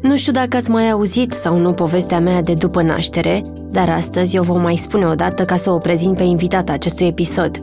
Nu 0.00 0.16
știu 0.16 0.32
dacă 0.32 0.56
ați 0.56 0.70
mai 0.70 0.90
auzit 0.90 1.32
sau 1.32 1.56
nu 1.56 1.72
povestea 1.72 2.20
mea 2.20 2.42
de 2.42 2.54
după 2.54 2.82
naștere, 2.82 3.42
dar 3.70 3.88
astăzi 3.88 4.36
eu 4.36 4.42
vă 4.42 4.52
mai 4.52 4.76
spune 4.76 5.04
o 5.04 5.14
dată 5.14 5.44
ca 5.44 5.56
să 5.56 5.70
o 5.70 5.78
prezint 5.78 6.16
pe 6.16 6.22
invitata 6.22 6.72
acestui 6.72 7.06
episod. 7.06 7.62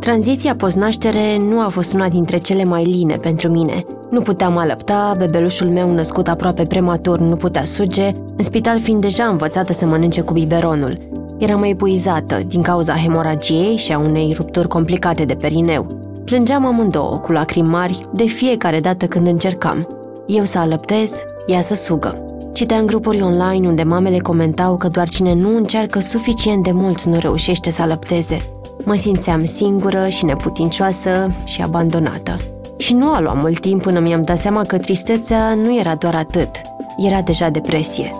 Tranziția 0.00 0.54
post-naștere 0.54 1.36
nu 1.36 1.60
a 1.60 1.68
fost 1.68 1.94
una 1.94 2.08
dintre 2.08 2.38
cele 2.38 2.64
mai 2.64 2.84
line 2.84 3.16
pentru 3.16 3.48
mine. 3.48 3.84
Nu 4.10 4.20
puteam 4.20 4.56
alăpta, 4.56 5.12
bebelușul 5.18 5.68
meu 5.68 5.90
născut 5.92 6.28
aproape 6.28 6.62
prematur 6.62 7.18
nu 7.18 7.36
putea 7.36 7.64
suge, 7.64 8.10
în 8.36 8.44
spital 8.44 8.80
fiind 8.80 9.00
deja 9.00 9.24
învățată 9.24 9.72
să 9.72 9.86
mănânce 9.86 10.20
cu 10.20 10.32
biberonul. 10.32 10.98
Eram 11.38 11.62
epuizată 11.62 12.38
din 12.46 12.62
cauza 12.62 12.94
hemoragiei 12.94 13.76
și 13.76 13.92
a 13.92 13.98
unei 13.98 14.32
rupturi 14.36 14.68
complicate 14.68 15.24
de 15.24 15.34
perineu. 15.34 15.86
Plângeam 16.24 16.66
amândouă 16.66 17.16
cu 17.16 17.32
lacrimi 17.32 17.68
mari 17.68 18.06
de 18.12 18.24
fiecare 18.24 18.80
dată 18.80 19.06
când 19.06 19.26
încercam. 19.26 19.86
Eu 20.26 20.44
să 20.44 20.58
alăptez, 20.58 21.24
ea 21.46 21.60
să 21.60 21.74
sugă. 21.74 22.12
Citeam 22.52 22.86
grupuri 22.86 23.22
online 23.22 23.68
unde 23.68 23.82
mamele 23.82 24.18
comentau 24.18 24.76
că 24.76 24.88
doar 24.88 25.08
cine 25.08 25.34
nu 25.34 25.56
încearcă 25.56 26.00
suficient 26.00 26.62
de 26.62 26.70
mult 26.70 27.02
nu 27.02 27.18
reușește 27.18 27.70
să 27.70 27.82
alăpteze. 27.82 28.38
Mă 28.84 28.94
simțeam 28.94 29.44
singură 29.44 30.08
și 30.08 30.24
neputincioasă 30.24 31.34
și 31.44 31.62
abandonată. 31.62 32.36
Și 32.76 32.94
nu 32.94 33.12
a 33.12 33.20
luat 33.20 33.40
mult 33.40 33.60
timp 33.60 33.82
până 33.82 34.00
mi-am 34.00 34.22
dat 34.22 34.38
seama 34.38 34.62
că 34.62 34.78
tristețea 34.78 35.54
nu 35.54 35.78
era 35.78 35.94
doar 35.94 36.14
atât, 36.14 36.50
era 36.98 37.20
deja 37.20 37.48
depresie. 37.48 38.10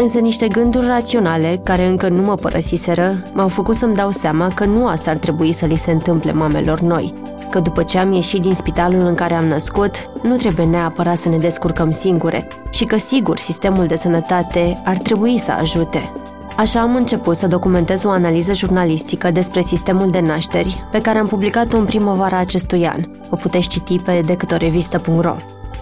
Însă 0.00 0.18
niște 0.18 0.46
gânduri 0.46 0.86
raționale, 0.86 1.60
care 1.64 1.86
încă 1.86 2.08
nu 2.08 2.22
mă 2.22 2.34
părăsiseră, 2.34 3.22
m-au 3.34 3.48
făcut 3.48 3.74
să-mi 3.74 3.94
dau 3.94 4.10
seama 4.10 4.48
că 4.54 4.64
nu 4.64 4.86
asta 4.86 5.10
ar 5.10 5.16
trebui 5.16 5.52
să 5.52 5.66
li 5.66 5.76
se 5.76 5.90
întâmple 5.90 6.32
mamelor 6.32 6.80
noi, 6.80 7.14
că 7.50 7.58
după 7.58 7.82
ce 7.82 7.98
am 7.98 8.12
ieșit 8.12 8.40
din 8.40 8.54
spitalul 8.54 9.00
în 9.00 9.14
care 9.14 9.34
am 9.34 9.46
născut, 9.46 10.10
nu 10.22 10.36
trebuie 10.36 10.66
neapărat 10.66 11.16
să 11.16 11.28
ne 11.28 11.36
descurcăm 11.36 11.90
singure 11.90 12.46
și 12.70 12.84
că 12.84 12.98
sigur 12.98 13.38
sistemul 13.38 13.86
de 13.86 13.94
sănătate 13.94 14.82
ar 14.84 14.96
trebui 14.96 15.38
să 15.38 15.52
ajute. 15.52 16.12
Așa 16.56 16.80
am 16.80 16.94
început 16.94 17.36
să 17.36 17.46
documentez 17.46 18.04
o 18.04 18.10
analiză 18.10 18.54
jurnalistică 18.54 19.30
despre 19.30 19.60
sistemul 19.60 20.10
de 20.10 20.20
nașteri, 20.20 20.86
pe 20.90 20.98
care 20.98 21.18
am 21.18 21.26
publicat-o 21.26 21.76
în 21.76 21.84
primăvara 21.84 22.36
acestui 22.36 22.86
an. 22.86 23.00
O 23.30 23.36
puteți 23.36 23.68
citi 23.68 24.02
pe 24.02 24.20
decâtorevistă.ro. 24.26 25.36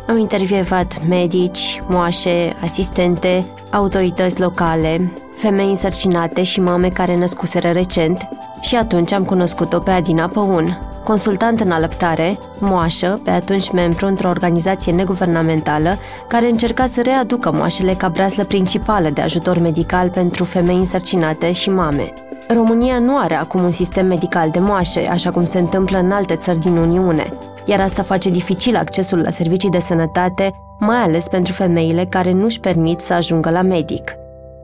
Am 0.09 0.17
intervievat 0.17 1.07
medici, 1.09 1.83
moașe, 1.89 2.57
asistente, 2.63 3.47
autorități 3.73 4.41
locale, 4.41 5.13
femei 5.37 5.69
însărcinate 5.69 6.43
și 6.43 6.61
mame 6.61 6.89
care 6.89 7.17
născuseră 7.17 7.69
recent 7.69 8.29
și 8.61 8.77
atunci 8.77 9.13
am 9.13 9.25
cunoscut-o 9.25 9.79
pe 9.79 9.91
Adina 9.91 10.29
Păun, 10.29 10.88
consultant 11.09 11.61
în 11.61 11.71
alăptare, 11.71 12.39
moașă, 12.61 13.21
pe 13.25 13.31
atunci 13.31 13.71
membru 13.71 14.07
într-o 14.07 14.29
organizație 14.29 14.93
neguvernamentală 14.93 15.99
care 16.29 16.47
încerca 16.51 16.87
să 16.87 17.03
readucă 17.03 17.53
moașele 17.53 17.95
ca 17.95 18.09
braslă 18.09 18.45
principală 18.45 19.11
de 19.11 19.21
ajutor 19.21 19.59
medical 19.59 20.11
pentru 20.11 20.45
femei 20.45 20.77
însărcinate 20.77 21.53
și 21.53 21.71
mame. 21.71 22.13
România 22.49 22.99
nu 22.99 23.17
are 23.17 23.35
acum 23.35 23.63
un 23.63 23.71
sistem 23.71 24.07
medical 24.07 24.51
de 24.51 24.59
moașe, 24.59 25.07
așa 25.11 25.31
cum 25.31 25.45
se 25.45 25.59
întâmplă 25.59 25.99
în 25.99 26.11
alte 26.11 26.37
țări 26.37 26.59
din 26.59 26.77
Uniune, 26.77 27.33
iar 27.65 27.81
asta 27.81 28.03
face 28.03 28.31
dificil 28.31 28.77
accesul 28.77 29.19
la 29.19 29.31
servicii 29.31 29.71
de 29.71 29.79
sănătate, 29.79 30.51
mai 30.79 31.03
ales 31.03 31.29
pentru 31.29 31.53
femeile 31.53 32.05
care 32.05 32.33
nu-și 32.33 32.61
permit 32.61 33.01
să 33.01 33.13
ajungă 33.13 33.51
la 33.51 33.63
medic. 33.63 34.13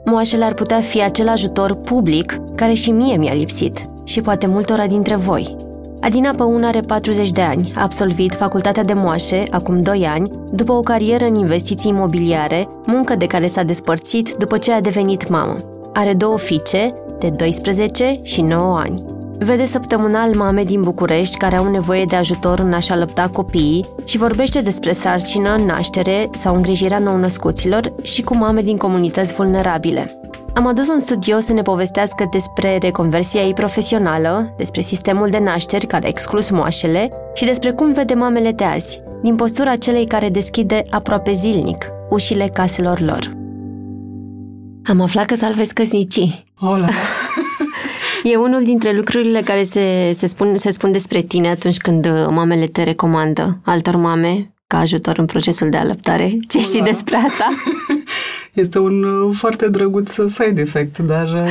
Moașele 0.04 0.44
ar 0.44 0.54
putea 0.54 0.81
fi 0.81 1.03
acel 1.03 1.28
ajutor 1.28 1.75
public 1.75 2.37
care 2.54 2.72
și 2.72 2.91
mie 2.91 3.16
mi-a 3.16 3.33
lipsit 3.33 3.81
și 4.04 4.21
poate 4.21 4.47
multora 4.47 4.87
dintre 4.87 5.16
voi. 5.16 5.72
Adina 6.04 6.31
Păun 6.31 6.65
are 6.65 6.81
40 6.81 7.31
de 7.31 7.41
ani, 7.41 7.72
a 7.76 7.82
absolvit 7.82 8.34
facultatea 8.34 8.84
de 8.84 8.92
moașe 8.92 9.42
acum 9.50 9.82
2 9.82 10.06
ani, 10.06 10.31
după 10.53 10.72
o 10.72 10.81
carieră 10.81 11.25
în 11.25 11.34
investiții 11.34 11.91
imobiliare, 11.91 12.69
muncă 12.87 13.15
de 13.15 13.26
care 13.26 13.47
s-a 13.47 13.62
despărțit 13.62 14.34
după 14.34 14.59
ce 14.59 14.72
a 14.72 14.81
devenit 14.81 15.28
mamă. 15.28 15.56
Are 15.92 16.15
două 16.15 16.38
fiice, 16.38 16.94
de 17.19 17.31
12 17.37 18.20
și 18.22 18.42
9 18.42 18.78
ani. 18.78 19.04
Vede 19.39 19.65
săptămânal 19.65 20.34
mame 20.34 20.65
din 20.65 20.81
București 20.81 21.37
care 21.37 21.56
au 21.56 21.71
nevoie 21.71 22.05
de 22.05 22.17
ajutor 22.17 22.59
în 22.59 22.72
a-și 22.72 22.93
alăpta 22.93 23.28
copiii 23.33 23.84
și 24.05 24.19
vorbește 24.19 24.61
despre 24.61 24.93
sarcină, 24.93 25.56
naștere 25.67 26.28
sau 26.33 26.55
îngrijirea 26.55 26.99
nou-născuților 26.99 27.93
și 28.03 28.22
cu 28.22 28.37
mame 28.37 28.62
din 28.62 28.77
comunități 28.77 29.34
vulnerabile. 29.34 30.19
Am 30.55 30.67
adus 30.67 30.89
un 30.89 31.00
studio 31.00 31.41
să 31.41 31.53
ne 31.53 31.62
povestească 31.62 32.28
despre 32.31 32.78
reconversia 32.78 33.43
ei 33.43 33.53
profesională, 33.53 34.55
despre 34.56 34.81
sistemul 34.81 35.31
de 35.31 35.39
nașteri 35.39 35.87
care 35.87 36.05
a 36.05 36.09
exclus 36.09 36.51
moașele 36.51 37.11
și 37.34 37.45
despre 37.45 37.72
cum 37.72 37.93
vede 37.93 38.15
mamele 38.15 38.53
de 38.53 38.65
azi, 38.65 39.01
din 39.22 39.34
postura 39.34 39.77
celei 39.77 40.06
care 40.06 40.28
deschide 40.28 40.84
aproape 40.91 41.33
zilnic 41.33 41.87
ușile 42.11 42.49
caselor 42.53 43.01
lor. 43.01 43.31
Am 44.84 45.01
aflat 45.01 45.25
că 45.25 45.34
salvezi 45.34 45.72
căsnicii. 45.72 46.45
Hola! 46.55 46.89
E 48.24 48.36
unul 48.36 48.64
dintre 48.64 48.92
lucrurile 48.92 49.42
care 49.42 49.62
se, 49.62 50.12
se, 50.12 50.26
spun, 50.26 50.56
se 50.56 50.70
spun 50.70 50.92
despre 50.92 51.22
tine 51.22 51.48
atunci 51.48 51.76
când 51.76 52.06
uh, 52.06 52.26
mamele 52.30 52.66
te 52.66 52.82
recomandă 52.82 53.58
altor 53.64 53.96
mame 53.96 54.54
ca 54.66 54.78
ajutor 54.78 55.18
în 55.18 55.26
procesul 55.26 55.70
de 55.70 55.76
alăptare. 55.76 56.26
Ce 56.48 56.58
Hola. 56.58 56.64
știi 56.64 56.82
despre 56.82 57.16
asta? 57.16 57.48
Este 58.52 58.78
un 58.78 59.02
uh, 59.02 59.34
foarte 59.36 59.68
drăguț 59.68 60.10
side 60.10 60.60
effect, 60.60 60.98
dar 60.98 61.26
uh, 61.26 61.48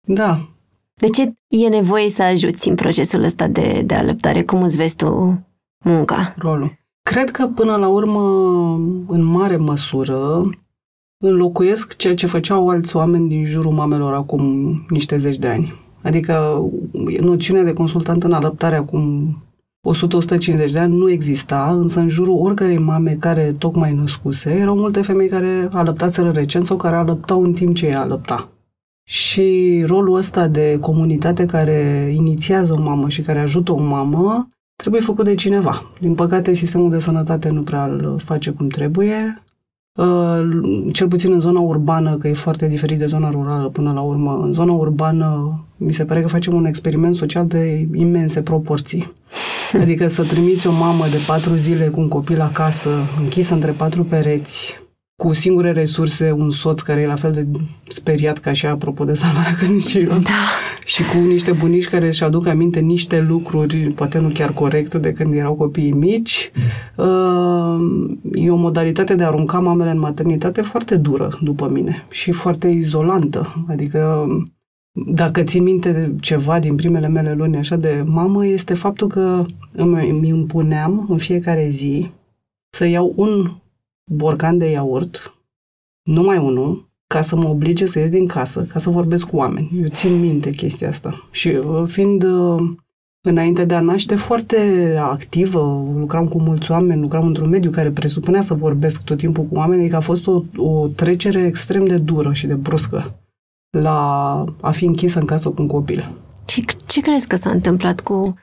da. 0.00 0.40
De 0.94 1.06
ce 1.06 1.32
e 1.48 1.68
nevoie 1.68 2.10
să 2.10 2.22
ajuți 2.22 2.68
în 2.68 2.74
procesul 2.74 3.22
ăsta 3.22 3.46
de, 3.46 3.82
de 3.84 3.94
alăptare? 3.94 4.42
Cum 4.42 4.62
îți 4.62 4.76
vezi 4.76 4.96
tu 4.96 5.40
munca? 5.84 6.34
Rolul. 6.38 6.78
Cred 7.02 7.30
că 7.30 7.46
până 7.46 7.76
la 7.76 7.88
urmă, 7.88 8.20
în 9.06 9.24
mare 9.24 9.56
măsură, 9.56 10.50
înlocuiesc 11.18 11.96
ceea 11.96 12.14
ce 12.14 12.26
făceau 12.26 12.68
alți 12.68 12.96
oameni 12.96 13.28
din 13.28 13.44
jurul 13.44 13.72
mamelor 13.72 14.14
acum 14.14 14.42
niște 14.88 15.16
zeci 15.16 15.38
de 15.38 15.48
ani. 15.48 15.72
Adică 16.02 16.62
noțiunea 17.20 17.62
de 17.62 17.72
consultant 17.72 18.24
în 18.24 18.32
alăptare 18.32 18.76
acum 18.76 19.36
100-150 20.68 20.72
de 20.72 20.78
ani 20.78 20.96
nu 20.96 21.10
exista, 21.10 21.74
însă 21.74 22.00
în 22.00 22.08
jurul 22.08 22.38
oricărei 22.38 22.78
mame 22.78 23.16
care 23.20 23.54
tocmai 23.58 23.94
născuse, 23.94 24.50
erau 24.50 24.76
multe 24.76 25.02
femei 25.02 25.28
care 25.28 25.68
alăptaseră 25.72 26.30
recent 26.30 26.64
sau 26.64 26.76
care 26.76 26.96
alăptau 26.96 27.42
în 27.42 27.52
timp 27.52 27.76
ce 27.76 27.86
ea 27.86 28.00
alăpta. 28.00 28.48
Și 29.08 29.82
rolul 29.86 30.16
ăsta 30.16 30.46
de 30.46 30.78
comunitate 30.80 31.46
care 31.46 32.12
inițiază 32.16 32.72
o 32.72 32.82
mamă 32.82 33.08
și 33.08 33.22
care 33.22 33.38
ajută 33.38 33.72
o 33.72 33.82
mamă 33.82 34.48
trebuie 34.76 35.00
făcut 35.00 35.24
de 35.24 35.34
cineva. 35.34 35.92
Din 36.00 36.14
păcate, 36.14 36.52
sistemul 36.52 36.90
de 36.90 36.98
sănătate 36.98 37.48
nu 37.48 37.62
prea 37.62 37.84
îl 37.84 38.18
face 38.24 38.50
cum 38.50 38.68
trebuie. 38.68 39.42
Uh, 39.98 40.48
cel 40.92 41.08
puțin 41.08 41.32
în 41.32 41.40
zona 41.40 41.60
urbană, 41.60 42.16
că 42.16 42.28
e 42.28 42.32
foarte 42.32 42.68
diferit 42.68 42.98
de 42.98 43.06
zona 43.06 43.30
rurală 43.30 43.68
până 43.68 43.92
la 43.92 44.00
urmă, 44.00 44.40
în 44.42 44.52
zona 44.52 44.72
urbană 44.72 45.60
mi 45.76 45.92
se 45.92 46.04
pare 46.04 46.20
că 46.20 46.28
facem 46.28 46.54
un 46.54 46.64
experiment 46.64 47.14
social 47.14 47.46
de 47.46 47.88
imense 47.94 48.42
proporții. 48.42 49.12
Adică 49.80 50.08
să 50.08 50.24
trimiți 50.24 50.66
o 50.66 50.72
mamă 50.72 51.04
de 51.10 51.18
patru 51.26 51.54
zile 51.54 51.86
cu 51.88 52.00
un 52.00 52.08
copil 52.08 52.40
acasă, 52.40 52.90
închis 53.20 53.48
între 53.48 53.70
patru 53.70 54.04
pereți, 54.04 54.80
cu 55.22 55.32
singure 55.32 55.72
resurse, 55.72 56.30
un 56.30 56.50
soț 56.50 56.80
care 56.80 57.00
e 57.00 57.06
la 57.06 57.14
fel 57.14 57.32
de 57.32 57.46
speriat 57.86 58.38
ca 58.38 58.52
și 58.52 58.66
apropo 58.66 59.04
de 59.04 59.14
salvarea 59.14 59.54
căsnicilor. 59.58 60.18
Da. 60.18 60.30
Și 60.84 61.02
cu 61.02 61.18
niște 61.18 61.52
bunici 61.52 61.88
care 61.88 62.06
își 62.06 62.24
aduc 62.24 62.46
aminte 62.46 62.80
niște 62.80 63.20
lucruri, 63.20 63.76
poate 63.76 64.18
nu 64.18 64.28
chiar 64.28 64.52
corect, 64.52 64.94
de 64.94 65.12
când 65.12 65.34
erau 65.34 65.54
copiii 65.54 65.92
mici. 65.92 66.50
Uh, 66.96 67.80
e 68.32 68.50
o 68.50 68.56
modalitate 68.56 69.14
de 69.14 69.22
a 69.22 69.26
arunca 69.26 69.58
mamele 69.58 69.90
în 69.90 69.98
maternitate 69.98 70.62
foarte 70.62 70.96
dură, 70.96 71.38
după 71.42 71.68
mine, 71.68 72.06
și 72.10 72.32
foarte 72.32 72.68
izolantă. 72.68 73.64
Adică 73.68 74.26
dacă 74.92 75.42
țin 75.42 75.62
minte 75.62 76.14
ceva 76.20 76.58
din 76.58 76.74
primele 76.74 77.08
mele 77.08 77.34
luni 77.34 77.56
așa 77.56 77.76
de 77.76 78.02
mamă, 78.06 78.46
este 78.46 78.74
faptul 78.74 79.08
că 79.08 79.44
îmi 79.72 80.28
impuneam 80.28 81.06
în 81.08 81.16
fiecare 81.16 81.68
zi 81.70 82.10
să 82.70 82.86
iau 82.86 83.12
un 83.16 83.50
borcan 84.08 84.58
de 84.58 84.70
iaurt, 84.70 85.38
numai 86.02 86.38
unul, 86.38 86.88
ca 87.06 87.22
să 87.22 87.36
mă 87.36 87.48
oblige 87.48 87.86
să 87.86 87.98
ies 87.98 88.10
din 88.10 88.26
casă, 88.26 88.64
ca 88.64 88.78
să 88.78 88.90
vorbesc 88.90 89.26
cu 89.26 89.36
oameni. 89.36 89.70
Eu 89.82 89.88
țin 89.88 90.20
minte 90.20 90.50
chestia 90.50 90.88
asta. 90.88 91.28
Și 91.30 91.48
uh, 91.48 91.82
fiind 91.86 92.22
uh, 92.22 92.70
înainte 93.20 93.64
de 93.64 93.74
a 93.74 93.80
naște 93.80 94.14
foarte 94.14 94.94
activă, 95.00 95.58
lucram 95.96 96.28
cu 96.28 96.40
mulți 96.40 96.70
oameni, 96.70 97.00
lucram 97.00 97.26
într-un 97.26 97.48
mediu 97.48 97.70
care 97.70 97.90
presupunea 97.90 98.42
să 98.42 98.54
vorbesc 98.54 99.04
tot 99.04 99.18
timpul 99.18 99.44
cu 99.44 99.54
oameni, 99.54 99.80
adică 99.80 99.96
a 99.96 100.00
fost 100.00 100.26
o, 100.26 100.42
o 100.56 100.88
trecere 100.88 101.46
extrem 101.46 101.86
de 101.86 101.96
dură 101.96 102.32
și 102.32 102.46
de 102.46 102.54
bruscă 102.54 103.18
la 103.70 104.44
a 104.60 104.70
fi 104.70 104.84
închisă 104.84 105.18
în 105.18 105.24
casă 105.24 105.48
cu 105.48 105.62
un 105.62 105.68
copil. 105.68 106.12
Și 106.46 106.64
ce 106.86 107.00
crezi 107.00 107.26
că 107.26 107.36
s-a 107.36 107.50
întâmplat 107.50 108.00
cu 108.00 108.34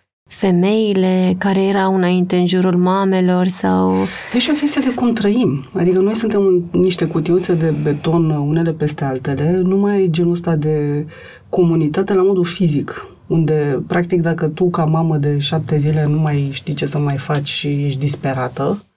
femeile 0.46 1.36
care 1.38 1.64
erau 1.64 1.96
înainte 1.96 2.36
în 2.36 2.48
jurul 2.48 2.78
mamelor 2.78 3.48
sau... 3.48 4.06
Deci 4.34 4.46
e 4.46 4.52
o 4.52 4.56
chestie 4.56 4.82
de 4.82 4.94
cum 4.94 5.14
trăim. 5.14 5.64
Adică 5.74 6.00
noi 6.00 6.16
suntem 6.16 6.42
în 6.42 6.64
niște 6.82 7.06
cutiuțe 7.06 7.54
de 7.54 7.74
beton 7.84 8.30
unele 8.30 8.72
peste 8.72 9.04
altele, 9.04 9.62
nu 9.64 9.78
mai 9.78 10.04
e 10.04 10.10
genul 10.10 10.32
ăsta 10.32 10.56
de 10.56 11.06
comunitate 11.50 12.14
la 12.14 12.22
modul 12.22 12.44
fizic, 12.44 13.08
unde, 13.28 13.84
practic, 13.88 14.22
dacă 14.22 14.48
tu, 14.48 14.70
ca 14.70 14.84
mamă 14.84 15.18
de 15.18 15.40
șapte 15.40 15.78
zile, 15.78 16.06
nu 16.10 16.18
mai 16.18 16.50
știi 16.52 16.74
ce 16.74 16.86
să 16.86 16.98
mai 16.98 17.18
faci 17.18 17.48
și 17.48 17.68
ești 17.68 18.00
disperată, 18.00 18.64
uh, 18.64 18.95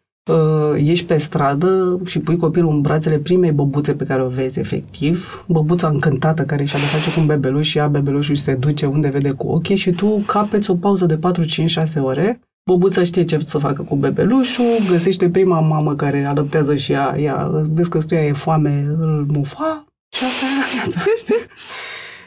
ieși 0.76 1.04
pe 1.04 1.16
stradă 1.16 2.00
și 2.06 2.20
pui 2.20 2.36
copilul 2.36 2.70
în 2.70 2.80
brațele 2.80 3.16
primei 3.16 3.52
băbuțe 3.52 3.92
pe 3.92 4.04
care 4.04 4.22
o 4.22 4.28
vezi, 4.28 4.58
efectiv, 4.58 5.44
băbuța 5.48 5.88
încântată 5.88 6.42
care 6.42 6.64
și-a 6.64 6.78
de 6.78 6.84
face 6.84 7.12
cu 7.12 7.20
un 7.20 7.26
bebeluș 7.26 7.69
și 7.69 7.76
ia 7.76 7.86
bebelușul 7.86 8.34
și 8.34 8.42
se 8.42 8.54
duce 8.54 8.86
unde 8.86 9.08
vede 9.08 9.30
cu 9.30 9.46
ochii 9.46 9.76
și 9.76 9.90
tu 9.90 10.22
capeți 10.26 10.70
o 10.70 10.75
pauză 10.75 11.06
de 11.06 11.16
4, 11.16 11.44
5, 11.44 11.70
6 11.70 12.00
ore. 12.00 12.40
Băbuța 12.70 13.02
știe 13.02 13.25
ce 13.25 13.40
să 13.46 13.58
facă 13.58 13.82
cu 13.82 13.96
bebelușul, 13.96 14.64
găsește 14.90 15.28
prima 15.28 15.60
mamă 15.60 15.94
care 15.94 16.26
adoptează 16.26 16.74
și 16.74 16.92
ea, 16.92 17.16
ea 17.19 17.50
vezi 17.72 17.90
că 17.90 18.00
stuia 18.00 18.20
e 18.20 18.32
foame, 18.32 18.96
îl 18.98 19.26
mufa 19.32 19.84
și 20.16 20.24
asta 20.24 20.44
e 20.46 20.74
viața, 20.74 21.00
știi? 21.19 21.46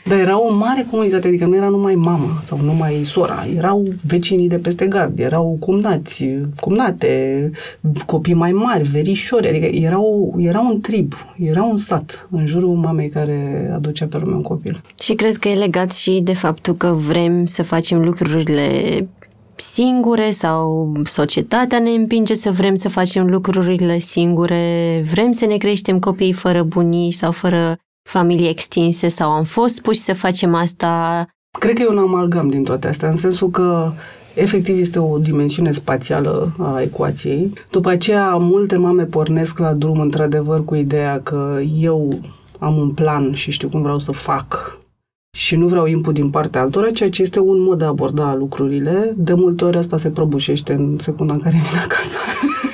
Dar 0.03 0.19
era 0.19 0.41
o 0.41 0.53
mare 0.53 0.85
comunitate, 0.89 1.27
adică 1.27 1.45
nu 1.45 1.55
era 1.55 1.67
numai 1.67 1.95
mama 1.95 2.39
sau 2.43 2.59
numai 2.61 3.03
sora, 3.03 3.47
erau 3.57 3.83
vecinii 4.07 4.47
de 4.47 4.57
peste 4.57 4.85
gard, 4.85 5.19
erau 5.19 5.57
cumnați, 5.59 6.25
cumnate, 6.59 7.51
copii 8.05 8.33
mai 8.33 8.51
mari, 8.51 8.87
verișori, 8.87 9.47
adică 9.47 9.65
era, 9.65 10.01
o, 10.01 10.29
era 10.37 10.59
un 10.59 10.81
trib, 10.81 11.13
era 11.37 11.63
un 11.63 11.77
sat 11.77 12.27
în 12.31 12.45
jurul 12.45 12.75
mamei 12.75 13.09
care 13.09 13.71
aducea 13.75 14.05
pe 14.05 14.17
lume 14.17 14.35
un 14.35 14.41
copil. 14.41 14.81
Și 15.01 15.13
crezi 15.13 15.39
că 15.39 15.47
e 15.47 15.53
legat 15.53 15.93
și 15.93 16.21
de 16.23 16.33
faptul 16.33 16.73
că 16.75 16.87
vrem 16.87 17.45
să 17.45 17.63
facem 17.63 18.03
lucrurile 18.03 18.69
singure 19.55 20.31
sau 20.31 20.91
societatea 21.03 21.79
ne 21.79 21.89
împinge 21.89 22.33
să 22.33 22.51
vrem 22.51 22.75
să 22.75 22.89
facem 22.89 23.25
lucrurile 23.25 23.99
singure, 23.99 25.03
vrem 25.11 25.31
să 25.31 25.45
ne 25.45 25.57
creștem 25.57 25.99
copiii 25.99 26.33
fără 26.33 26.63
bunii 26.63 27.11
sau 27.11 27.31
fără 27.31 27.77
familii 28.03 28.49
extinse 28.49 29.07
sau 29.07 29.29
am 29.29 29.43
fost 29.43 29.81
puși 29.81 29.99
să 29.99 30.13
facem 30.13 30.53
asta? 30.53 31.25
Cred 31.59 31.75
că 31.75 31.81
e 31.81 31.87
un 31.87 31.97
amalgam 31.97 32.49
din 32.49 32.63
toate 32.63 32.87
astea, 32.87 33.09
în 33.09 33.17
sensul 33.17 33.49
că 33.49 33.91
efectiv 34.35 34.79
este 34.79 34.99
o 34.99 35.17
dimensiune 35.17 35.71
spațială 35.71 36.51
a 36.57 36.81
ecuației. 36.81 37.51
După 37.71 37.89
aceea, 37.89 38.35
multe 38.35 38.75
mame 38.75 39.03
pornesc 39.03 39.59
la 39.59 39.73
drum 39.73 39.99
într-adevăr 39.99 40.65
cu 40.65 40.75
ideea 40.75 41.21
că 41.21 41.59
eu 41.79 42.19
am 42.59 42.77
un 42.77 42.89
plan 42.89 43.33
și 43.33 43.51
știu 43.51 43.69
cum 43.69 43.81
vreau 43.81 43.99
să 43.99 44.11
fac 44.11 44.79
și 45.37 45.55
nu 45.55 45.67
vreau 45.67 45.85
input 45.85 46.13
din 46.13 46.29
partea 46.29 46.61
altora, 46.61 46.89
ceea 46.89 47.09
ce 47.09 47.21
este 47.21 47.39
un 47.39 47.61
mod 47.61 47.77
de 47.77 47.83
a 47.83 47.87
aborda 47.87 48.35
lucrurile. 48.35 49.13
De 49.17 49.33
multe 49.33 49.65
ori 49.65 49.77
asta 49.77 49.97
se 49.97 50.09
prăbușește 50.09 50.73
în 50.73 50.97
secunda 50.99 51.33
în 51.33 51.39
care 51.39 51.55
vin 51.55 51.79
acasă 51.79 52.17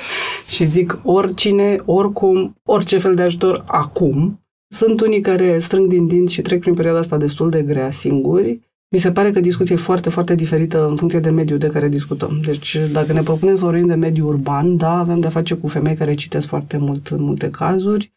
și 0.54 0.64
zic 0.64 1.00
oricine, 1.02 1.82
oricum, 1.84 2.54
orice 2.64 2.98
fel 2.98 3.14
de 3.14 3.22
ajutor 3.22 3.64
acum. 3.66 4.40
Sunt 4.68 5.00
unii 5.00 5.20
care 5.20 5.58
strâng 5.58 5.86
din 5.86 6.06
dinți 6.06 6.32
și 6.32 6.42
trec 6.42 6.60
prin 6.60 6.74
perioada 6.74 6.98
asta 6.98 7.16
destul 7.16 7.50
de 7.50 7.62
grea 7.62 7.90
singuri. 7.90 8.60
Mi 8.90 8.98
se 8.98 9.12
pare 9.12 9.32
că 9.32 9.40
discuția 9.40 9.74
e 9.74 9.78
foarte, 9.78 10.10
foarte 10.10 10.34
diferită 10.34 10.88
în 10.88 10.96
funcție 10.96 11.20
de 11.20 11.30
mediul 11.30 11.58
de 11.58 11.66
care 11.66 11.88
discutăm. 11.88 12.40
Deci, 12.44 12.76
dacă 12.92 13.12
ne 13.12 13.22
propunem 13.22 13.54
să 13.54 13.64
vorbim 13.64 13.86
de 13.86 13.94
mediu 13.94 14.26
urban, 14.26 14.76
da, 14.76 14.98
avem 14.98 15.20
de-a 15.20 15.30
face 15.30 15.54
cu 15.54 15.66
femei 15.66 15.96
care 15.96 16.14
citesc 16.14 16.48
foarte 16.48 16.76
mult 16.76 17.06
în 17.06 17.22
multe 17.22 17.50
cazuri, 17.50 18.12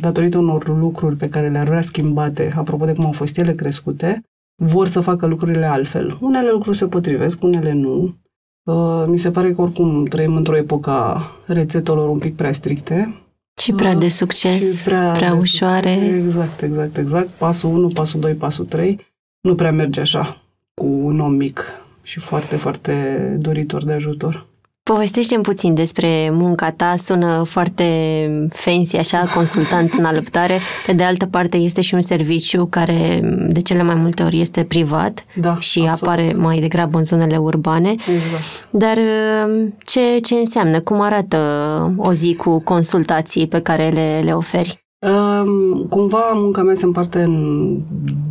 datorită 0.00 0.38
unor 0.38 0.78
lucruri 0.78 1.16
pe 1.16 1.28
care 1.28 1.48
le-ar 1.48 1.66
vrea 1.66 1.80
schimbate, 1.80 2.52
apropo 2.56 2.84
de 2.84 2.92
cum 2.92 3.04
au 3.04 3.12
fost 3.12 3.38
ele 3.38 3.54
crescute, 3.54 4.22
vor 4.62 4.86
să 4.86 5.00
facă 5.00 5.26
lucrurile 5.26 5.66
altfel. 5.66 6.18
Unele 6.20 6.50
lucruri 6.50 6.76
se 6.76 6.86
potrivesc, 6.86 7.42
unele 7.42 7.72
nu. 7.72 8.14
Uh, 8.70 9.04
mi 9.06 9.18
se 9.18 9.30
pare 9.30 9.52
că 9.52 9.60
oricum 9.60 10.04
trăim 10.04 10.36
într-o 10.36 10.56
epocă 10.56 10.90
a 10.90 11.22
rețetelor 11.46 12.08
un 12.08 12.18
pic 12.18 12.36
prea 12.36 12.52
stricte, 12.52 13.14
și 13.58 13.72
prea 13.72 13.94
de 13.94 14.08
succes, 14.08 14.78
și 14.78 14.84
prea, 14.84 15.10
prea 15.10 15.30
de 15.30 15.36
ușoare. 15.36 15.92
Succes. 15.94 16.24
Exact, 16.24 16.62
exact, 16.62 16.96
exact. 16.96 17.28
Pasul 17.28 17.70
1, 17.70 17.88
pasul 17.88 18.20
2, 18.20 18.34
pasul 18.34 18.64
3 18.64 19.06
nu 19.40 19.54
prea 19.54 19.72
merge 19.72 20.00
așa 20.00 20.42
cu 20.74 20.86
un 20.86 21.20
om 21.20 21.32
mic 21.32 21.64
și 22.02 22.18
foarte, 22.20 22.56
foarte 22.56 23.18
doritor 23.38 23.84
de 23.84 23.92
ajutor. 23.92 24.46
Povestește-mi 24.88 25.42
puțin 25.42 25.74
despre 25.74 26.30
munca 26.32 26.70
ta, 26.70 26.94
sună 26.96 27.42
foarte 27.46 27.84
fancy, 28.48 28.96
așa, 28.96 29.30
consultant 29.34 29.92
în 29.92 30.04
alăptare. 30.04 30.58
Pe 30.86 30.92
de 30.92 31.04
altă 31.04 31.26
parte, 31.26 31.56
este 31.56 31.80
și 31.80 31.94
un 31.94 32.00
serviciu 32.00 32.66
care 32.66 33.20
de 33.48 33.60
cele 33.60 33.82
mai 33.82 33.94
multe 33.94 34.22
ori 34.22 34.40
este 34.40 34.64
privat 34.64 35.24
da, 35.34 35.58
și 35.58 35.78
absolut. 35.78 36.02
apare 36.02 36.32
mai 36.36 36.60
degrabă 36.60 36.98
în 36.98 37.04
zonele 37.04 37.36
urbane. 37.36 37.90
Exact. 37.90 38.68
Dar 38.70 38.98
ce, 39.84 40.18
ce 40.18 40.34
înseamnă? 40.34 40.80
Cum 40.80 41.00
arată 41.00 41.38
o 41.96 42.12
zi 42.12 42.34
cu 42.34 42.60
consultații 42.60 43.46
pe 43.46 43.60
care 43.60 43.88
le, 43.88 44.20
le 44.24 44.32
oferi? 44.32 44.86
Um, 45.06 45.86
cumva 45.88 46.30
munca 46.34 46.62
mea 46.62 46.74
se 46.74 46.84
împarte 46.84 47.20
în 47.20 47.76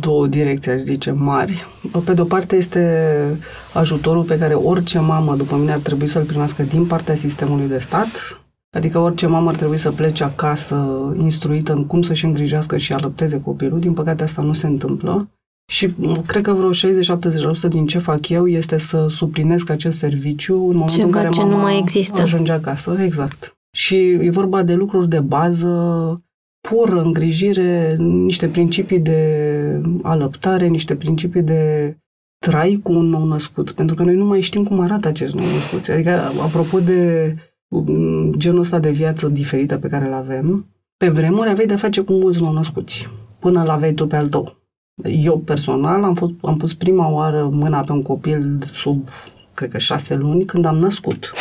două 0.00 0.26
direcții, 0.26 0.70
aș 0.70 0.80
zice, 0.80 1.10
mari. 1.10 1.66
Pe 2.04 2.14
de 2.14 2.20
o 2.20 2.24
parte 2.24 2.56
este 2.56 3.38
ajutorul 3.74 4.22
pe 4.22 4.38
care 4.38 4.54
orice 4.54 4.98
mamă 4.98 5.36
după 5.36 5.56
mine 5.56 5.72
ar 5.72 5.78
trebui 5.78 6.06
să-l 6.06 6.24
primească 6.24 6.62
din 6.62 6.86
partea 6.86 7.14
sistemului 7.14 7.68
de 7.68 7.78
stat, 7.78 8.40
Adică 8.70 8.98
orice 8.98 9.26
mamă 9.26 9.48
ar 9.48 9.56
trebui 9.56 9.78
să 9.78 9.90
plece 9.90 10.24
acasă 10.24 11.12
instruită 11.18 11.72
în 11.72 11.86
cum 11.86 12.02
să-și 12.02 12.24
îngrijească 12.24 12.76
și 12.76 12.92
alăpteze 12.92 13.40
copilul. 13.40 13.80
Din 13.80 13.92
păcate 13.92 14.22
asta 14.22 14.42
nu 14.42 14.52
se 14.52 14.66
întâmplă. 14.66 15.28
Și 15.72 15.94
cred 16.26 16.42
că 16.42 16.52
vreo 16.52 16.70
60-70% 16.70 17.68
din 17.68 17.86
ce 17.86 17.98
fac 17.98 18.28
eu 18.28 18.46
este 18.48 18.76
să 18.76 19.06
suplinesc 19.08 19.70
acest 19.70 19.98
serviciu 19.98 20.54
în 20.54 20.76
momentul 20.76 20.94
Ceva 20.96 21.06
în 21.06 21.12
care 21.12 21.28
ce 21.28 21.40
mama 21.40 21.56
nu 21.56 21.62
mai 21.62 21.78
există. 21.78 22.22
ajunge 22.22 22.52
acasă. 22.52 22.96
Exact. 23.00 23.56
Și 23.76 23.96
e 23.96 24.30
vorba 24.30 24.62
de 24.62 24.74
lucruri 24.74 25.08
de 25.08 25.20
bază 25.20 26.22
pură 26.60 27.00
îngrijire, 27.00 27.96
niște 27.98 28.48
principii 28.48 29.00
de 29.00 29.80
alăptare, 30.02 30.66
niște 30.66 30.96
principii 30.96 31.42
de 31.42 31.96
trai 32.38 32.80
cu 32.82 32.92
un 32.92 33.06
nou 33.06 33.24
născut, 33.24 33.70
pentru 33.70 33.94
că 33.96 34.02
noi 34.02 34.14
nu 34.14 34.24
mai 34.24 34.40
știm 34.40 34.64
cum 34.64 34.80
arată 34.80 35.08
acest 35.08 35.34
nou 35.34 35.44
născut. 35.44 35.88
Adică, 35.88 36.10
apropo 36.40 36.80
de 36.80 37.34
um, 37.68 38.32
genul 38.32 38.58
ăsta 38.58 38.78
de 38.78 38.90
viață 38.90 39.28
diferită 39.28 39.78
pe 39.78 39.88
care 39.88 40.06
îl 40.06 40.12
avem, 40.12 40.66
pe 40.96 41.08
vremuri 41.08 41.48
aveai 41.48 41.66
de-a 41.66 41.76
face 41.76 42.00
cu 42.00 42.12
mulți 42.12 42.40
nou 42.40 42.52
născuți, 42.52 43.08
până 43.38 43.62
l-aveai 43.62 43.92
tu 43.92 44.06
pe 44.06 44.16
al 44.16 44.28
tău. 44.28 44.56
Eu 45.04 45.38
personal 45.38 46.04
am, 46.04 46.14
fost, 46.14 46.32
am 46.42 46.56
pus 46.56 46.74
prima 46.74 47.10
oară 47.10 47.48
mâna 47.52 47.80
pe 47.80 47.92
un 47.92 48.02
copil 48.02 48.58
sub, 48.72 49.08
cred 49.54 49.70
că 49.70 49.78
șase 49.78 50.14
luni, 50.14 50.44
când 50.44 50.64
am 50.64 50.76
născut. 50.76 51.32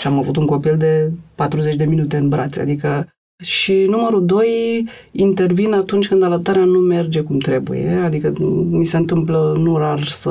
Și 0.00 0.06
am 0.06 0.18
avut 0.18 0.36
un 0.36 0.46
copil 0.46 0.76
de 0.76 1.12
40 1.34 1.76
de 1.76 1.84
minute 1.84 2.16
în 2.16 2.28
brațe, 2.28 2.60
adică 2.60 3.08
și 3.42 3.86
numărul 3.88 4.26
doi, 4.26 4.88
intervin 5.12 5.72
atunci 5.72 6.08
când 6.08 6.22
alăptarea 6.22 6.64
nu 6.64 6.78
merge 6.78 7.20
cum 7.20 7.38
trebuie, 7.38 7.88
adică 7.88 8.32
mi 8.70 8.84
se 8.84 8.96
întâmplă 8.96 9.54
nu 9.58 9.76
rar 9.76 10.04
să 10.04 10.30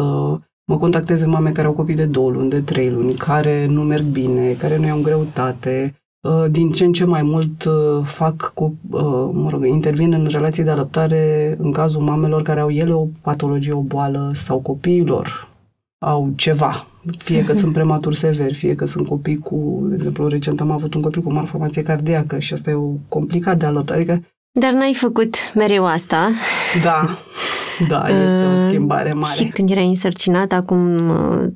mă 0.66 0.78
contacteze 0.78 1.26
mame 1.26 1.52
care 1.52 1.68
au 1.68 1.74
copii 1.74 1.96
de 1.96 2.06
două 2.06 2.30
luni, 2.30 2.50
de 2.50 2.62
trei 2.62 2.90
luni, 2.90 3.14
care 3.14 3.66
nu 3.66 3.82
merg 3.82 4.04
bine, 4.04 4.52
care 4.52 4.78
nu 4.78 4.86
iau 4.86 4.98
în 4.98 5.04
greutate, 5.04 5.96
uh, 6.22 6.46
din 6.52 6.72
ce 6.72 6.86
în 6.86 6.94
ce 6.94 7.06
mai 7.06 7.22
mult 7.22 7.64
uh, 7.64 8.04
fac, 8.04 8.52
cu, 8.54 8.76
uh, 8.92 9.30
mă 9.32 9.48
rog, 9.50 9.66
intervin 9.66 10.14
în 10.14 10.28
relații 10.32 10.64
de 10.64 10.70
alăptare 10.70 11.56
în 11.58 11.72
cazul 11.72 12.02
mamelor 12.02 12.42
care 12.42 12.60
au 12.60 12.70
ele 12.70 12.94
o 12.94 13.08
patologie, 13.22 13.74
o 13.74 13.82
boală 13.82 14.32
sau 14.34 14.60
copiilor 14.60 15.55
au 16.06 16.32
ceva, 16.36 16.88
fie 17.18 17.44
că 17.44 17.54
sunt 17.54 17.74
prematuri 17.74 18.16
severi, 18.16 18.54
fie 18.54 18.76
că 18.76 18.86
sunt 18.86 19.08
copii 19.08 19.38
cu, 19.38 19.86
de 19.90 19.96
exemplu, 19.96 20.28
recent 20.28 20.62
am 20.62 20.72
avut 20.72 20.94
un 20.94 21.02
copil 21.02 21.22
cu 21.22 21.34
malformație 21.34 21.84
cardiacă 21.84 22.40
și 22.40 22.54
asta 22.54 22.70
e 22.70 22.74
o 22.74 22.92
complicat 23.08 23.58
de 23.58 23.66
alăt. 23.66 23.90
Adică... 23.90 24.22
Dar 24.60 24.72
n-ai 24.72 24.94
făcut 24.94 25.36
mereu 25.54 25.86
asta. 25.86 26.32
Da, 26.84 27.18
da, 27.88 28.06
este 28.08 28.46
o 28.56 28.60
schimbare 28.68 29.14
mare. 29.14 29.34
Și 29.36 29.46
când 29.46 29.70
erai 29.70 29.88
însărcinat, 29.88 30.52
acum 30.52 31.02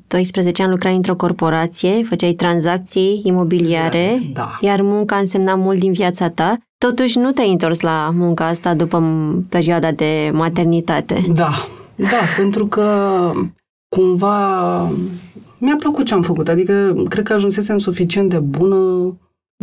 12 0.08 0.62
ani 0.62 0.72
lucrai 0.72 0.96
într-o 0.96 1.16
corporație, 1.16 2.04
făceai 2.04 2.34
tranzacții 2.34 3.22
imobiliare, 3.24 4.20
da. 4.34 4.58
iar 4.62 4.82
munca 4.82 5.16
însemna 5.16 5.56
mult 5.56 5.80
din 5.80 5.92
viața 5.92 6.30
ta. 6.30 6.58
Totuși 6.78 7.18
nu 7.18 7.32
te-ai 7.32 7.52
întors 7.52 7.80
la 7.80 8.10
munca 8.14 8.46
asta 8.48 8.74
după 8.74 9.04
perioada 9.50 9.92
de 9.92 10.30
maternitate. 10.34 11.26
Da, 11.34 11.68
da, 11.96 12.20
pentru 12.38 12.66
că 12.66 12.86
cumva 13.90 14.82
mi-a 15.60 15.76
plăcut 15.80 16.06
ce 16.06 16.14
am 16.14 16.22
făcut, 16.22 16.48
adică 16.48 17.04
cred 17.10 17.24
că 17.24 17.34
ajunsesem 17.34 17.78
suficient 17.78 18.30
de 18.30 18.40
bună 18.40 19.14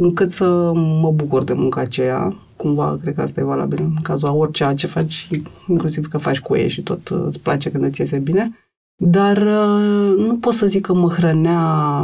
încât 0.00 0.30
să 0.30 0.72
mă 0.74 1.12
bucur 1.14 1.44
de 1.44 1.52
munca 1.52 1.80
aceea. 1.80 2.36
Cumva, 2.56 2.98
cred 3.00 3.14
că 3.14 3.20
asta 3.20 3.40
e 3.40 3.44
valabil 3.44 3.78
în 3.82 4.02
cazul 4.02 4.28
a 4.28 4.32
orice 4.32 4.74
ce 4.74 4.86
faci, 4.86 5.28
inclusiv 5.66 6.08
că 6.08 6.18
faci 6.18 6.40
cu 6.40 6.56
ei 6.56 6.68
și 6.68 6.82
tot 6.82 7.08
îți 7.08 7.40
place 7.40 7.70
când 7.70 7.84
îți 7.84 8.00
iese 8.00 8.18
bine. 8.18 8.50
Dar 8.96 9.36
uh, 9.36 10.16
nu 10.16 10.36
pot 10.40 10.52
să 10.52 10.66
zic 10.66 10.86
că 10.86 10.94
mă 10.94 11.08
hrănea, 11.08 12.02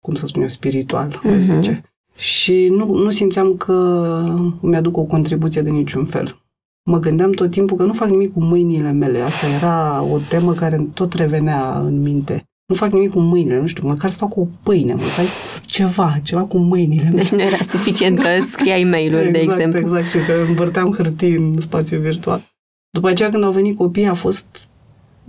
cum 0.00 0.14
să 0.14 0.26
spun 0.26 0.42
eu, 0.42 0.48
spiritual, 0.48 1.22
uh-huh. 1.24 1.40
zice. 1.40 1.82
Și 2.14 2.68
nu, 2.68 2.94
nu 2.94 3.10
simțeam 3.10 3.56
că 3.56 4.24
mi-aduc 4.60 4.96
o 4.96 5.02
contribuție 5.02 5.62
de 5.62 5.70
niciun 5.70 6.04
fel. 6.04 6.40
Mă 6.88 6.98
gândeam 6.98 7.30
tot 7.30 7.50
timpul 7.50 7.76
că 7.76 7.82
nu 7.82 7.92
fac 7.92 8.08
nimic 8.08 8.32
cu 8.32 8.40
mâinile 8.40 8.90
mele. 8.90 9.20
Asta 9.20 9.46
era 9.46 10.02
o 10.02 10.18
temă 10.28 10.52
care 10.52 10.86
tot 10.94 11.12
revenea 11.12 11.78
în 11.78 12.02
minte. 12.02 12.44
Nu 12.66 12.74
fac 12.74 12.92
nimic 12.92 13.10
cu 13.10 13.18
mâinile, 13.20 13.60
nu 13.60 13.66
știu, 13.66 13.88
măcar 13.88 14.10
să 14.10 14.18
fac 14.18 14.36
o 14.36 14.46
pâine, 14.62 14.92
măcar 14.92 15.24
ceva, 15.66 16.20
ceva 16.22 16.42
cu 16.42 16.58
mâinile. 16.58 17.10
Deci 17.14 17.30
nu 17.30 17.42
era 17.42 17.56
suficient 17.56 18.18
că 18.18 18.28
scriai 18.50 18.84
mail-uri, 18.84 19.28
exact, 19.28 19.46
de 19.46 19.52
exemplu. 19.52 19.78
Exact, 19.98 20.26
că 20.26 20.32
învârteam 20.48 20.92
hârtii 20.92 21.36
în 21.36 21.60
spațiu 21.60 22.00
virtual. 22.00 22.42
După 22.90 23.08
aceea, 23.08 23.28
când 23.28 23.44
au 23.44 23.50
venit 23.50 23.76
copiii, 23.76 24.06
a 24.06 24.14
fost 24.14 24.68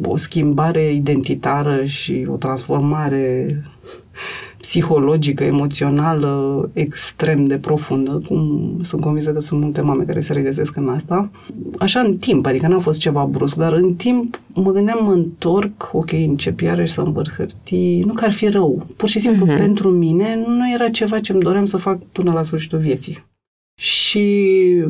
o 0.04 0.18
schimbare 0.18 0.94
identitară 0.94 1.86
și 1.86 2.28
o 2.30 2.36
transformare 2.36 3.48
psihologică, 4.58 5.44
emoțională, 5.44 6.70
extrem 6.74 7.46
de 7.46 7.58
profundă, 7.58 8.22
cum 8.28 8.72
sunt 8.82 9.02
convinsă 9.02 9.34
că 9.34 9.40
sunt 9.40 9.62
multe 9.62 9.82
mame 9.82 10.04
care 10.04 10.20
se 10.20 10.34
regăsesc 10.34 10.76
în 10.76 10.90
asta. 10.90 11.30
Așa 11.80 12.00
în 12.00 12.18
timp, 12.18 12.46
adică 12.46 12.68
n-a 12.68 12.80
fost 12.80 13.00
ceva 13.00 13.28
brusc, 13.32 13.56
dar 13.56 13.74
în 13.74 13.94
timp 13.94 14.40
mă 14.54 14.72
gândeam, 14.72 15.06
mă 15.06 15.12
întorc, 15.12 15.90
ok, 15.94 16.12
încep 16.12 16.60
iarăși 16.60 16.94
să 16.94 17.02
învăr 17.02 17.34
hârtii, 17.38 18.02
nu 18.02 18.14
că 18.14 18.26
ar 18.26 18.32
fi 18.32 18.48
rău, 18.48 18.82
pur 18.98 19.10
și 19.10 19.20
simplu 19.20 19.54
uh-huh. 19.54 19.58
pentru 19.58 19.90
mine 19.90 20.44
nu 20.48 20.72
era 20.74 20.90
ceva 20.90 21.20
ce 21.20 21.32
îmi 21.32 21.42
doream 21.42 21.66
să 21.66 21.78
fac 21.78 22.00
până 22.12 22.32
la 22.32 22.44
sfârșitul 22.44 22.80
vieții. 22.80 23.26
Și 23.82 24.26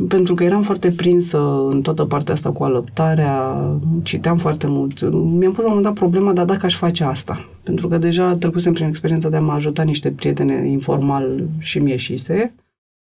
pentru 0.08 0.34
că 0.34 0.44
eram 0.44 0.62
foarte 0.62 0.92
prinsă 0.92 1.38
în 1.70 1.82
toată 1.82 2.06
partea 2.06 2.34
asta 2.34 2.52
cu 2.52 2.64
alăptarea, 2.64 3.56
citeam 4.04 4.38
foarte 4.38 4.68
mult, 4.68 5.02
mi-am 5.12 5.52
pus 5.52 5.64
la 5.64 5.70
un 5.70 5.76
moment 5.76 5.84
dat 5.84 5.94
problema, 5.94 6.34
dar 6.34 6.46
dacă 6.46 6.66
aș 6.66 6.76
face 6.76 7.04
asta? 7.04 7.50
Pentru 7.64 7.88
că 7.88 7.98
deja 7.98 8.38
trecusem 8.38 8.74
prin 8.74 8.88
experiența 8.88 9.30
de 9.30 9.36
a 9.36 9.42
mă 9.42 9.52
ajuta 9.52 9.84
niște 9.84 10.12
prietene 10.12 10.70
informal 10.70 11.48
și 11.60 11.80
mi 11.80 11.90
ieșise. 11.90 12.56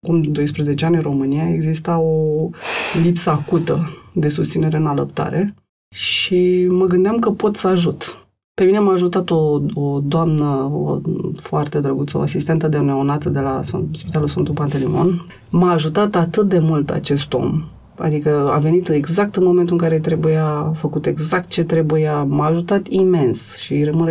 Cum 0.07 0.23
12 0.23 0.85
ani 0.85 0.95
în 0.95 1.03
România 1.03 1.49
exista 1.49 1.99
o 1.99 2.51
lipsă 3.03 3.31
acută 3.31 3.89
de 4.13 4.29
susținere 4.29 4.77
în 4.77 4.87
alăptare 4.87 5.55
și 5.95 6.67
mă 6.71 6.87
gândeam 6.87 7.19
că 7.19 7.31
pot 7.31 7.57
să 7.57 7.69
ajut. 7.69 8.22
Pe 8.55 8.65
mine 8.65 8.79
m-a 8.79 8.93
ajutat 8.93 9.31
o, 9.31 9.61
o 9.75 10.01
doamnă 10.01 10.45
o, 10.73 11.01
foarte 11.35 11.81
drăguță, 11.81 12.19
o 12.19 12.21
asistentă 12.21 12.69
de 12.69 12.79
neonată 12.79 13.29
de 13.29 13.41
la 13.41 13.61
Spitalul 13.93 14.29
Sfântul 14.29 14.55
Pantelimon. 14.55 15.27
M-a 15.51 15.73
ajutat 15.73 16.15
atât 16.15 16.49
de 16.49 16.59
mult 16.59 16.91
acest 16.91 17.33
om. 17.33 17.65
Adică 17.99 18.51
a 18.53 18.59
venit 18.59 18.89
exact 18.89 19.37
în 19.37 19.45
momentul 19.45 19.73
în 19.73 19.81
care 19.81 19.99
trebuia 19.99 20.73
făcut 20.77 21.07
exact 21.07 21.49
ce 21.49 21.65
trebuia. 21.65 22.23
M-a 22.23 22.47
ajutat 22.47 22.89
imens 22.89 23.57
și 23.57 23.85
rămân 23.85 24.07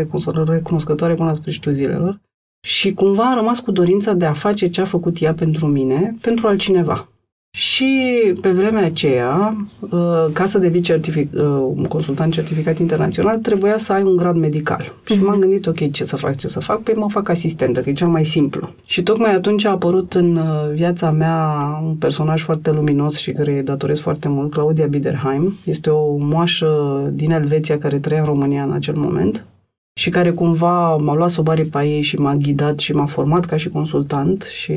recunoscătoare 0.45 1.13
până 1.13 1.27
la 1.29 1.33
sfârșitul 1.33 1.73
zilelor. 1.73 2.19
Și 2.67 2.93
cumva 2.93 3.29
am 3.29 3.35
rămas 3.35 3.59
cu 3.59 3.71
dorința 3.71 4.13
de 4.13 4.25
a 4.25 4.33
face 4.33 4.67
ce 4.67 4.81
a 4.81 4.85
făcut 4.85 5.21
ea 5.21 5.33
pentru 5.33 5.65
mine, 5.65 6.17
pentru 6.21 6.47
altcineva. 6.47 7.10
Și 7.53 8.33
pe 8.41 8.49
vremea 8.49 8.85
aceea, 8.85 9.55
uh, 9.79 10.25
ca 10.33 10.45
să 10.45 10.57
devii 10.57 10.81
certific, 10.81 11.33
uh, 11.33 11.41
un 11.75 11.83
consultant 11.83 12.33
certificat 12.33 12.77
internațional, 12.77 13.37
trebuia 13.37 13.77
să 13.77 13.93
ai 13.93 14.03
un 14.03 14.15
grad 14.15 14.35
medical. 14.35 14.83
Mm-hmm. 14.83 15.13
Și 15.13 15.23
m-am 15.23 15.39
gândit, 15.39 15.67
ok, 15.67 15.91
ce 15.91 16.05
să 16.05 16.15
fac, 16.15 16.37
ce 16.37 16.47
să 16.47 16.59
fac? 16.59 16.81
Păi 16.81 16.93
mă 16.93 17.09
fac 17.09 17.29
asistentă, 17.29 17.81
că 17.81 17.89
e 17.89 17.93
cel 17.93 18.07
mai 18.07 18.25
simplu. 18.25 18.69
Și 18.85 19.03
tocmai 19.03 19.33
atunci 19.33 19.65
a 19.65 19.69
apărut 19.69 20.13
în 20.13 20.35
uh, 20.35 20.73
viața 20.73 21.11
mea 21.11 21.57
un 21.83 21.95
personaj 21.95 22.43
foarte 22.43 22.71
luminos 22.71 23.17
și 23.17 23.31
care 23.31 23.55
îi 23.55 23.63
datoresc 23.63 24.01
foarte 24.01 24.29
mult, 24.29 24.51
Claudia 24.51 24.85
Biderheim. 24.85 25.57
Este 25.63 25.89
o 25.89 26.17
moașă 26.17 27.01
din 27.13 27.31
Elveția 27.31 27.77
care 27.77 27.99
trăia 27.99 28.19
în 28.19 28.25
România 28.25 28.63
în 28.63 28.71
acel 28.71 28.95
moment 28.95 29.45
și 29.93 30.09
care 30.09 30.31
cumva 30.31 30.95
m-a 30.95 31.15
luat 31.15 31.29
sub 31.29 31.47
aripa 31.47 31.83
ei 31.83 32.01
și 32.01 32.15
m-a 32.15 32.35
ghidat 32.35 32.79
și 32.79 32.93
m-a 32.93 33.05
format 33.05 33.45
ca 33.45 33.55
și 33.55 33.69
consultant 33.69 34.43
și 34.43 34.73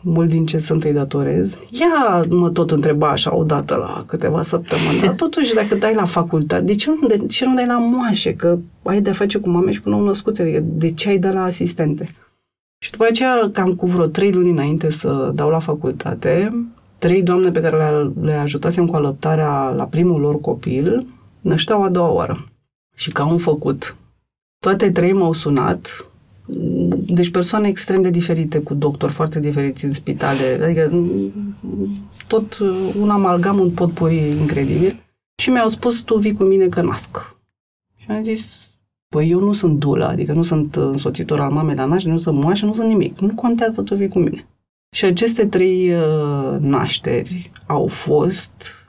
mult 0.00 0.28
din 0.28 0.46
ce 0.46 0.58
sunt 0.58 0.84
îi 0.84 0.92
datorez. 0.92 1.58
Ea 1.80 2.24
mă 2.28 2.50
tot 2.50 2.70
întreba 2.70 3.08
așa 3.08 3.36
odată 3.36 3.74
la 3.74 4.04
câteva 4.06 4.42
săptămâni, 4.42 5.00
dar 5.00 5.14
totuși 5.14 5.54
dacă 5.54 5.74
dai 5.74 5.94
la 5.94 6.04
facultate, 6.04 6.64
de 6.64 6.74
ce 6.74 6.90
nu, 7.00 7.06
de 7.06 7.16
ce 7.16 7.46
nu 7.46 7.54
dai 7.54 7.66
la 7.66 7.78
moașe? 7.78 8.34
Că 8.34 8.58
ai 8.82 9.00
de 9.00 9.12
face 9.12 9.38
cu 9.38 9.50
mame 9.50 9.70
și 9.70 9.80
cu 9.80 9.88
nou 9.88 10.04
născuțe, 10.04 10.42
adică 10.42 10.62
de 10.64 10.90
ce 10.90 11.08
ai 11.08 11.18
de 11.18 11.28
la 11.28 11.42
asistente? 11.42 12.14
Și 12.78 12.90
după 12.90 13.04
aceea, 13.08 13.50
cam 13.52 13.72
cu 13.72 13.86
vreo 13.86 14.06
trei 14.06 14.32
luni 14.32 14.50
înainte 14.50 14.90
să 14.90 15.32
dau 15.34 15.50
la 15.50 15.58
facultate, 15.58 16.50
trei 16.98 17.22
doamne 17.22 17.50
pe 17.50 17.60
care 17.60 17.76
le, 17.76 18.12
le 18.20 18.32
ajutasem 18.32 18.86
cu 18.86 18.96
alăptarea 18.96 19.68
la 19.68 19.84
primul 19.84 20.20
lor 20.20 20.40
copil, 20.40 21.06
nășteau 21.40 21.82
a 21.82 21.88
doua 21.88 22.10
oară. 22.10 22.44
Și 22.94 23.12
ca 23.12 23.26
un 23.26 23.38
făcut, 23.38 23.96
toate 24.64 24.90
trei 24.90 25.12
m-au 25.12 25.32
sunat, 25.32 26.08
deci 27.06 27.30
persoane 27.30 27.68
extrem 27.68 28.02
de 28.02 28.10
diferite, 28.10 28.58
cu 28.58 28.74
doctori 28.74 29.12
foarte 29.12 29.40
diferiți 29.40 29.84
în 29.84 29.92
spitale, 29.92 30.60
adică 30.64 30.90
tot 32.26 32.58
un 33.00 33.10
amalgam, 33.10 33.58
un 33.58 33.70
potpuri 33.70 34.30
incredibil. 34.40 35.02
Și 35.42 35.50
mi-au 35.50 35.68
spus, 35.68 36.00
tu 36.00 36.16
vii 36.16 36.32
cu 36.32 36.42
mine 36.42 36.68
că 36.68 36.82
nasc. 36.82 37.36
Și 37.96 38.10
am 38.10 38.22
zis, 38.22 38.46
păi 39.08 39.30
eu 39.30 39.40
nu 39.40 39.52
sunt 39.52 39.78
dulă, 39.78 40.08
adică 40.08 40.32
nu 40.32 40.42
sunt 40.42 40.76
însoțitor 40.76 41.40
al 41.40 41.50
mamei 41.50 41.74
la 41.74 41.84
naștere, 41.84 42.12
nu 42.12 42.18
sunt 42.18 42.42
moașă, 42.42 42.66
nu 42.66 42.74
sunt 42.74 42.88
nimic. 42.88 43.18
Nu 43.18 43.34
contează, 43.34 43.82
tu 43.82 43.94
vii 43.94 44.08
cu 44.08 44.18
mine. 44.18 44.46
Și 44.96 45.04
aceste 45.04 45.46
trei 45.46 45.94
uh, 45.94 46.56
nașteri 46.58 47.50
au 47.66 47.86
fost 47.86 48.88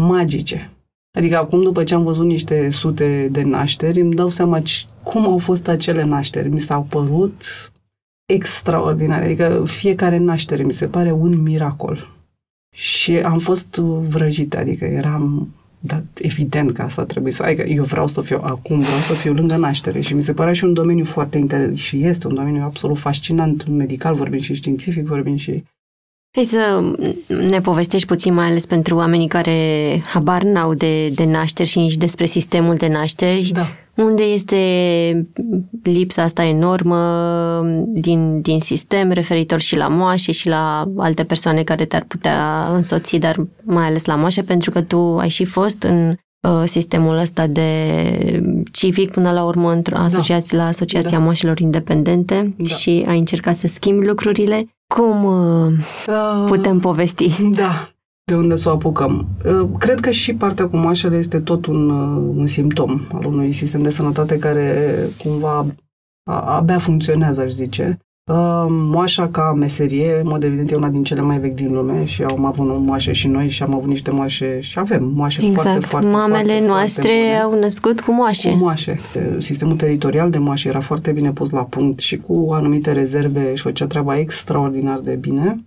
magice. 0.00 0.73
Adică 1.18 1.36
acum, 1.36 1.62
după 1.62 1.84
ce 1.84 1.94
am 1.94 2.02
văzut 2.02 2.26
niște 2.26 2.70
sute 2.70 3.28
de 3.30 3.42
nașteri, 3.42 4.00
îmi 4.00 4.14
dau 4.14 4.28
seama 4.28 4.62
cum 5.02 5.26
au 5.26 5.38
fost 5.38 5.68
acele 5.68 6.04
nașteri. 6.04 6.48
Mi 6.48 6.60
s-au 6.60 6.86
părut 6.88 7.42
extraordinare. 8.26 9.24
Adică 9.24 9.62
fiecare 9.66 10.18
naștere 10.18 10.62
mi 10.62 10.72
se 10.72 10.86
pare 10.86 11.12
un 11.12 11.42
miracol. 11.42 12.12
Și 12.74 13.16
am 13.16 13.38
fost 13.38 13.76
vrăjită, 14.08 14.58
adică 14.58 14.84
eram 14.84 15.48
dar 15.86 16.02
evident 16.14 16.72
că 16.72 16.82
asta 16.82 17.04
trebuie 17.04 17.32
să... 17.32 17.42
Adică 17.42 17.62
eu 17.62 17.84
vreau 17.84 18.06
să 18.06 18.20
fiu 18.20 18.40
acum, 18.42 18.78
vreau 18.78 18.98
să 18.98 19.12
fiu 19.12 19.32
lângă 19.32 19.56
naștere 19.56 20.00
și 20.00 20.14
mi 20.14 20.22
se 20.22 20.32
pare 20.32 20.52
și 20.52 20.64
un 20.64 20.72
domeniu 20.72 21.04
foarte 21.04 21.38
interesant 21.38 21.76
și 21.76 22.04
este 22.04 22.26
un 22.26 22.34
domeniu 22.34 22.62
absolut 22.62 22.98
fascinant, 22.98 23.68
medical 23.68 24.14
vorbind 24.14 24.42
și 24.42 24.54
științific 24.54 25.06
vorbind 25.06 25.38
și 25.38 25.64
Hai 26.34 26.44
să 26.44 26.92
ne 27.48 27.60
povestești 27.60 28.06
puțin, 28.06 28.34
mai 28.34 28.46
ales 28.46 28.66
pentru 28.66 28.96
oamenii 28.96 29.28
care 29.28 30.00
habar 30.06 30.42
n-au 30.42 30.74
de, 30.74 31.08
de 31.08 31.24
nașteri 31.24 31.68
și 31.68 31.78
nici 31.78 31.96
despre 31.96 32.26
sistemul 32.26 32.76
de 32.76 32.88
nașteri. 32.88 33.50
Da. 33.52 33.66
Unde 33.96 34.22
este 34.22 34.56
lipsa 35.82 36.22
asta 36.22 36.44
enormă 36.44 36.98
din, 37.86 38.40
din 38.40 38.60
sistem, 38.60 39.10
referitor 39.10 39.60
și 39.60 39.76
la 39.76 39.88
moașe 39.88 40.32
și 40.32 40.48
la 40.48 40.92
alte 40.96 41.24
persoane 41.24 41.62
care 41.62 41.84
te-ar 41.84 42.04
putea 42.08 42.68
însoți, 42.72 43.16
dar 43.16 43.46
mai 43.62 43.84
ales 43.84 44.04
la 44.04 44.16
moașe, 44.16 44.42
pentru 44.42 44.70
că 44.70 44.82
tu 44.82 45.16
ai 45.18 45.28
și 45.28 45.44
fost 45.44 45.82
în 45.82 46.08
uh, 46.08 46.62
sistemul 46.64 47.18
ăsta 47.18 47.46
de 47.46 47.62
civic 48.72 49.10
până 49.10 49.30
la 49.30 49.44
urmă 49.44 49.72
într-o 49.72 49.96
asociație, 49.96 50.58
da. 50.58 50.62
la 50.62 50.68
Asociația 50.68 51.18
da. 51.18 51.24
Moașelor 51.24 51.58
Independente 51.60 52.54
da. 52.56 52.74
și 52.74 53.04
ai 53.08 53.18
încercat 53.18 53.54
să 53.54 53.66
schimbi 53.66 54.06
lucrurile. 54.06 54.66
Cum 54.94 55.24
uh, 55.24 55.72
uh, 56.06 56.44
putem 56.46 56.78
povesti? 56.78 57.50
Da, 57.50 57.88
de 58.24 58.34
unde 58.34 58.54
să 58.54 58.68
o 58.68 58.72
apucăm. 58.72 59.26
Uh, 59.44 59.68
cred 59.78 60.00
că 60.00 60.10
și 60.10 60.34
partea 60.34 60.68
cu 60.68 60.76
moașele 60.76 61.16
este 61.16 61.40
tot 61.40 61.66
un, 61.66 61.90
uh, 61.90 62.32
un 62.36 62.46
simptom 62.46 63.06
al 63.12 63.24
unui 63.24 63.52
sistem 63.52 63.82
de 63.82 63.90
sănătate 63.90 64.38
care 64.38 64.96
cumva 65.22 65.66
abia 66.30 66.78
funcționează, 66.78 67.40
aș 67.40 67.50
zice. 67.50 67.98
Uh, 68.26 68.66
moașa 68.68 69.28
ca 69.28 69.52
meserie, 69.56 70.20
în 70.20 70.26
mod 70.28 70.42
evident, 70.42 70.70
e 70.70 70.74
una 70.74 70.88
din 70.88 71.02
cele 71.02 71.20
mai 71.20 71.38
vechi 71.38 71.54
din 71.54 71.72
lume 71.72 72.04
și 72.04 72.22
am 72.22 72.44
avut 72.44 72.66
moașe 72.66 73.12
și 73.12 73.28
noi 73.28 73.48
și 73.48 73.62
am 73.62 73.74
avut 73.74 73.88
niște 73.88 74.10
moașe 74.10 74.60
și 74.60 74.78
avem 74.78 75.12
moașe 75.14 75.44
exact. 75.44 75.62
foarte, 75.62 75.86
foarte, 75.86 76.08
Mamele 76.08 76.52
foarte, 76.52 76.66
noastre 76.66 77.02
foarte 77.02 77.42
au 77.42 77.58
născut 77.58 78.00
cu 78.00 78.12
moașe. 78.12 78.50
Cu 78.50 78.56
moașe. 78.56 79.00
Sistemul 79.38 79.76
teritorial 79.76 80.30
de 80.30 80.38
moașe 80.38 80.68
era 80.68 80.80
foarte 80.80 81.12
bine 81.12 81.32
pus 81.32 81.50
la 81.50 81.62
punct 81.62 81.98
și 81.98 82.16
cu 82.16 82.48
anumite 82.52 82.92
rezerve 82.92 83.50
își 83.50 83.62
făcea 83.62 83.86
treaba 83.86 84.18
extraordinar 84.18 84.98
de 84.98 85.14
bine. 85.14 85.64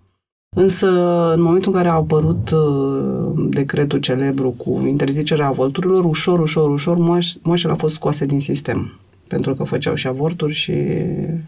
Însă, 0.55 0.87
în 1.35 1.41
momentul 1.41 1.71
în 1.71 1.77
care 1.77 1.89
a 1.89 1.93
apărut 1.93 2.51
uh, 2.51 3.47
decretul 3.49 3.99
celebru 3.99 4.49
cu 4.49 4.85
interzicerea 4.87 5.47
avorturilor, 5.47 6.05
ușor, 6.05 6.39
ușor, 6.39 6.69
ușor, 6.69 6.97
moașele 7.43 7.71
au 7.71 7.77
fost 7.77 7.93
scoase 7.93 8.25
din 8.25 8.39
sistem 8.39 8.99
pentru 9.27 9.53
că 9.53 9.63
făceau 9.63 9.95
și 9.95 10.07
avorturi 10.07 10.53
și 10.53 10.73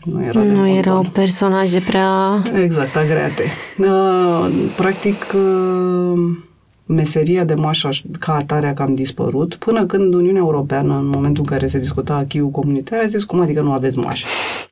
nu 0.03 0.23
era 0.23 0.43
Nu 0.43 0.67
erau 0.67 1.05
personaje 1.13 1.79
prea... 1.79 2.43
Exact, 2.63 2.95
agreate. 2.95 3.43
Uh, 3.77 4.49
practic, 4.75 5.25
uh, 5.35 6.37
meseria 6.85 7.43
de 7.43 7.53
moașă 7.53 7.89
ca 8.19 8.33
atare 8.33 8.67
a 8.67 8.73
cam 8.73 8.95
dispărut, 8.95 9.55
până 9.55 9.85
când 9.85 10.13
Uniunea 10.13 10.41
Europeană, 10.41 10.97
în 10.97 11.07
momentul 11.07 11.43
în 11.45 11.51
care 11.51 11.67
se 11.67 11.79
discuta 11.79 12.13
achiul 12.13 12.49
comunitar, 12.49 12.99
a 12.99 13.05
zis, 13.05 13.23
cum 13.23 13.39
adică 13.39 13.61
nu 13.61 13.71
aveți 13.71 13.97
moașă? 13.97 14.25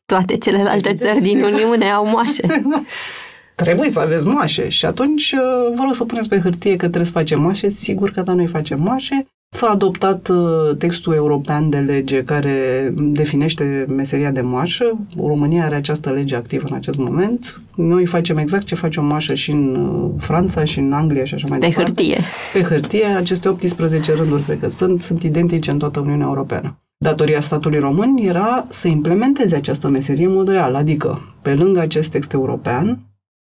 Toate 0.05 0.37
celelalte 0.37 0.93
țări 0.93 1.21
din 1.21 1.43
Uniune 1.43 1.89
au 1.89 2.05
moașe. 2.05 2.47
trebuie 3.63 3.89
să 3.89 3.99
aveți 3.99 4.27
moașe. 4.27 4.69
Și 4.69 4.85
atunci 4.85 5.31
uh, 5.31 5.75
vă 5.75 5.83
rog 5.83 5.93
să 5.93 6.05
puneți 6.05 6.29
pe 6.29 6.39
hârtie 6.39 6.71
că 6.71 6.85
trebuie 6.85 7.05
să 7.05 7.11
facem 7.11 7.41
moașe. 7.41 7.69
Sigur 7.69 8.11
că 8.11 8.21
da, 8.21 8.33
noi 8.33 8.47
facem 8.47 8.81
moașe 8.81 9.27
S-a 9.49 9.67
adoptat 9.67 10.27
uh, 10.29 10.75
textul 10.77 11.13
european 11.13 11.69
de 11.69 11.77
lege 11.77 12.23
care 12.23 12.89
definește 12.97 13.85
meseria 13.95 14.31
de 14.31 14.41
moașă. 14.41 14.97
România 15.25 15.63
are 15.65 15.75
această 15.75 16.09
lege 16.09 16.35
activă 16.35 16.65
în 16.69 16.75
acest 16.75 16.97
moment. 16.97 17.61
Noi 17.75 18.05
facem 18.05 18.37
exact 18.37 18.63
ce 18.63 18.75
face 18.75 18.99
o 18.99 19.03
moașă 19.03 19.33
și 19.33 19.51
în 19.51 19.75
uh, 19.75 20.11
Franța 20.17 20.63
și 20.63 20.79
în 20.79 20.93
Anglia 20.93 21.23
și 21.23 21.33
așa 21.33 21.45
mai 21.49 21.57
Pe 21.59 21.67
departe. 21.67 21.91
hârtie. 21.91 22.19
Pe 22.53 22.61
hârtie, 22.61 23.05
aceste 23.05 23.49
18 23.49 24.13
rânduri, 24.13 24.41
cred 24.43 24.59
că 24.59 24.67
sunt, 24.67 25.01
sunt 25.01 25.23
identice 25.23 25.71
în 25.71 25.77
toată 25.77 25.99
Uniunea 25.99 26.25
Europeană. 26.27 26.77
Datoria 26.97 27.39
statului 27.39 27.79
român 27.79 28.17
era 28.17 28.65
să 28.69 28.87
implementeze 28.87 29.55
această 29.55 29.87
meserie 29.89 30.25
în 30.25 30.33
mod 30.33 30.47
real, 30.47 30.75
adică, 30.75 31.19
pe 31.41 31.53
lângă 31.53 31.79
acest 31.79 32.11
text 32.11 32.33
european, 32.33 32.99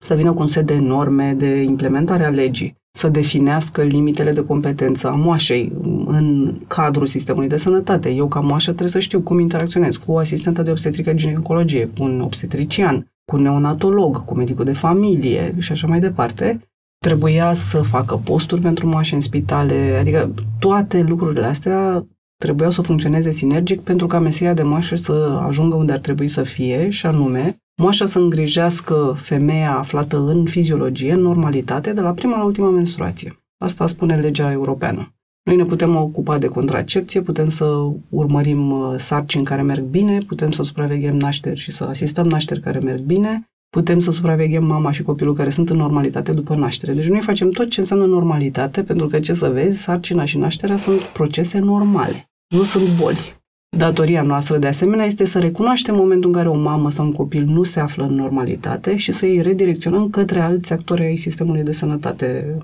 să 0.03 0.15
vină 0.15 0.33
cu 0.33 0.41
un 0.41 0.47
set 0.47 0.67
de 0.67 0.79
norme 0.79 1.35
de 1.39 1.63
implementare 1.63 2.25
a 2.25 2.31
legii, 2.31 2.77
să 2.99 3.09
definească 3.09 3.83
limitele 3.83 4.33
de 4.33 4.45
competență 4.45 5.09
a 5.09 5.15
moașei 5.15 5.73
în 6.07 6.55
cadrul 6.67 7.07
sistemului 7.07 7.49
de 7.49 7.57
sănătate. 7.57 8.11
Eu, 8.11 8.29
ca 8.29 8.41
moașă, 8.41 8.71
trebuie 8.71 8.89
să 8.89 8.99
știu 8.99 9.21
cum 9.21 9.39
interacționez 9.39 9.97
cu 9.97 10.13
o 10.13 10.19
asistentă 10.19 10.63
de 10.63 10.71
obstetrică 10.71 11.13
ginecologie, 11.13 11.91
cu 11.97 12.03
un 12.03 12.21
obstetrician, 12.21 13.13
cu 13.25 13.37
un 13.37 13.43
neonatolog, 13.43 14.25
cu 14.25 14.37
medicul 14.37 14.65
de 14.65 14.73
familie 14.73 15.55
și 15.59 15.73
așa 15.73 15.87
mai 15.87 16.01
departe. 16.01 16.61
Trebuia 16.99 17.53
să 17.53 17.83
facă 17.83 18.21
posturi 18.25 18.61
pentru 18.61 18.87
moașe 18.87 19.15
în 19.15 19.21
spitale, 19.21 19.97
adică 20.01 20.35
toate 20.59 21.01
lucrurile 21.01 21.45
astea 21.45 22.07
trebuiau 22.37 22.71
să 22.71 22.83
funcționeze 22.83 23.31
sinergic 23.31 23.81
pentru 23.81 24.07
ca 24.07 24.19
meseria 24.19 24.55
de 24.55 24.63
moașă 24.63 24.97
să 24.97 25.43
ajungă 25.47 25.77
unde 25.77 25.93
ar 25.93 25.99
trebui 25.99 26.29
să 26.29 26.43
fie, 26.43 26.89
și 26.89 27.07
anume 27.07 27.57
moașa 27.83 28.07
să 28.07 28.19
îngrijească 28.19 29.15
femeia 29.17 29.77
aflată 29.77 30.19
în 30.19 30.45
fiziologie, 30.45 31.13
în 31.13 31.21
normalitate, 31.21 31.93
de 31.93 32.01
la 32.01 32.11
prima 32.11 32.37
la 32.37 32.45
ultima 32.45 32.71
menstruație. 32.71 33.45
Asta 33.59 33.87
spune 33.87 34.17
legea 34.17 34.53
europeană. 34.53 35.15
Noi 35.43 35.57
ne 35.57 35.65
putem 35.65 35.97
ocupa 35.97 36.39
de 36.39 36.47
contracepție, 36.47 37.21
putem 37.21 37.49
să 37.49 37.91
urmărim 38.09 38.71
uh, 38.71 38.95
sarcini 38.97 39.45
care 39.45 39.63
merg 39.63 39.85
bine, 39.85 40.19
putem 40.19 40.51
să 40.51 40.63
supraveghem 40.63 41.17
nașteri 41.17 41.59
și 41.59 41.71
să 41.71 41.85
asistăm 41.85 42.27
nașteri 42.27 42.61
care 42.61 42.79
merg 42.79 43.01
bine, 43.01 43.51
putem 43.71 43.99
să 43.99 44.11
supraveghem 44.11 44.65
mama 44.65 44.93
și 44.93 45.03
copilul 45.03 45.35
care 45.35 45.51
sunt 45.51 45.71
în 45.71 45.77
normalitate 45.77 46.33
după 46.33 46.55
naștere. 46.55 46.93
Deci 46.93 47.09
noi 47.09 47.21
facem 47.21 47.51
tot 47.51 47.69
ce 47.71 47.81
înseamnă 47.81 48.07
normalitate, 48.07 48.83
pentru 48.83 49.07
că, 49.07 49.21
ce 49.21 49.33
să 49.33 49.49
vezi, 49.49 49.83
sarcina 49.83 50.25
și 50.25 50.39
nașterea 50.39 50.77
sunt 50.77 51.01
procese 51.01 51.59
normale, 51.59 52.31
nu 52.49 52.63
sunt 52.63 52.97
boli. 53.01 53.42
Datoria 53.83 54.23
noastră, 54.23 54.57
de 54.59 54.67
asemenea, 54.67 55.05
este 55.05 55.25
să 55.25 55.39
recunoaștem 55.39 55.95
momentul 55.95 56.31
în 56.31 56.37
care 56.37 56.49
o 56.49 56.55
mamă 56.55 56.91
sau 56.91 57.05
un 57.05 57.13
copil 57.13 57.45
nu 57.45 57.63
se 57.63 57.81
află 57.81 58.05
în 58.05 58.15
normalitate 58.15 58.97
și 58.97 59.13
să 59.13 59.25
îi 59.25 59.41
redirecționăm 59.43 60.11
către 60.11 60.41
alți 60.41 60.73
actori 60.73 61.03
ai 61.03 61.17
sistemului 61.17 61.63
de 61.63 61.73
sănătate. 61.73 62.57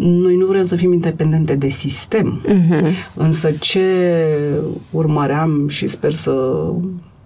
Noi 0.00 0.36
nu 0.36 0.46
vrem 0.46 0.62
să 0.62 0.76
fim 0.76 0.92
independente 0.92 1.54
de 1.54 1.68
sistem, 1.68 2.40
Mhm. 2.46 2.86
însă 3.14 3.50
ce 3.50 3.82
urmăream 4.90 5.68
și 5.68 5.86
sper 5.86 6.12
să, 6.12 6.64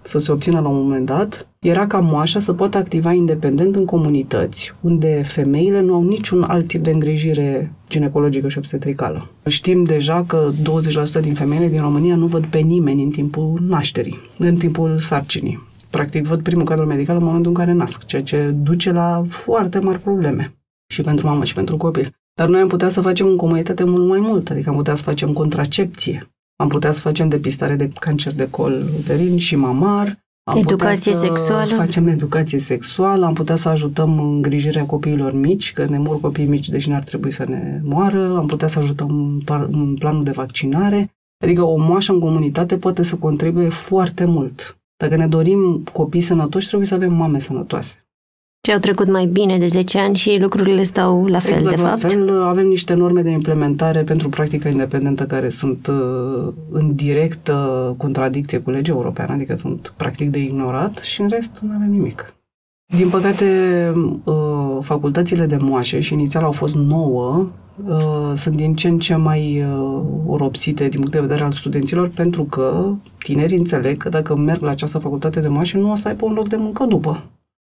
să 0.01 0.19
se 0.19 0.31
obțină 0.31 0.59
la 0.59 0.67
un 0.67 0.81
moment 0.81 1.05
dat, 1.05 1.47
era 1.59 1.87
ca 1.87 1.99
moașa 1.99 2.39
să 2.39 2.53
poată 2.53 2.77
activa 2.77 3.11
independent 3.11 3.75
în 3.75 3.85
comunități, 3.85 4.73
unde 4.81 5.21
femeile 5.25 5.81
nu 5.81 5.93
au 5.93 6.03
niciun 6.03 6.43
alt 6.43 6.67
tip 6.67 6.83
de 6.83 6.91
îngrijire 6.91 7.73
ginecologică 7.89 8.47
și 8.47 8.57
obstetricală. 8.57 9.29
Știm 9.47 9.83
deja 9.83 10.23
că 10.27 10.49
20% 11.19 11.21
din 11.21 11.33
femeile 11.33 11.67
din 11.67 11.81
România 11.81 12.15
nu 12.15 12.25
văd 12.25 12.45
pe 12.45 12.57
nimeni 12.57 13.03
în 13.03 13.09
timpul 13.09 13.59
nașterii, 13.67 14.17
în 14.37 14.55
timpul 14.55 14.97
sarcinii. 14.97 15.69
Practic 15.89 16.25
văd 16.25 16.41
primul 16.41 16.65
cadru 16.65 16.85
medical 16.85 17.15
în 17.15 17.23
momentul 17.23 17.51
în 17.51 17.57
care 17.57 17.73
nasc, 17.73 18.05
ceea 18.05 18.23
ce 18.23 18.55
duce 18.63 18.91
la 18.91 19.23
foarte 19.27 19.79
mari 19.79 19.99
probleme 19.99 20.53
și 20.93 21.01
pentru 21.01 21.27
mamă 21.27 21.43
și 21.43 21.53
pentru 21.53 21.77
copil. 21.77 22.11
Dar 22.33 22.49
noi 22.49 22.61
am 22.61 22.67
putea 22.67 22.89
să 22.89 23.01
facem 23.01 23.27
în 23.27 23.35
comunitate 23.35 23.83
mult 23.83 24.07
mai 24.07 24.19
mult, 24.19 24.49
adică 24.49 24.69
am 24.69 24.75
putea 24.75 24.95
să 24.95 25.03
facem 25.03 25.33
contracepție, 25.33 26.30
am 26.61 26.67
putea 26.67 26.91
să 26.91 26.99
facem 26.99 27.29
depistare 27.29 27.75
de 27.75 27.89
cancer 27.99 28.33
de 28.33 28.49
col 28.49 28.83
uterin 28.99 29.37
și 29.37 29.55
mamar, 29.55 30.19
am 30.43 30.57
Educație 30.57 31.11
putea 31.11 31.13
să 31.13 31.25
sexuală. 31.25 31.75
facem 31.75 32.07
educație 32.07 32.59
sexuală, 32.59 33.25
am 33.25 33.33
putea 33.33 33.55
să 33.55 33.69
ajutăm 33.69 34.19
în 34.19 34.33
îngrijirea 34.35 34.85
copiilor 34.85 35.33
mici, 35.33 35.73
că 35.73 35.85
ne 35.85 35.97
mor 35.97 36.19
copiii 36.19 36.47
mici, 36.47 36.69
deci 36.69 36.87
n-ar 36.87 37.03
trebui 37.03 37.31
să 37.31 37.45
ne 37.47 37.81
moară, 37.83 38.35
am 38.37 38.45
putea 38.45 38.67
să 38.67 38.79
ajutăm 38.79 39.09
în 39.09 39.39
par- 39.39 39.67
în 39.71 39.95
planul 39.95 40.23
de 40.23 40.31
vaccinare. 40.31 41.11
Adică 41.43 41.63
o 41.63 41.77
moașă 41.77 42.11
în 42.11 42.19
comunitate 42.19 42.77
poate 42.77 43.03
să 43.03 43.15
contribuie 43.15 43.69
foarte 43.69 44.25
mult. 44.25 44.77
Dacă 44.97 45.15
ne 45.15 45.27
dorim 45.27 45.83
copii 45.91 46.21
sănătoși, 46.21 46.67
trebuie 46.67 46.87
să 46.87 46.93
avem 46.95 47.13
mame 47.13 47.39
sănătoase. 47.39 48.00
Și 48.67 48.73
au 48.73 48.79
trecut 48.79 49.07
mai 49.07 49.25
bine 49.25 49.57
de 49.57 49.67
10 49.67 49.99
ani 49.99 50.15
și 50.15 50.37
lucrurile 50.39 50.83
stau 50.83 51.25
la 51.25 51.39
fel, 51.39 51.53
exact, 51.53 51.75
de 51.75 51.81
la 51.81 51.87
fapt. 51.87 51.99
fel, 51.99 52.43
avem 52.43 52.67
niște 52.67 52.93
norme 52.93 53.21
de 53.21 53.29
implementare 53.29 54.01
pentru 54.01 54.29
practica 54.29 54.69
independentă 54.69 55.25
care 55.25 55.49
sunt 55.49 55.87
uh, 55.87 56.53
în 56.69 56.95
directă 56.95 57.55
contradicție 57.97 58.59
cu 58.59 58.69
legea 58.69 58.91
europeană, 58.91 59.33
adică 59.33 59.55
sunt 59.55 59.93
practic 59.97 60.29
de 60.29 60.39
ignorat 60.39 60.97
și 60.97 61.21
în 61.21 61.27
rest 61.27 61.59
nu 61.61 61.73
avem 61.75 61.91
nimic. 61.91 62.35
Din 62.97 63.09
păcate, 63.09 63.45
uh, 64.23 64.77
facultățile 64.81 65.45
de 65.45 65.57
moașe, 65.59 65.99
și 65.99 66.13
inițial 66.13 66.43
au 66.43 66.51
fost 66.51 66.75
nouă, 66.75 67.47
uh, 67.87 68.31
sunt 68.35 68.55
din 68.55 68.75
ce 68.75 68.87
în 68.87 68.97
ce 68.97 69.15
mai 69.15 69.63
uh, 69.63 70.01
oropsite 70.27 70.87
din 70.87 70.99
punct 70.99 71.13
de 71.13 71.19
vedere 71.19 71.43
al 71.43 71.51
studenților, 71.51 72.09
pentru 72.09 72.43
că 72.43 72.93
tinerii 73.17 73.57
înțeleg 73.57 73.97
că 73.97 74.09
dacă 74.09 74.35
merg 74.35 74.61
la 74.61 74.69
această 74.69 74.97
facultate 74.97 75.39
de 75.39 75.47
moașe, 75.47 75.77
nu 75.77 75.91
o 75.91 75.95
să 75.95 76.07
aibă 76.07 76.25
un 76.25 76.33
loc 76.33 76.47
de 76.49 76.55
muncă 76.55 76.85
după. 76.85 77.23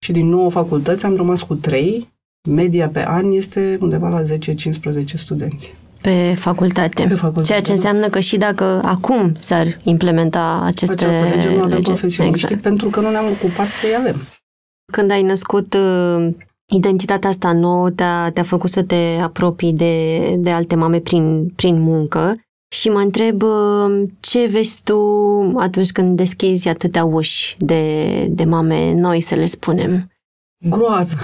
Și 0.04 0.12
din 0.12 0.28
nouă 0.28 0.50
facultăți 0.50 1.04
am 1.04 1.16
rămas 1.16 1.42
cu 1.42 1.54
trei, 1.54 2.08
media 2.48 2.88
pe 2.88 3.04
an 3.08 3.30
este 3.32 3.78
undeva 3.80 4.08
la 4.08 4.20
10-15 4.22 5.04
studenți. 5.04 5.74
Pe 6.00 6.34
facultate. 6.36 7.04
Pe 7.08 7.14
facultate, 7.14 7.46
Ceea 7.46 7.60
ce 7.60 7.66
da. 7.66 7.72
înseamnă 7.72 8.08
că 8.08 8.20
și 8.20 8.36
dacă 8.36 8.64
acum 8.84 9.32
s-ar 9.38 9.66
implementa 9.82 10.62
aceste 10.64 11.04
Această 11.04 11.28
lege 11.34 11.48
nu 11.54 11.58
avem 11.62 11.68
lege- 11.68 11.82
profesioniști 11.82 12.44
Exact. 12.44 12.62
pentru 12.62 12.88
că 12.88 13.00
nu 13.00 13.10
ne-am 13.10 13.26
ocupat 13.30 13.68
să-i 13.68 13.94
avem. 13.98 14.16
Când 14.92 15.10
ai 15.10 15.22
născut 15.22 15.74
uh, 15.74 16.28
identitatea 16.72 17.28
asta 17.30 17.52
nouă, 17.52 17.90
te-a, 17.90 18.30
te-a 18.30 18.42
făcut 18.42 18.70
să 18.70 18.82
te 18.82 19.18
apropii 19.22 19.72
de, 19.72 20.18
de 20.38 20.50
alte 20.50 20.74
mame 20.74 20.98
prin, 20.98 21.48
prin 21.56 21.80
muncă 21.80 22.34
și 22.72 22.88
mă 22.88 22.98
întreb 22.98 23.42
uh, 23.42 24.02
ce 24.20 24.46
vezi 24.46 24.80
tu 24.85 24.98
atunci 25.56 25.92
când 25.92 26.16
deschizi 26.16 26.68
atâtea 26.68 27.04
uși 27.04 27.56
de, 27.59 28.26
de 28.30 28.44
mame 28.44 28.92
noi, 28.92 29.20
să 29.20 29.35
le 29.35 29.44
spunem. 29.44 30.11
Groază! 30.68 31.16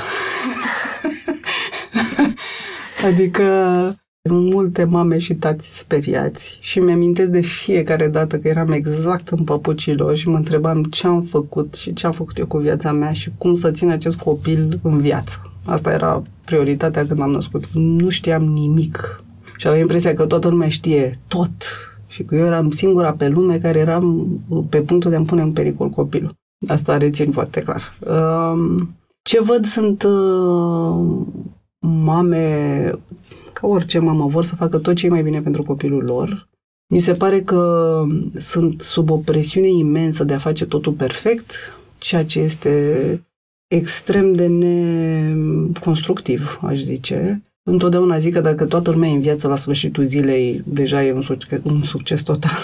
adică 3.07 3.45
multe 4.29 4.85
mame 4.85 5.19
și 5.19 5.35
tați 5.35 5.79
speriați 5.79 6.59
și 6.61 6.79
mi-amintesc 6.79 7.31
de 7.31 7.41
fiecare 7.41 8.09
dată 8.09 8.39
că 8.39 8.49
eram 8.49 8.73
exact 8.73 9.29
în 9.29 9.45
păpucii 9.45 9.95
lor 9.95 10.17
și 10.17 10.29
mă 10.29 10.37
întrebam 10.37 10.83
ce 10.83 11.07
am 11.07 11.23
făcut 11.23 11.75
și 11.75 11.93
ce 11.93 12.07
am 12.07 12.13
făcut 12.13 12.39
eu 12.39 12.47
cu 12.47 12.59
viața 12.59 12.93
mea 12.93 13.13
și 13.13 13.31
cum 13.39 13.55
să 13.55 13.71
țin 13.71 13.91
acest 13.91 14.19
copil 14.19 14.81
în 14.83 15.01
viață. 15.01 15.53
Asta 15.65 15.93
era 15.93 16.23
prioritatea 16.45 17.07
când 17.07 17.21
am 17.21 17.31
născut. 17.31 17.67
Nu 17.73 18.09
știam 18.09 18.45
nimic 18.45 19.25
și 19.57 19.67
aveam 19.67 19.83
impresia 19.83 20.15
că 20.15 20.27
toată 20.27 20.49
lumea 20.49 20.69
știe 20.69 21.19
tot 21.29 21.53
și 22.07 22.23
că 22.23 22.35
eu 22.35 22.45
eram 22.45 22.71
singura 22.71 23.13
pe 23.13 23.29
lume 23.29 23.59
care 23.59 23.79
eram 23.79 24.27
pe 24.71 24.81
punctul 24.81 25.11
de 25.11 25.17
a-mi 25.17 25.27
pune 25.27 25.43
în 25.43 25.53
pericol 25.53 25.89
copilul. 25.89 26.35
Asta 26.69 26.97
rețin 26.97 27.31
foarte 27.31 27.61
clar. 27.61 27.95
Um, 28.11 28.97
Ce 29.23 29.41
văd 29.41 29.65
sunt 29.65 30.03
uh, 30.03 31.27
mame, 31.79 32.91
ca 33.53 33.67
orice 33.67 33.99
mamă, 33.99 34.27
vor 34.27 34.45
să 34.45 34.55
facă 34.55 34.79
tot 34.79 34.95
ce 34.95 35.07
e 35.07 35.11
mai 35.11 35.23
bine 35.23 35.41
pentru 35.41 35.63
copilul 35.63 36.05
lor. 36.05 36.49
Mi 36.93 36.99
se 36.99 37.13
pare 37.13 37.43
că 37.43 38.03
sunt 38.35 38.81
sub 38.81 39.11
o 39.11 39.17
presiune 39.17 39.69
imensă 39.69 40.25
de 40.25 40.35
a 40.35 40.39
face 40.39 40.67
totul 40.67 40.93
perfect, 40.93 41.55
ceea 41.99 42.25
ce 42.25 42.41
este 42.41 43.27
extrem 43.67 44.35
de 44.35 44.47
neconstructiv, 44.47 46.61
aș 46.63 46.79
zice. 46.79 47.43
Întotdeauna 47.69 48.19
zic 48.19 48.33
că 48.33 48.41
dacă 48.41 48.65
toată 48.65 48.91
lumea 48.91 49.09
e 49.09 49.15
în 49.15 49.21
viață 49.21 49.49
la 49.49 49.57
sfârșitul 49.57 50.05
zilei, 50.05 50.63
deja 50.65 51.05
e 51.05 51.13
un 51.13 51.21
succes, 51.21 51.61
un 51.63 51.83
succes 51.83 52.23
total 52.23 52.59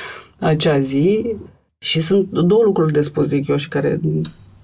acea 0.38 0.78
zi. 0.78 1.36
Și 1.78 2.00
sunt 2.00 2.28
două 2.30 2.62
lucruri 2.64 2.92
de 2.92 3.00
spus, 3.00 3.26
zic 3.26 3.48
eu, 3.48 3.56
și 3.56 3.68
care 3.68 4.00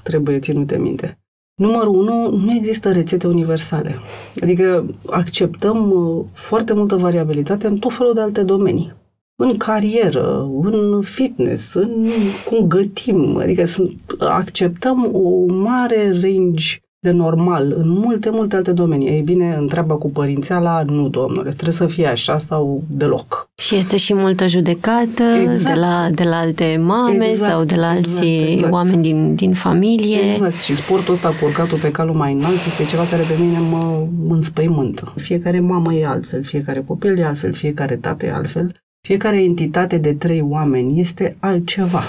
trebuie 0.02 0.38
ținute 0.38 0.78
minte. 0.78 1.18
Numărul 1.54 1.94
unu, 1.94 2.37
nu 2.37 2.52
există 2.52 2.92
rețete 2.92 3.26
universale. 3.26 3.94
Adică 4.42 4.87
acceptăm 5.07 5.90
uh, 5.90 6.24
foarte 6.33 6.72
multă 6.72 6.96
variabilitate 6.96 7.66
în 7.66 7.76
tot 7.76 7.92
felul 7.92 8.14
de 8.14 8.20
alte 8.20 8.42
domenii. 8.42 8.92
În 9.37 9.57
carieră, 9.57 10.50
în 10.62 11.00
fitness, 11.02 11.74
în 11.74 12.07
cum 12.48 12.66
gătim. 12.66 13.37
Adică 13.37 13.64
sunt, 13.64 13.92
acceptăm 14.18 15.11
o 15.12 15.46
mare 15.46 16.11
range 16.11 16.78
de 17.04 17.10
normal 17.10 17.74
în 17.76 17.88
multe, 17.88 18.30
multe 18.30 18.56
alte 18.56 18.72
domenii. 18.72 19.08
Ei 19.08 19.20
bine, 19.20 19.56
întreaba 19.58 19.94
cu 19.94 20.10
părințeala, 20.10 20.82
nu, 20.86 21.08
domnule, 21.08 21.50
trebuie 21.50 21.72
să 21.72 21.86
fie 21.86 22.06
așa 22.06 22.38
sau 22.38 22.82
deloc. 22.88 23.48
Și 23.54 23.74
este 23.74 23.96
și 23.96 24.14
multă 24.14 24.46
judecată 24.46 25.22
Exact. 25.42 25.74
de, 25.74 25.80
la, 25.80 26.08
de 26.10 26.24
la 26.24 26.36
alte 26.36 26.80
mame 26.82 27.28
Exact, 27.30 27.50
sau 27.50 27.64
de 27.64 27.74
la 27.74 27.96
exact, 27.96 28.16
alții 28.16 28.52
exact. 28.52 28.72
oameni 28.72 29.02
din, 29.02 29.34
din 29.34 29.52
familie. 29.52 30.32
Exact. 30.32 30.60
Și 30.60 30.74
sportul 30.74 31.14
ăsta 31.14 31.28
cu 31.28 31.44
urcatul 31.44 31.78
pe 31.78 31.90
calul 31.90 32.14
mai 32.14 32.32
înalt 32.32 32.64
este 32.66 32.84
ceva 32.84 33.02
care 33.10 33.22
pe 33.22 33.42
mine 33.42 33.58
mă 33.70 34.06
înspăimântă. 34.28 35.12
Fiecare 35.16 35.60
mamă 35.60 35.94
e 35.94 36.06
altfel, 36.06 36.42
fiecare 36.42 36.82
copil 36.86 37.18
e 37.18 37.24
altfel, 37.24 37.52
fiecare 37.52 37.96
tată 37.96 38.26
e 38.26 38.32
altfel. 38.32 38.74
Fiecare 39.06 39.42
entitate 39.42 39.98
de 39.98 40.12
trei 40.14 40.40
oameni 40.48 41.00
este 41.00 41.36
altceva. 41.40 42.02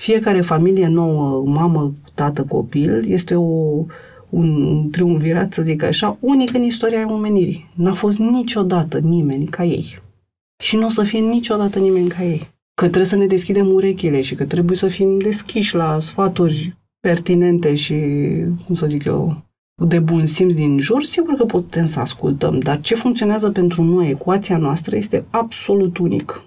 Fiecare 0.00 0.40
familie 0.40 0.86
nouă, 0.86 1.42
mamă, 1.46 1.92
tată, 2.14 2.44
copil, 2.48 3.04
este 3.08 3.34
o, 3.34 3.84
un 4.34 4.90
triumvirat, 4.90 5.52
să 5.52 5.62
zic 5.62 5.82
așa, 5.82 6.16
unic 6.20 6.54
în 6.54 6.62
istoria 6.62 7.12
omenirii. 7.12 7.70
N-a 7.74 7.92
fost 7.92 8.18
niciodată 8.18 8.98
nimeni 8.98 9.46
ca 9.46 9.64
ei. 9.64 9.98
Și 10.62 10.76
nu 10.76 10.86
o 10.86 10.88
să 10.88 11.02
fie 11.02 11.20
niciodată 11.20 11.78
nimeni 11.78 12.08
ca 12.08 12.24
ei. 12.24 12.38
Că 12.74 12.84
trebuie 12.84 13.04
să 13.04 13.16
ne 13.16 13.26
deschidem 13.26 13.72
urechile 13.72 14.20
și 14.20 14.34
că 14.34 14.44
trebuie 14.44 14.76
să 14.76 14.88
fim 14.88 15.18
deschiși 15.18 15.74
la 15.74 16.00
sfaturi 16.00 16.76
pertinente 17.00 17.74
și, 17.74 17.94
cum 18.64 18.74
să 18.74 18.86
zic 18.86 19.04
eu, 19.04 19.44
de 19.82 19.98
bun 19.98 20.26
simț 20.26 20.54
din 20.54 20.78
jur, 20.78 21.04
sigur 21.04 21.34
că 21.34 21.44
putem 21.44 21.86
să 21.86 22.00
ascultăm, 22.00 22.58
dar 22.58 22.80
ce 22.80 22.94
funcționează 22.94 23.50
pentru 23.50 23.82
noi, 23.82 24.08
ecuația 24.08 24.58
noastră, 24.58 24.96
este 24.96 25.24
absolut 25.30 25.98
unic. 25.98 26.44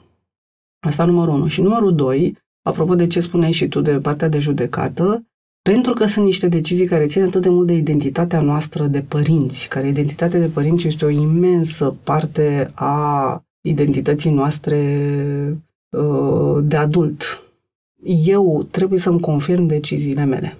Asta 0.79 1.05
numărul 1.05 1.33
1. 1.33 1.47
Și 1.47 1.61
numărul 1.61 1.95
2, 1.95 2.37
apropo 2.61 2.95
de 2.95 3.07
ce 3.07 3.19
spuneai 3.19 3.51
și 3.51 3.67
tu 3.67 3.81
de 3.81 3.99
partea 3.99 4.27
de 4.27 4.39
judecată, 4.39 5.25
pentru 5.71 5.93
că 5.93 6.05
sunt 6.05 6.25
niște 6.25 6.47
decizii 6.47 6.85
care 6.85 7.05
țin 7.05 7.23
atât 7.23 7.41
de 7.41 7.49
mult 7.49 7.67
de 7.67 7.73
identitatea 7.73 8.41
noastră 8.41 8.85
de 8.85 9.01
părinți, 9.07 9.67
care 9.67 9.87
identitatea 9.87 10.39
de 10.39 10.45
părinți 10.45 10.87
este 10.87 11.05
o 11.05 11.09
imensă 11.09 11.95
parte 12.03 12.67
a 12.73 13.41
identității 13.61 14.31
noastre 14.31 14.77
uh, 15.89 16.57
de 16.63 16.75
adult. 16.75 17.43
Eu 18.25 18.67
trebuie 18.71 18.99
să-mi 18.99 19.19
confirm 19.19 19.65
deciziile 19.65 20.23
mele. 20.23 20.57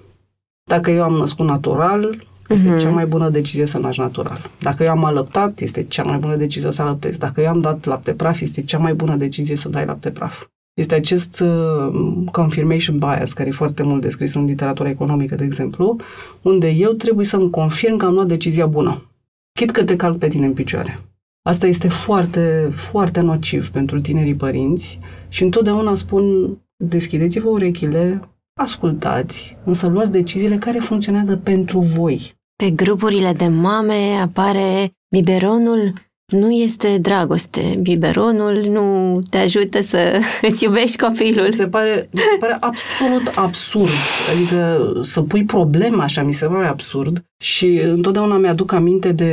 Dacă 0.64 0.92
eu 0.92 1.04
am 1.04 1.14
născut 1.14 1.46
natural, 1.46 2.28
este 2.50 2.76
uh-huh. 2.76 2.80
cea 2.80 2.90
mai 2.90 3.06
bună 3.06 3.30
decizie 3.30 3.66
să 3.66 3.78
naști 3.78 4.02
natural. 4.02 4.50
Dacă 4.60 4.84
eu 4.84 4.90
am 4.90 5.04
alăptat, 5.04 5.60
este 5.60 5.84
cea 5.84 6.04
mai 6.04 6.18
bună 6.18 6.36
decizie 6.36 6.72
să 6.72 6.82
alăptez. 6.82 7.18
Dacă 7.18 7.42
eu 7.42 7.48
am 7.48 7.62
dat 7.62 7.86
lapte 7.86 8.12
praf, 8.14 8.42
este 8.42 8.62
cea 8.62 8.78
mai 8.78 8.94
bună 8.94 9.16
decizie 9.16 9.56
să 9.56 9.70
dai 9.70 9.86
lapte 9.86 10.10
praf. 10.10 10.46
Este 10.78 10.96
acest 10.96 11.40
uh, 11.40 12.24
confirmation 12.32 12.98
bias, 12.98 13.34
care 13.34 13.50
e 13.50 13.52
foarte 13.52 13.84
mult 13.84 14.02
descris 14.02 14.34
în 14.34 14.46
literatura 14.46 14.90
economică, 14.90 15.36
de 15.36 15.44
exemplu, 15.44 15.96
unde 16.42 16.70
eu 16.70 16.92
trebuie 16.92 17.26
să-mi 17.26 17.50
confirm 17.50 17.98
că 17.98 18.06
am 18.06 18.14
luat 18.14 18.28
decizia 18.28 18.66
bună. 18.66 19.12
Chit 19.60 19.72
că 19.72 19.84
te 19.84 19.96
calc 19.96 20.18
pe 20.18 20.28
tine 20.28 20.46
în 20.46 20.54
picioare. 20.54 21.00
Asta 21.42 21.68
este 21.68 21.88
foarte, 21.88 22.70
foarte 22.72 23.20
nociv 23.22 23.70
pentru 23.70 24.02
tinerii 24.02 24.36
părinți 24.36 25.00
și 25.28 25.44
întotdeauna 25.44 25.96
spun 25.96 26.58
deschideți-vă 26.76 27.50
urechile, 27.50 28.30
ascultați, 28.60 29.58
însă 29.64 29.88
luați 29.88 30.12
deciziile 30.12 30.58
care 30.58 30.80
funcționează 30.80 31.38
pentru 31.38 31.80
voi. 31.80 32.34
Pe 32.56 32.70
grupurile 32.72 33.34
de 33.34 33.48
mame 33.48 34.20
apare 34.22 34.92
biberonul 35.10 35.94
nu 36.34 36.52
este 36.52 36.98
dragoste. 36.98 37.78
Biberonul 37.82 38.66
nu 38.70 39.20
te 39.30 39.38
ajută 39.38 39.82
să 39.82 40.20
îți 40.50 40.64
iubești 40.64 40.98
copilul. 40.98 41.52
Se 41.52 41.68
pare, 41.68 42.10
mi 42.12 42.20
se 42.20 42.38
pare 42.40 42.58
absolut 42.60 43.28
absurd. 43.36 43.92
Adică 44.36 44.92
să 45.02 45.22
pui 45.22 45.44
problema 45.44 46.04
așa, 46.04 46.24
mi 46.24 46.34
se 46.34 46.46
pare 46.46 46.68
absurd. 46.68 47.24
Și 47.38 47.68
întotdeauna 47.84 48.38
mi-aduc 48.38 48.72
aminte 48.72 49.12
de 49.12 49.32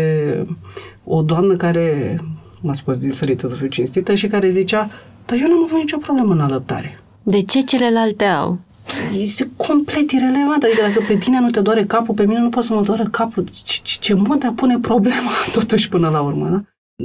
o 1.04 1.22
doamnă 1.22 1.56
care, 1.56 2.18
m-a 2.60 2.72
scos 2.72 2.96
din 2.96 3.10
sărită 3.10 3.48
să 3.48 3.54
fiu 3.54 3.66
cinstită, 3.66 4.14
și 4.14 4.26
care 4.26 4.48
zicea, 4.48 4.90
dar 5.26 5.38
eu 5.40 5.48
n-am 5.48 5.62
avut 5.64 5.78
nicio 5.78 5.98
problemă 5.98 6.32
în 6.32 6.40
alăptare. 6.40 6.98
De 7.22 7.42
ce 7.42 7.60
celelalte 7.60 8.24
au? 8.24 8.58
Este 9.18 9.50
complet 9.56 10.10
irelevant. 10.10 10.62
Adică 10.62 10.80
dacă 10.86 11.04
pe 11.08 11.16
tine 11.16 11.40
nu 11.40 11.50
te 11.50 11.60
doare 11.60 11.84
capul, 11.84 12.14
pe 12.14 12.26
mine 12.26 12.40
nu 12.40 12.48
poate 12.48 12.66
să 12.66 12.74
mă 12.74 12.82
doară 12.82 13.04
capul. 13.10 13.48
Ce, 13.64 13.78
ce, 13.82 13.96
ce 14.00 14.14
mod 14.14 14.40
de 14.40 14.46
a 14.46 14.52
pune 14.52 14.78
problema 14.78 15.30
totuși 15.52 15.88
până 15.88 16.08
la 16.08 16.20
urmă, 16.20 16.48
da? 16.48 16.62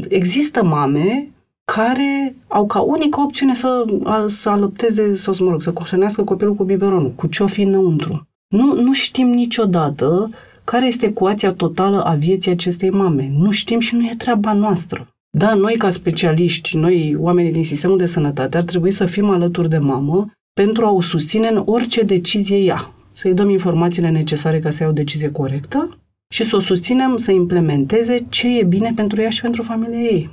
Există 0.08 0.64
mame 0.64 1.32
care 1.64 2.36
au 2.48 2.66
ca 2.66 2.80
unică 2.80 3.22
opțiune 3.22 3.54
să, 3.54 3.86
să 4.28 4.50
alăpteze 4.50 5.14
sau 5.14 5.34
să, 5.34 5.44
mă 5.44 5.50
rog, 5.50 5.62
să 5.62 5.74
hrănească 5.84 6.24
copilul 6.24 6.56
cu 6.56 6.64
biberonul, 6.64 7.12
cu 7.12 7.28
ce 7.28 7.44
o 7.44 7.48
fi 7.48 7.62
înăuntru. 7.62 8.28
Nu, 8.48 8.82
nu 8.82 8.94
știm 8.94 9.28
niciodată 9.28 10.30
care 10.64 10.86
este 10.86 11.06
ecuația 11.06 11.54
totală 11.54 12.04
a 12.04 12.14
vieții 12.14 12.52
acestei 12.52 12.90
mame. 12.90 13.32
Nu 13.38 13.52
știm 13.52 13.80
și 13.80 13.96
nu 13.96 14.06
e 14.06 14.14
treaba 14.18 14.54
noastră. 14.54 15.08
Da, 15.38 15.54
noi 15.54 15.76
ca 15.78 15.90
specialiști, 15.90 16.78
noi 16.78 17.16
oamenii 17.20 17.52
din 17.52 17.64
sistemul 17.64 17.98
de 17.98 18.06
sănătate, 18.06 18.58
ar 18.58 18.64
trebui 18.64 18.92
să 18.92 19.06
fim 19.06 19.30
alături 19.30 19.70
de 19.70 19.78
mamă 19.78 20.26
pentru 20.54 20.86
a 20.86 20.92
o 20.92 21.02
susține 21.02 21.48
în 21.48 21.64
orice 21.66 22.04
decizie 22.04 22.58
ea. 22.58 22.92
Să-i 23.12 23.34
dăm 23.34 23.50
informațiile 23.50 24.10
necesare 24.10 24.60
ca 24.60 24.70
să 24.70 24.84
ia 24.84 24.90
o 24.90 24.94
decizie 24.94 25.32
corectă 25.32 25.98
și 26.34 26.44
să 26.44 26.56
o 26.56 26.60
susținem 26.60 27.18
să 27.18 27.32
implementeze 27.32 28.26
ce 28.30 28.58
e 28.58 28.64
bine 28.64 28.92
pentru 28.96 29.22
ea 29.22 29.30
și 29.30 29.42
pentru 29.42 29.62
familia 29.62 30.00
ei. 30.00 30.30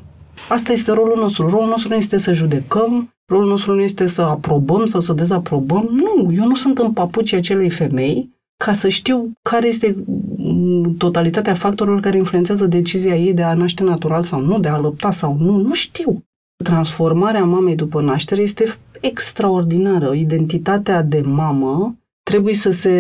Asta 0.49 0.73
este 0.73 0.93
rolul 0.93 1.17
nostru. 1.19 1.49
Rolul 1.49 1.69
nostru 1.69 1.89
nu 1.89 1.95
este 1.95 2.17
să 2.17 2.33
judecăm, 2.33 3.15
rolul 3.27 3.49
nostru 3.49 3.75
nu 3.75 3.81
este 3.81 4.07
să 4.07 4.23
aprobăm 4.23 4.87
sau 4.87 5.01
să 5.01 5.13
dezaprobăm. 5.13 5.89
Nu, 5.91 6.33
eu 6.33 6.47
nu 6.47 6.55
sunt 6.55 6.79
în 6.79 6.93
papucii 6.93 7.37
acelei 7.37 7.71
femei 7.71 8.35
ca 8.65 8.73
să 8.73 8.89
știu 8.89 9.33
care 9.43 9.67
este 9.67 9.97
mm, 10.37 10.95
totalitatea 10.97 11.55
factorilor 11.55 12.01
care 12.01 12.17
influențează 12.17 12.67
decizia 12.67 13.17
ei 13.17 13.35
de 13.35 13.43
a 13.43 13.55
naște 13.55 13.85
natural 13.85 14.23
sau 14.23 14.41
nu, 14.41 14.59
de 14.59 14.69
a 14.69 14.79
lupta 14.79 15.11
sau 15.11 15.37
nu. 15.39 15.57
Nu 15.57 15.73
știu. 15.73 16.25
Transformarea 16.65 17.45
mamei 17.45 17.75
după 17.75 18.01
naștere 18.01 18.43
este 18.43 18.65
extraordinară. 19.01 20.13
Identitatea 20.13 21.03
de 21.03 21.21
mamă 21.21 21.97
trebuie 22.31 22.55
să 22.55 22.71
se 22.71 22.95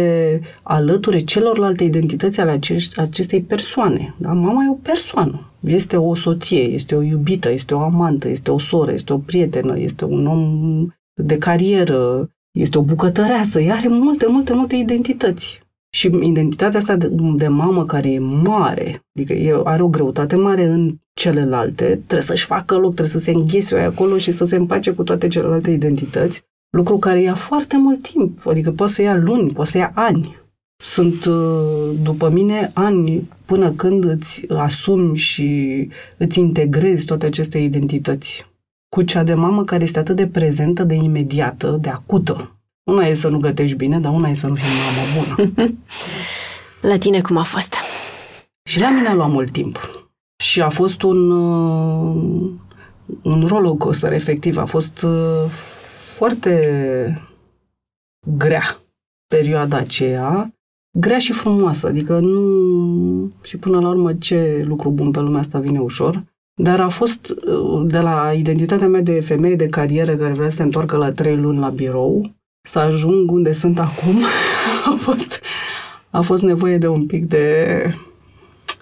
alăture 0.62 1.18
celorlalte 1.18 1.84
identități 1.84 2.40
ale 2.40 2.58
acestei 2.96 3.42
persoane. 3.42 4.14
Da? 4.18 4.32
Mama 4.32 4.64
e 4.64 4.70
o 4.70 4.74
persoană. 4.74 5.50
Este 5.60 5.96
o 5.96 6.14
soție, 6.14 6.62
este 6.62 6.94
o 6.94 7.02
iubită, 7.02 7.50
este 7.50 7.74
o 7.74 7.80
amantă, 7.80 8.28
este 8.28 8.50
o 8.50 8.58
soră, 8.58 8.92
este 8.92 9.12
o 9.12 9.18
prietenă, 9.18 9.78
este 9.78 10.04
un 10.04 10.26
om 10.26 10.42
de 11.22 11.38
carieră, 11.38 12.30
este 12.50 12.78
o 12.78 12.82
bucătăreasă. 12.82 13.60
Ea 13.60 13.74
are 13.74 13.88
multe, 13.88 14.26
multe, 14.28 14.54
multe 14.54 14.76
identități. 14.76 15.60
Și 15.94 16.10
identitatea 16.22 16.78
asta 16.78 16.96
de, 16.96 17.10
de 17.36 17.48
mamă 17.48 17.84
care 17.84 18.12
e 18.12 18.18
mare, 18.18 19.02
adică 19.14 19.32
e, 19.32 19.60
are 19.64 19.82
o 19.82 19.88
greutate 19.88 20.36
mare 20.36 20.64
în 20.64 20.96
celelalte, 21.12 21.84
trebuie 21.84 22.20
să-și 22.20 22.44
facă 22.44 22.74
loc, 22.74 22.94
trebuie 22.94 23.20
să 23.20 23.24
se 23.24 23.30
înghese 23.30 23.78
acolo 23.78 24.18
și 24.18 24.30
să 24.30 24.44
se 24.44 24.56
împace 24.56 24.90
cu 24.90 25.02
toate 25.02 25.28
celelalte 25.28 25.70
identități, 25.70 26.44
lucru 26.76 26.98
care 26.98 27.22
ia 27.22 27.34
foarte 27.34 27.76
mult 27.76 28.02
timp, 28.02 28.46
adică 28.46 28.70
poate 28.70 28.92
să 28.92 29.02
ia 29.02 29.16
luni, 29.16 29.52
poate 29.52 29.70
să 29.70 29.78
ia 29.78 29.92
ani. 29.94 30.36
Sunt, 30.76 31.24
uh, 31.24 31.90
după 32.02 32.28
mine, 32.28 32.70
ani 32.74 33.28
până 33.44 33.70
când 33.70 34.04
îți 34.04 34.44
asumi 34.48 35.16
și 35.16 35.88
îți 36.16 36.38
integrezi 36.38 37.04
toate 37.04 37.26
aceste 37.26 37.58
identități 37.58 38.46
cu 38.88 39.02
cea 39.02 39.22
de 39.22 39.34
mamă 39.34 39.64
care 39.64 39.82
este 39.82 39.98
atât 39.98 40.16
de 40.16 40.26
prezentă, 40.26 40.82
de 40.84 40.94
imediată, 40.94 41.78
de 41.80 41.88
acută. 41.88 42.50
Una 42.90 43.06
e 43.06 43.14
să 43.14 43.28
nu 43.28 43.38
gătești 43.38 43.76
bine, 43.76 44.00
dar 44.00 44.12
una 44.12 44.28
e 44.28 44.34
să 44.34 44.46
nu 44.46 44.54
fii 44.54 44.64
mamă 44.64 45.36
bună. 45.36 45.52
La 46.90 46.98
tine 46.98 47.20
cum 47.20 47.36
a 47.36 47.42
fost? 47.42 47.74
Și 48.68 48.80
la 48.80 48.90
mine 48.90 49.08
a 49.08 49.14
luat 49.14 49.30
mult 49.30 49.50
timp. 49.50 49.90
Și 50.42 50.60
a 50.60 50.68
fost 50.68 51.02
un, 51.02 51.30
uh, 51.30 52.50
un 53.22 53.44
roller 53.46 53.72
coaster, 53.78 54.12
efectiv. 54.12 54.56
A 54.56 54.64
fost 54.64 55.02
uh, 55.02 55.50
foarte 56.16 57.22
grea 58.37 58.83
perioada 59.26 59.76
aceea, 59.76 60.55
grea 60.98 61.18
și 61.18 61.33
frumoasă, 61.33 61.87
adică 61.87 62.18
nu... 62.18 63.33
și 63.42 63.57
până 63.57 63.81
la 63.81 63.88
urmă 63.88 64.14
ce 64.14 64.64
lucru 64.66 64.90
bun 64.90 65.11
pe 65.11 65.20
lumea 65.20 65.40
asta 65.40 65.59
vine 65.59 65.81
ușor, 65.81 66.24
dar 66.62 66.81
a 66.81 66.88
fost 66.88 67.29
uh, 67.29 67.83
de 67.87 67.98
la 67.98 68.33
identitatea 68.33 68.88
mea 68.88 69.00
de 69.00 69.20
femeie 69.20 69.55
de 69.55 69.66
carieră 69.66 70.16
care 70.16 70.33
vrea 70.33 70.48
să 70.48 70.57
se 70.57 70.62
întoarcă 70.62 70.96
la 70.96 71.12
trei 71.12 71.37
luni 71.37 71.59
la 71.59 71.68
birou, 71.68 72.31
să 72.68 72.79
ajung 72.79 73.31
unde 73.31 73.52
sunt 73.52 73.79
acum, 73.79 74.16
a 74.92 74.96
fost, 74.98 75.40
a 76.11 76.20
fost 76.20 76.42
nevoie 76.42 76.79
de 76.79 76.88
un 76.88 77.07
pic 77.07 77.26
de 77.26 77.76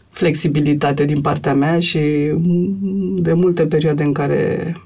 flexibilitate 0.09 1.05
din 1.05 1.21
partea 1.21 1.55
mea 1.55 1.81
și 1.81 2.33
de 3.17 3.33
multe 3.33 3.67
perioade 3.67 4.03
în 4.03 4.13
care 4.13 4.77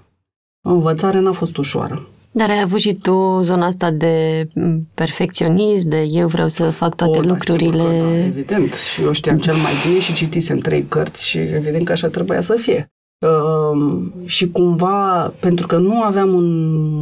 învățarea 0.68 1.20
n-a 1.20 1.32
fost 1.32 1.56
ușoară. 1.56 2.08
Dar 2.38 2.50
ai 2.50 2.60
avut 2.60 2.78
și 2.78 2.94
tu 2.94 3.40
zona 3.42 3.66
asta 3.66 3.90
de 3.90 4.48
perfecționism, 4.94 5.88
de 5.88 6.06
eu 6.10 6.28
vreau 6.28 6.48
să 6.48 6.70
fac 6.70 6.94
toate 6.94 7.18
o, 7.18 7.20
da, 7.20 7.28
lucrurile. 7.28 7.82
Sigur 7.82 8.00
că, 8.00 8.08
da, 8.08 8.24
evident. 8.24 8.74
Și 8.74 9.02
eu 9.02 9.12
știam 9.12 9.38
cel 9.38 9.54
mai 9.54 9.72
bine 9.86 10.00
și 10.00 10.14
citisem 10.14 10.56
trei 10.56 10.84
cărți 10.88 11.28
și 11.28 11.38
evident 11.38 11.84
că 11.84 11.92
așa 11.92 12.08
trebuia 12.08 12.40
să 12.40 12.54
fie. 12.54 12.92
Uh, 13.26 14.06
și 14.26 14.50
cumva, 14.50 15.32
pentru 15.40 15.66
că 15.66 15.76
nu 15.76 16.02
aveam 16.02 16.32
un 16.32 16.46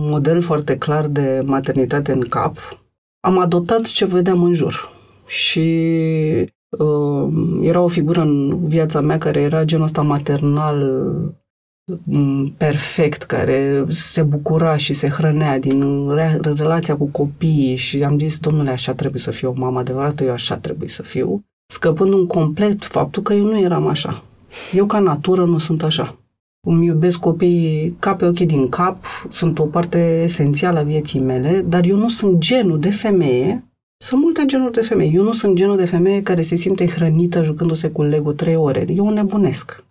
model 0.08 0.40
foarte 0.40 0.78
clar 0.78 1.06
de 1.06 1.42
maternitate 1.44 2.12
în 2.12 2.20
cap, 2.20 2.56
am 3.20 3.38
adoptat 3.38 3.82
ce 3.82 4.04
vedeam 4.04 4.42
în 4.42 4.52
jur. 4.52 4.90
Și 5.26 5.90
uh, 6.78 7.28
era 7.60 7.80
o 7.80 7.88
figură 7.88 8.20
în 8.20 8.66
viața 8.68 9.00
mea 9.00 9.18
care 9.18 9.40
era 9.40 9.64
genul 9.64 9.84
ăsta 9.84 10.02
maternal 10.02 11.04
perfect, 12.56 13.22
care 13.22 13.84
se 13.88 14.22
bucura 14.22 14.76
și 14.76 14.92
se 14.92 15.08
hrănea 15.08 15.58
din 15.58 16.08
relația 16.56 16.96
cu 16.96 17.06
copiii 17.06 17.76
și 17.76 18.02
am 18.02 18.18
zis, 18.18 18.38
domnule, 18.38 18.70
așa 18.70 18.94
trebuie 18.94 19.20
să 19.20 19.30
fiu 19.30 19.50
o 19.50 19.54
mamă 19.56 19.78
adevărată, 19.78 20.24
eu 20.24 20.32
așa 20.32 20.56
trebuie 20.56 20.88
să 20.88 21.02
fiu, 21.02 21.44
scăpând 21.72 22.12
un 22.12 22.26
complet 22.26 22.84
faptul 22.84 23.22
că 23.22 23.32
eu 23.32 23.44
nu 23.44 23.58
eram 23.58 23.86
așa. 23.86 24.24
Eu 24.72 24.86
ca 24.86 24.98
natură 24.98 25.44
nu 25.44 25.58
sunt 25.58 25.82
așa. 25.82 26.18
îmi 26.66 26.86
iubesc 26.86 27.18
copiii 27.18 27.96
ca 27.98 28.14
pe 28.14 28.26
ochii 28.26 28.46
din 28.46 28.68
cap, 28.68 29.04
sunt 29.30 29.58
o 29.58 29.64
parte 29.64 30.20
esențială 30.22 30.78
a 30.78 30.82
vieții 30.82 31.20
mele, 31.20 31.64
dar 31.68 31.84
eu 31.84 31.96
nu 31.96 32.08
sunt 32.08 32.38
genul 32.38 32.80
de 32.80 32.90
femeie 32.90 33.66
sunt 33.98 34.20
multe 34.20 34.44
genuri 34.46 34.72
de 34.72 34.80
femei. 34.80 35.14
Eu 35.14 35.22
nu 35.22 35.32
sunt 35.32 35.54
genul 35.54 35.76
de 35.76 35.84
femeie 35.84 36.22
care 36.22 36.42
se 36.42 36.56
simte 36.56 36.86
hrănită 36.86 37.42
jucându-se 37.42 37.90
cu 37.90 38.02
Lego 38.02 38.32
trei 38.32 38.56
ore. 38.56 38.86
Eu 38.88 39.08
nebunesc. 39.08 39.84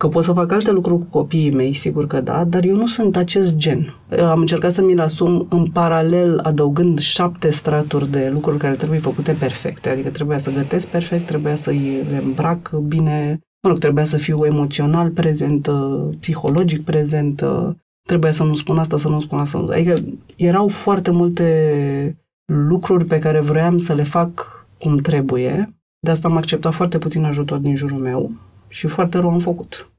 Că 0.00 0.08
pot 0.08 0.24
să 0.24 0.32
fac 0.32 0.52
alte 0.52 0.70
lucruri 0.70 0.98
cu 0.98 1.06
copiii 1.18 1.54
mei, 1.54 1.74
sigur 1.74 2.06
că 2.06 2.20
da, 2.20 2.44
dar 2.44 2.64
eu 2.64 2.76
nu 2.76 2.86
sunt 2.86 3.16
acest 3.16 3.56
gen. 3.56 3.94
Am 4.20 4.40
încercat 4.40 4.72
să 4.72 4.82
mi-l 4.82 5.00
asum 5.00 5.46
în 5.50 5.66
paralel, 5.66 6.38
adăugând 6.38 6.98
șapte 6.98 7.50
straturi 7.50 8.10
de 8.10 8.30
lucruri 8.32 8.58
care 8.58 8.74
trebuie 8.74 8.98
făcute 8.98 9.32
perfecte. 9.32 9.90
Adică 9.90 10.10
trebuia 10.10 10.38
să 10.38 10.52
gătesc 10.52 10.86
perfect, 10.86 11.26
trebuia 11.26 11.54
să-i 11.54 12.00
îmbrac 12.22 12.70
bine, 12.70 13.40
mă 13.62 13.68
rog, 13.68 13.78
trebuia 13.78 14.04
să 14.04 14.16
fiu 14.16 14.44
emoțional 14.44 15.10
prezentă, 15.10 16.06
psihologic 16.20 16.84
prezentă, 16.84 17.76
trebuia 18.08 18.32
să 18.32 18.44
nu 18.44 18.54
spun 18.54 18.78
asta, 18.78 18.96
să 18.96 19.08
nu 19.08 19.20
spun 19.20 19.38
asta. 19.38 19.66
Adică 19.70 19.94
erau 20.36 20.68
foarte 20.68 21.10
multe 21.10 22.18
lucruri 22.52 23.04
pe 23.04 23.18
care 23.18 23.40
vroiam 23.40 23.78
să 23.78 23.92
le 23.92 24.02
fac 24.02 24.66
cum 24.78 24.96
trebuie. 24.96 25.74
De 25.98 26.10
asta 26.10 26.28
am 26.28 26.36
acceptat 26.36 26.72
foarte 26.72 26.98
puțin 26.98 27.24
ajutor 27.24 27.58
din 27.58 27.76
jurul 27.76 27.98
meu 27.98 28.30
și 28.70 28.86
foarte 28.86 29.18
rău 29.18 29.30
am 29.30 29.38
făcut. 29.38 29.90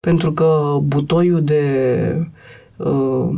Pentru 0.00 0.32
că 0.32 0.78
butoiul 0.82 1.44
de 1.44 2.26
uh, 2.76 3.28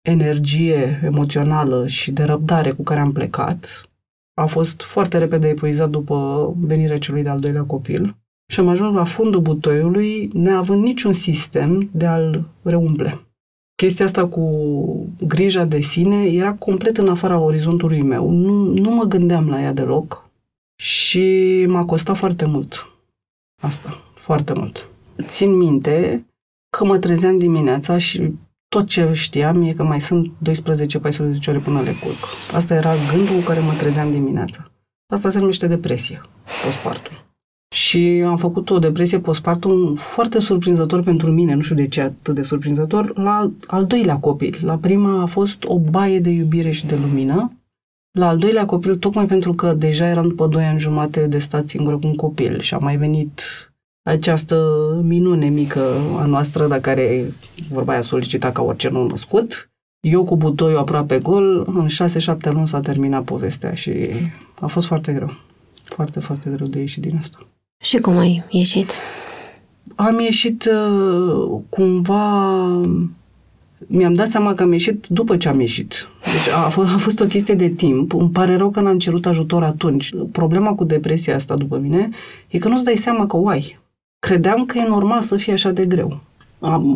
energie 0.00 1.00
emoțională 1.04 1.86
și 1.86 2.12
de 2.12 2.22
răbdare 2.22 2.70
cu 2.70 2.82
care 2.82 3.00
am 3.00 3.12
plecat 3.12 3.90
a 4.34 4.46
fost 4.46 4.82
foarte 4.82 5.18
repede 5.18 5.48
epuizat 5.48 5.90
după 5.90 6.52
venirea 6.60 6.98
celui 6.98 7.22
de-al 7.22 7.40
doilea 7.40 7.64
copil 7.64 8.16
și 8.52 8.60
am 8.60 8.68
ajuns 8.68 8.94
la 8.94 9.04
fundul 9.04 9.40
butoiului 9.40 10.30
neavând 10.32 10.82
niciun 10.82 11.12
sistem 11.12 11.88
de 11.92 12.06
a-l 12.06 12.44
reumple 12.62 13.20
chestia 13.80 14.04
asta 14.04 14.26
cu 14.26 14.44
grija 15.26 15.64
de 15.64 15.80
sine 15.80 16.26
era 16.26 16.52
complet 16.52 16.96
în 16.96 17.08
afara 17.08 17.38
orizontului 17.38 18.02
meu. 18.02 18.30
Nu, 18.30 18.64
nu 18.64 18.90
mă 18.90 19.04
gândeam 19.04 19.48
la 19.48 19.60
ea 19.60 19.72
deloc 19.72 20.30
și 20.76 21.64
m-a 21.68 21.84
costat 21.84 22.16
foarte 22.16 22.44
mult. 22.44 22.89
Asta, 23.60 24.02
foarte 24.14 24.52
mult. 24.52 24.88
Țin 25.22 25.56
minte 25.56 26.24
că 26.76 26.84
mă 26.84 26.98
trezeam 26.98 27.38
dimineața 27.38 27.98
și 27.98 28.32
tot 28.68 28.86
ce 28.86 29.12
știam 29.12 29.62
e 29.62 29.72
că 29.72 29.82
mai 29.82 30.00
sunt 30.00 30.26
12-14 30.28 31.48
ore 31.48 31.58
până 31.58 31.80
le 31.80 31.92
culc. 32.02 32.18
Asta 32.54 32.74
era 32.74 32.92
gândul 33.14 33.34
cu 33.34 33.40
care 33.40 33.60
mă 33.60 33.72
trezeam 33.78 34.10
dimineața. 34.10 34.70
Asta 35.12 35.28
se 35.28 35.38
numește 35.38 35.66
depresie, 35.66 36.20
postpartum. 36.64 37.14
Și 37.74 38.22
am 38.26 38.36
făcut 38.36 38.70
o 38.70 38.78
depresie 38.78 39.18
postpartum 39.18 39.94
foarte 39.94 40.38
surprinzător 40.38 41.02
pentru 41.02 41.30
mine, 41.30 41.54
nu 41.54 41.60
știu 41.60 41.74
de 41.74 41.88
ce 41.88 42.00
atât 42.00 42.34
de 42.34 42.42
surprinzător, 42.42 43.18
la 43.18 43.50
al 43.66 43.86
doilea 43.86 44.16
copil. 44.16 44.58
La 44.62 44.76
prima 44.76 45.22
a 45.22 45.26
fost 45.26 45.64
o 45.64 45.78
baie 45.78 46.20
de 46.20 46.30
iubire 46.30 46.70
și 46.70 46.86
de 46.86 46.96
lumină. 46.96 47.52
La 48.12 48.28
al 48.28 48.38
doilea 48.38 48.64
copil, 48.64 48.96
tocmai 48.96 49.26
pentru 49.26 49.52
că 49.52 49.72
deja 49.72 50.06
eram 50.06 50.28
după 50.28 50.46
doi 50.46 50.64
ani 50.64 50.78
jumate 50.78 51.26
de 51.26 51.38
stat 51.38 51.68
singură 51.68 51.98
cu 51.98 52.06
un 52.06 52.14
copil 52.14 52.60
și 52.60 52.74
a 52.74 52.78
mai 52.78 52.96
venit 52.96 53.42
această 54.02 54.56
minune 55.02 55.48
mică 55.48 55.94
a 56.18 56.24
noastră, 56.24 56.66
de 56.66 56.80
care 56.80 57.24
vorba 57.68 57.92
aia 57.92 58.02
solicita 58.02 58.52
ca 58.52 58.62
orice 58.62 58.88
nou 58.88 59.06
născut. 59.06 59.70
Eu 60.00 60.24
cu 60.24 60.36
butoiul 60.36 60.78
aproape 60.78 61.18
gol, 61.18 61.66
în 61.74 61.86
șase-șapte 61.86 62.50
luni 62.50 62.68
s-a 62.68 62.80
terminat 62.80 63.24
povestea 63.24 63.74
și 63.74 63.92
a 64.60 64.66
fost 64.66 64.86
foarte 64.86 65.12
greu. 65.12 65.30
Foarte, 65.82 66.20
foarte 66.20 66.50
greu 66.50 66.66
de 66.66 66.78
ieși 66.78 67.00
din 67.00 67.16
asta. 67.16 67.38
Și 67.82 67.96
cum 67.96 68.18
ai 68.18 68.44
ieșit? 68.50 68.96
Am 69.94 70.20
ieșit 70.20 70.64
uh, 70.64 71.60
cumva... 71.68 72.66
Mi-am 73.92 74.14
dat 74.14 74.26
seama 74.26 74.54
că 74.54 74.62
am 74.62 74.72
ieșit 74.72 75.06
după 75.06 75.36
ce 75.36 75.48
am 75.48 75.60
ieșit. 75.60 76.08
Deci 76.22 76.54
a 76.54 76.68
fost, 76.68 76.94
a 76.94 76.96
fost 76.96 77.20
o 77.20 77.24
chestie 77.24 77.54
de 77.54 77.68
timp. 77.68 78.14
Îmi 78.14 78.30
pare 78.30 78.56
rău 78.56 78.70
că 78.70 78.80
n-am 78.80 78.98
cerut 78.98 79.26
ajutor 79.26 79.62
atunci. 79.62 80.14
Problema 80.32 80.74
cu 80.74 80.84
depresia 80.84 81.34
asta, 81.34 81.56
după 81.56 81.78
mine, 81.78 82.08
e 82.48 82.58
că 82.58 82.68
nu-ți 82.68 82.84
dai 82.84 82.96
seama 82.96 83.26
că 83.26 83.36
o 83.36 83.48
ai. 83.48 83.78
Credeam 84.18 84.64
că 84.64 84.78
e 84.78 84.88
normal 84.88 85.20
să 85.20 85.36
fie 85.36 85.52
așa 85.52 85.70
de 85.70 85.86
greu. 85.86 86.20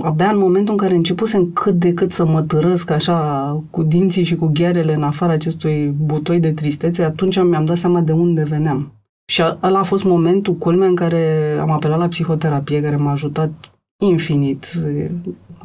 Abia 0.03 0.31
în 0.31 0.39
momentul 0.39 0.73
în 0.73 0.79
care 0.79 0.95
începusem 0.95 1.51
cât 1.53 1.75
de 1.75 1.95
cât 1.95 2.13
să 2.13 2.27
mă 2.27 2.43
târăsc 2.43 2.91
așa 2.91 3.63
cu 3.71 3.83
dinții 3.83 4.23
și 4.23 4.35
cu 4.35 4.51
ghearele 4.53 4.95
în 4.95 5.03
afara 5.03 5.33
acestui 5.33 5.95
butoi 6.05 6.41
de 6.41 6.53
tristețe, 6.53 7.03
atunci 7.03 7.43
mi-am 7.43 7.65
dat 7.65 7.77
seama 7.77 8.01
de 8.01 8.13
unde 8.13 8.43
veneam. 8.43 8.93
Și 9.25 9.43
ăla 9.63 9.79
a 9.79 9.83
fost 9.83 10.05
momentul 10.05 10.55
culmea 10.55 10.89
în 10.89 10.95
care 10.95 11.57
am 11.61 11.71
apelat 11.71 11.99
la 11.99 12.09
psihoterapie, 12.09 12.83
care 12.83 12.97
m-a 12.97 13.11
ajutat 13.11 13.53
infinit. 13.99 14.73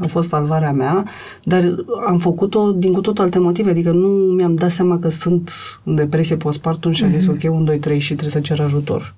A 0.01 0.07
fost 0.07 0.27
salvarea 0.27 0.71
mea, 0.71 1.05
dar 1.43 1.75
am 2.07 2.17
făcut-o 2.17 2.71
din 2.71 2.93
cu 2.93 3.01
tot 3.01 3.19
alte 3.19 3.39
motive, 3.39 3.69
adică 3.69 3.91
nu 3.91 4.07
mi-am 4.07 4.55
dat 4.55 4.71
seama 4.71 4.99
că 4.99 5.09
sunt 5.09 5.51
în 5.83 5.95
depresie 5.95 6.35
postpartum 6.35 6.91
și 6.91 7.03
am 7.03 7.11
zis, 7.11 7.23
mm-hmm. 7.23 7.45
ok, 7.45 7.53
un, 7.53 7.65
doi, 7.65 7.79
trei 7.79 7.99
și 7.99 8.13
trebuie 8.13 8.29
să 8.29 8.39
cer 8.39 8.59
ajutor. 8.59 9.15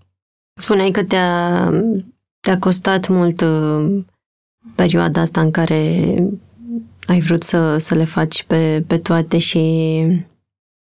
Spuneai 0.53 0.91
că 0.91 1.03
te-a, 1.03 1.69
te-a 2.39 2.59
costat 2.59 3.07
mult 3.07 3.41
uh, 3.41 4.03
perioada 4.75 5.21
asta 5.21 5.41
în 5.41 5.51
care 5.51 6.13
ai 7.07 7.19
vrut 7.19 7.43
să, 7.43 7.77
să 7.77 7.95
le 7.95 8.03
faci 8.03 8.43
pe, 8.43 8.83
pe 8.87 8.97
toate 8.97 9.37
și 9.37 9.59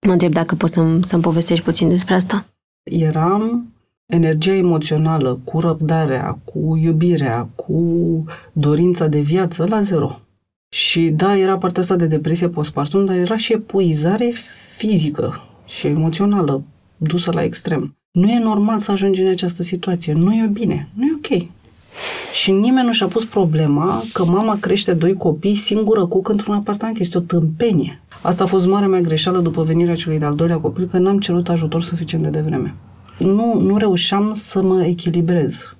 mă 0.07 0.11
întreb 0.11 0.31
dacă 0.31 0.55
poți 0.55 0.73
să-mi, 0.73 1.03
să-mi 1.03 1.21
povestești 1.21 1.63
puțin 1.63 1.89
despre 1.89 2.13
asta 2.13 2.45
eram 2.89 3.73
energia 4.09 4.53
emoțională, 4.53 5.39
cu 5.43 5.59
răbdarea, 5.59 6.39
cu 6.43 6.77
iubirea, 6.81 7.49
cu 7.55 7.83
dorința 8.53 9.07
de 9.07 9.19
viață 9.19 9.65
la 9.69 9.81
zero. 9.81 10.19
Și 10.69 11.09
da, 11.09 11.37
era 11.37 11.57
partea 11.57 11.81
asta 11.81 11.95
de 11.95 12.05
depresie 12.05 12.47
postpartum, 12.47 13.05
dar 13.05 13.15
era 13.15 13.37
și 13.37 13.53
epuizare 13.53 14.33
fizică 14.75 15.41
și 15.65 15.87
emoțională 15.87 16.63
dusă 16.97 17.31
la 17.31 17.43
extrem. 17.43 17.95
Nu 18.11 18.29
e 18.29 18.39
normal 18.39 18.79
să 18.79 18.91
ajungi 18.91 19.21
în 19.21 19.27
această 19.27 19.63
situație. 19.63 20.13
Nu 20.13 20.33
e 20.33 20.49
bine. 20.53 20.89
Nu 20.93 21.05
e 21.05 21.15
ok. 21.15 21.47
Și 22.33 22.51
nimeni 22.51 22.85
nu 22.85 22.93
și-a 22.93 23.07
pus 23.07 23.25
problema 23.25 24.01
că 24.13 24.25
mama 24.25 24.57
crește 24.59 24.93
doi 24.93 25.13
copii 25.13 25.55
singură 25.55 26.05
cu 26.05 26.21
într-un 26.23 26.55
apartament. 26.55 26.99
Este 26.99 27.17
o 27.17 27.21
tâmpenie. 27.21 28.01
Asta 28.21 28.43
a 28.43 28.47
fost 28.47 28.65
marea 28.65 28.87
mea 28.87 29.01
greșeală 29.01 29.39
după 29.39 29.61
venirea 29.61 29.95
celui 29.95 30.19
de-al 30.19 30.35
doilea 30.35 30.57
copil, 30.57 30.87
că 30.87 30.97
n-am 30.97 31.19
cerut 31.19 31.49
ajutor 31.49 31.81
suficient 31.83 32.23
de 32.23 32.29
devreme. 32.29 32.75
Nu, 33.19 33.59
nu 33.59 33.77
reușeam 33.77 34.33
să 34.33 34.61
mă 34.61 34.85
echilibrez. 34.85 35.73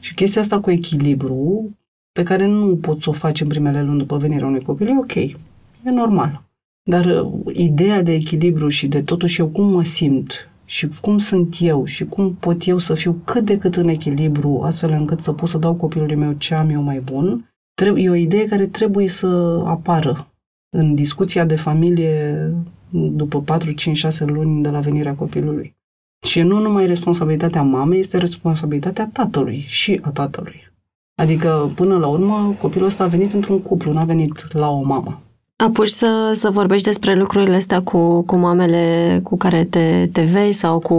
Și 0.00 0.14
chestia 0.14 0.40
asta 0.40 0.60
cu 0.60 0.70
echilibru, 0.70 1.70
pe 2.12 2.22
care 2.22 2.46
nu 2.46 2.76
poți 2.76 3.02
să 3.02 3.10
o 3.10 3.12
faci 3.12 3.40
în 3.40 3.48
primele 3.48 3.82
luni 3.82 3.98
după 3.98 4.16
venirea 4.16 4.46
unui 4.46 4.62
copil, 4.62 4.86
e 4.86 4.98
ok. 4.98 5.14
E 5.14 5.90
normal. 5.90 6.42
Dar 6.82 7.04
uh, 7.04 7.56
ideea 7.56 8.02
de 8.02 8.12
echilibru 8.12 8.68
și 8.68 8.86
de 8.86 9.02
totuși 9.02 9.40
eu 9.40 9.46
cum 9.46 9.66
mă 9.66 9.84
simt 9.84 10.48
și 10.64 10.88
cum 11.00 11.18
sunt 11.18 11.56
eu 11.60 11.84
și 11.84 12.04
cum 12.04 12.34
pot 12.34 12.66
eu 12.66 12.78
să 12.78 12.94
fiu 12.94 13.20
cât 13.24 13.44
de 13.44 13.58
cât 13.58 13.76
în 13.76 13.88
echilibru, 13.88 14.60
astfel 14.62 14.90
încât 14.90 15.20
să 15.20 15.32
pot 15.32 15.48
să 15.48 15.58
dau 15.58 15.74
copilului 15.74 16.14
meu 16.14 16.32
ce 16.32 16.54
am 16.54 16.70
eu 16.70 16.82
mai 16.82 17.00
bun, 17.00 17.54
e 17.96 18.10
o 18.10 18.14
idee 18.14 18.46
care 18.46 18.66
trebuie 18.66 19.08
să 19.08 19.62
apară 19.66 20.28
în 20.76 20.94
discuția 20.94 21.44
de 21.44 21.56
familie 21.56 22.50
după 22.90 23.40
4, 23.40 23.72
5, 23.72 23.96
6 23.96 24.24
luni 24.24 24.62
de 24.62 24.68
la 24.68 24.80
venirea 24.80 25.14
copilului. 25.14 25.76
Și 26.24 26.40
nu 26.40 26.58
numai 26.58 26.86
responsabilitatea 26.86 27.62
mamei, 27.62 27.98
este 27.98 28.18
responsabilitatea 28.18 29.10
tatălui 29.12 29.64
și 29.66 30.00
a 30.02 30.08
tatălui. 30.08 30.72
Adică, 31.14 31.72
până 31.74 31.96
la 31.96 32.06
urmă, 32.06 32.54
copilul 32.60 32.86
ăsta 32.86 33.04
a 33.04 33.06
venit 33.06 33.32
într-un 33.32 33.62
cuplu, 33.62 33.92
n-a 33.92 34.04
venit 34.04 34.52
la 34.52 34.70
o 34.70 34.82
mamă. 34.82 35.18
Apuci 35.56 35.88
să, 35.88 36.32
să 36.34 36.50
vorbești 36.50 36.86
despre 36.86 37.14
lucrurile 37.14 37.54
astea 37.54 37.82
cu, 37.82 38.22
cu 38.22 38.36
mamele 38.36 39.20
cu 39.22 39.36
care 39.36 39.64
te, 39.64 40.08
te 40.12 40.22
vei 40.22 40.52
sau 40.52 40.78
cu 40.78 40.96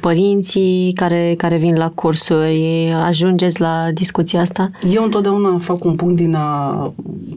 părinții 0.00 0.92
care, 0.94 1.34
care 1.36 1.56
vin 1.56 1.76
la 1.76 1.90
cursuri? 1.90 2.92
Ajungeți 3.04 3.60
la 3.60 3.88
discuția 3.94 4.40
asta? 4.40 4.70
Eu 4.90 5.04
întotdeauna 5.04 5.58
fac 5.58 5.84
un 5.84 5.94
punct 5.94 6.16
din 6.16 6.34
a 6.34 6.92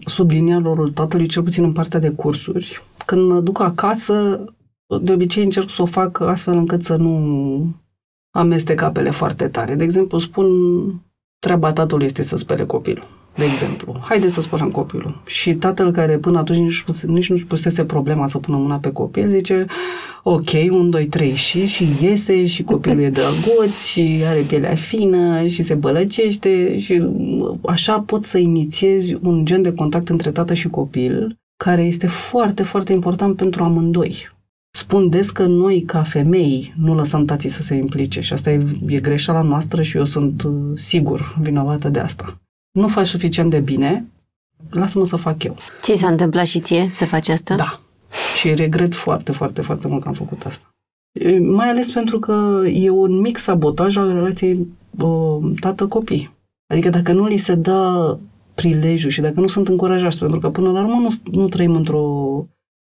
sublinia 0.05 0.59
rolul 0.63 0.91
tatălui, 0.91 1.27
cel 1.27 1.43
puțin 1.43 1.63
în 1.63 1.71
partea 1.71 1.99
de 1.99 2.09
cursuri. 2.09 2.83
Când 3.05 3.31
mă 3.31 3.39
duc 3.39 3.61
acasă, 3.61 4.45
de 5.01 5.13
obicei 5.13 5.43
încerc 5.43 5.69
să 5.69 5.81
o 5.81 5.85
fac 5.85 6.19
astfel 6.19 6.57
încât 6.57 6.83
să 6.83 6.95
nu 6.95 7.75
amestec 8.31 8.81
apele 8.81 9.09
foarte 9.09 9.47
tare. 9.47 9.75
De 9.75 9.83
exemplu, 9.83 10.17
spun 10.17 10.47
treaba 11.39 11.73
tatălui 11.73 12.05
este 12.05 12.23
să 12.23 12.37
spele 12.37 12.65
copilul 12.65 13.07
de 13.35 13.43
exemplu. 13.43 13.95
Haideți 14.01 14.33
să 14.33 14.41
spălăm 14.41 14.69
copilul. 14.71 15.21
Și 15.25 15.53
tatăl 15.53 15.91
care 15.91 16.17
până 16.17 16.37
atunci 16.37 16.57
nici, 16.57 17.03
nici 17.03 17.29
nu-și 17.29 17.45
pusese 17.45 17.85
problema 17.85 18.27
să 18.27 18.37
pună 18.37 18.57
mâna 18.57 18.75
pe 18.75 18.91
copil, 18.91 19.29
zice, 19.29 19.65
ok, 20.23 20.49
un, 20.69 20.89
doi, 20.89 21.05
trei 21.05 21.33
și, 21.33 21.65
și 21.65 21.87
iese 22.01 22.45
și 22.45 22.63
copilul 22.63 22.99
e 22.99 23.09
drăguț 23.09 23.85
și 23.85 24.21
are 24.25 24.39
pielea 24.39 24.75
fină 24.75 25.47
și 25.47 25.63
se 25.63 25.73
bălăcește 25.73 26.77
și 26.77 27.07
așa 27.65 27.99
pot 27.99 28.25
să 28.25 28.37
inițiezi 28.37 29.17
un 29.21 29.45
gen 29.45 29.61
de 29.61 29.73
contact 29.73 30.09
între 30.09 30.31
tată 30.31 30.53
și 30.53 30.67
copil 30.67 31.35
care 31.63 31.83
este 31.83 32.07
foarte, 32.07 32.63
foarte 32.63 32.93
important 32.93 33.35
pentru 33.35 33.63
amândoi. 33.63 34.29
Spun 34.73 35.09
des 35.09 35.31
că 35.31 35.45
noi, 35.45 35.81
ca 35.81 36.03
femei, 36.03 36.73
nu 36.77 36.95
lăsăm 36.95 37.25
tații 37.25 37.49
să 37.49 37.61
se 37.61 37.75
implice 37.75 38.21
și 38.21 38.33
asta 38.33 38.51
e, 38.51 38.65
e 38.87 38.99
greșeala 38.99 39.41
noastră 39.41 39.81
și 39.81 39.97
eu 39.97 40.05
sunt 40.05 40.43
uh, 40.43 40.51
sigur 40.75 41.35
vinovată 41.41 41.89
de 41.89 41.99
asta. 41.99 42.37
nu 42.71 42.87
faci 42.87 43.07
suficient 43.07 43.49
de 43.49 43.59
bine, 43.59 44.05
lasă-mă 44.69 45.05
să 45.05 45.15
fac 45.15 45.43
eu. 45.43 45.55
Ți 45.81 45.95
s-a 45.95 46.07
întâmplat 46.07 46.45
și 46.45 46.59
ție 46.59 46.89
să 46.91 47.05
faci 47.05 47.29
asta? 47.29 47.55
Da. 47.55 47.79
Și 48.39 48.53
regret 48.53 48.95
foarte, 48.95 49.31
foarte, 49.31 49.61
foarte 49.61 49.87
mult 49.87 50.01
că 50.01 50.07
am 50.07 50.13
făcut 50.13 50.45
asta. 50.45 50.65
E, 51.11 51.39
Mai 51.39 51.69
ales 51.69 51.91
pentru 51.91 52.19
că 52.19 52.61
e 52.65 52.89
un 52.89 53.19
mic 53.19 53.37
sabotaj 53.37 53.97
al 53.97 54.13
relației 54.13 54.67
uh, 54.97 55.51
tată-copii. 55.59 56.31
Adică 56.73 56.89
dacă 56.89 57.11
nu 57.11 57.25
li 57.25 57.37
se 57.37 57.55
dă 57.55 58.17
prilejul 58.53 59.09
și 59.09 59.21
dacă 59.21 59.39
nu 59.39 59.47
sunt 59.47 59.67
încurajați, 59.67 60.19
pentru 60.19 60.39
că 60.39 60.49
până 60.49 60.71
la 60.71 60.79
urmă 60.79 60.99
nu, 60.99 61.39
nu 61.39 61.47
trăim 61.47 61.75
într-o 61.75 62.03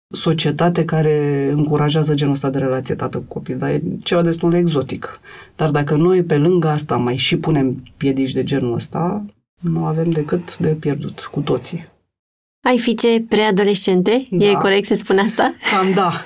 societate 0.08 0.84
care 0.84 1.48
încurajează 1.52 2.14
genul 2.14 2.32
ăsta 2.32 2.50
de 2.50 2.58
relație 2.58 2.94
tată-copil, 2.94 3.58
dar 3.58 3.70
e 3.70 3.82
ceva 4.02 4.22
destul 4.22 4.50
de 4.50 4.56
exotic. 4.56 5.20
Dar 5.56 5.70
dacă 5.70 5.94
noi 5.94 6.22
pe 6.22 6.36
lângă 6.36 6.68
asta 6.68 6.96
mai 6.96 7.16
și 7.16 7.38
punem 7.38 7.82
piedici 7.96 8.32
de 8.32 8.42
genul 8.44 8.74
ăsta, 8.74 9.24
nu 9.60 9.84
avem 9.84 10.10
decât 10.10 10.58
de 10.58 10.68
pierdut 10.68 11.28
cu 11.30 11.40
toții. 11.40 11.88
Ai 12.66 12.78
fiice 12.78 13.24
preadolescente? 13.28 14.26
Da. 14.30 14.44
E 14.44 14.52
corect 14.52 14.86
să 14.86 14.94
spun 14.94 15.18
asta? 15.18 15.54
Cam 15.72 15.92
da. 15.94 16.12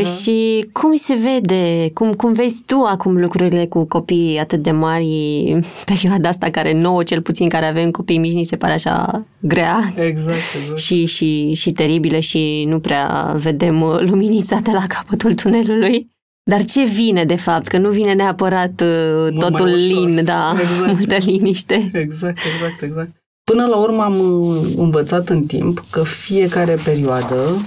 Uh, 0.00 0.06
Și 0.06 0.68
cum 0.72 0.94
se 0.94 1.14
vede, 1.14 1.90
cum, 1.94 2.12
cum 2.12 2.32
vezi 2.32 2.62
tu 2.66 2.76
acum 2.88 3.20
lucrurile 3.20 3.66
cu 3.66 3.84
copii 3.84 4.38
atât 4.38 4.62
de 4.62 4.70
mari, 4.70 5.58
perioada 5.94 6.28
asta 6.28 6.50
care 6.50 6.80
nouă, 6.80 7.02
cel 7.02 7.22
puțin 7.22 7.48
care 7.48 7.66
avem 7.66 7.90
copii 7.90 8.18
mici, 8.18 8.32
ni 8.32 8.44
se 8.44 8.56
pare 8.56 8.72
așa 8.72 9.24
grea 9.38 9.78
Exact, 9.96 10.36
exact. 10.60 10.78
și, 10.78 11.06
și, 11.06 11.52
și 11.52 11.72
teribile 11.72 12.20
și 12.20 12.64
nu 12.68 12.78
prea 12.80 13.34
vedem 13.36 13.80
uh, 13.82 14.00
luminița 14.00 14.56
de 14.62 14.70
la 14.70 14.84
capătul 14.88 15.34
tunelului. 15.34 16.12
Dar 16.50 16.64
ce 16.64 16.84
vine 16.84 17.24
de 17.24 17.36
fapt? 17.36 17.66
Că 17.68 17.78
nu 17.78 17.90
vine 17.90 18.12
neapărat 18.14 18.80
uh, 18.80 19.28
Mult 19.30 19.40
mai 19.40 19.50
totul 19.50 19.66
ușor. 19.66 19.78
lin, 19.78 20.24
da, 20.24 20.54
Exact. 20.60 20.86
multă 20.86 21.16
liniște. 21.16 21.74
Exact, 21.74 22.38
exact, 22.54 22.82
exact. 22.82 23.10
Până 23.44 23.66
la 23.66 23.76
urmă 23.76 24.02
am 24.02 24.18
uh, 24.40 24.56
învățat 24.76 25.28
în 25.28 25.42
timp 25.42 25.84
că 25.90 26.02
fiecare 26.02 26.78
perioadă 26.84 27.66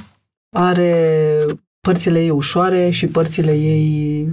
are 0.56 0.96
părțile 1.88 2.22
ei 2.22 2.30
ușoare 2.30 2.90
și 2.90 3.08
părțile 3.08 3.52
ei 3.52 4.28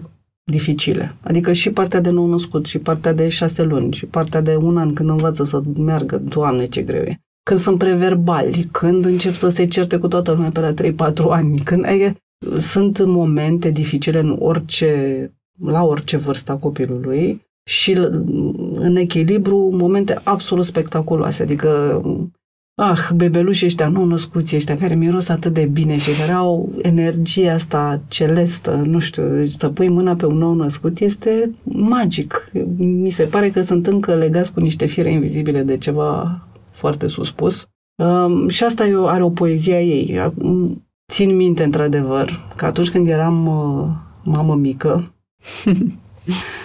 dificile. 0.50 1.14
Adică 1.20 1.52
și 1.52 1.70
partea 1.70 2.00
de 2.00 2.10
nou 2.10 2.26
născut, 2.26 2.66
și 2.66 2.78
partea 2.78 3.12
de 3.12 3.28
șase 3.28 3.62
luni, 3.62 3.92
și 3.92 4.06
partea 4.06 4.40
de 4.40 4.56
un 4.56 4.76
an 4.76 4.92
când 4.92 5.08
învață 5.08 5.44
să 5.44 5.62
meargă, 5.78 6.16
doamne 6.16 6.66
ce 6.66 6.82
greu 6.82 7.02
e. 7.02 7.18
Când 7.42 7.60
sunt 7.60 7.78
preverbali, 7.78 8.68
când 8.70 9.04
încep 9.04 9.34
să 9.34 9.48
se 9.48 9.66
certe 9.66 9.96
cu 9.96 10.08
toată 10.08 10.32
lumea 10.32 10.50
pe 10.50 10.60
la 10.60 11.10
3-4 11.10 11.14
ani, 11.28 11.58
când 11.58 11.86
adică, 11.86 12.14
sunt 12.58 13.04
momente 13.06 13.70
dificile 13.70 14.18
în 14.18 14.36
orice, 14.38 15.30
la 15.64 15.82
orice 15.82 16.16
vârstă 16.16 16.52
a 16.52 16.56
copilului 16.56 17.42
și 17.70 17.92
în 18.74 18.96
echilibru 18.96 19.70
momente 19.72 20.20
absolut 20.24 20.64
spectaculoase. 20.64 21.42
Adică 21.42 22.00
Ah, 22.76 23.08
bebelușii 23.14 23.66
ăștia 23.66 23.88
nou 23.88 24.04
născuți, 24.04 24.56
ăștia 24.56 24.76
care 24.76 24.94
miros 24.94 25.28
atât 25.28 25.52
de 25.52 25.64
bine 25.72 25.98
și 25.98 26.18
care 26.18 26.32
au 26.32 26.72
energia 26.82 27.52
asta 27.52 28.00
celestă, 28.08 28.74
nu 28.74 28.98
știu, 28.98 29.28
deci 29.28 29.48
să 29.48 29.68
pui 29.68 29.88
mâna 29.88 30.14
pe 30.14 30.26
un 30.26 30.36
nou 30.36 30.54
născut 30.54 30.98
este 30.98 31.50
magic. 31.62 32.50
Mi 32.76 33.10
se 33.10 33.24
pare 33.24 33.50
că 33.50 33.60
sunt 33.60 33.86
încă 33.86 34.14
legați 34.14 34.52
cu 34.52 34.60
niște 34.60 34.86
fire 34.86 35.12
invizibile 35.12 35.62
de 35.62 35.78
ceva 35.78 36.40
foarte 36.70 37.06
suspus. 37.06 37.68
Um, 37.96 38.48
și 38.48 38.64
asta 38.64 38.86
e 38.86 38.94
o, 38.94 39.06
are 39.06 39.22
o 39.22 39.30
poezie 39.30 39.74
a 39.74 39.82
ei. 39.82 40.18
Acum, 40.18 40.84
Țin 41.12 41.36
minte, 41.36 41.62
într-adevăr, 41.62 42.52
că 42.56 42.64
atunci 42.64 42.90
când 42.90 43.08
eram 43.08 43.46
uh, 43.46 43.88
mamă 44.22 44.54
mică, 44.54 45.14
Uh, 45.66 45.72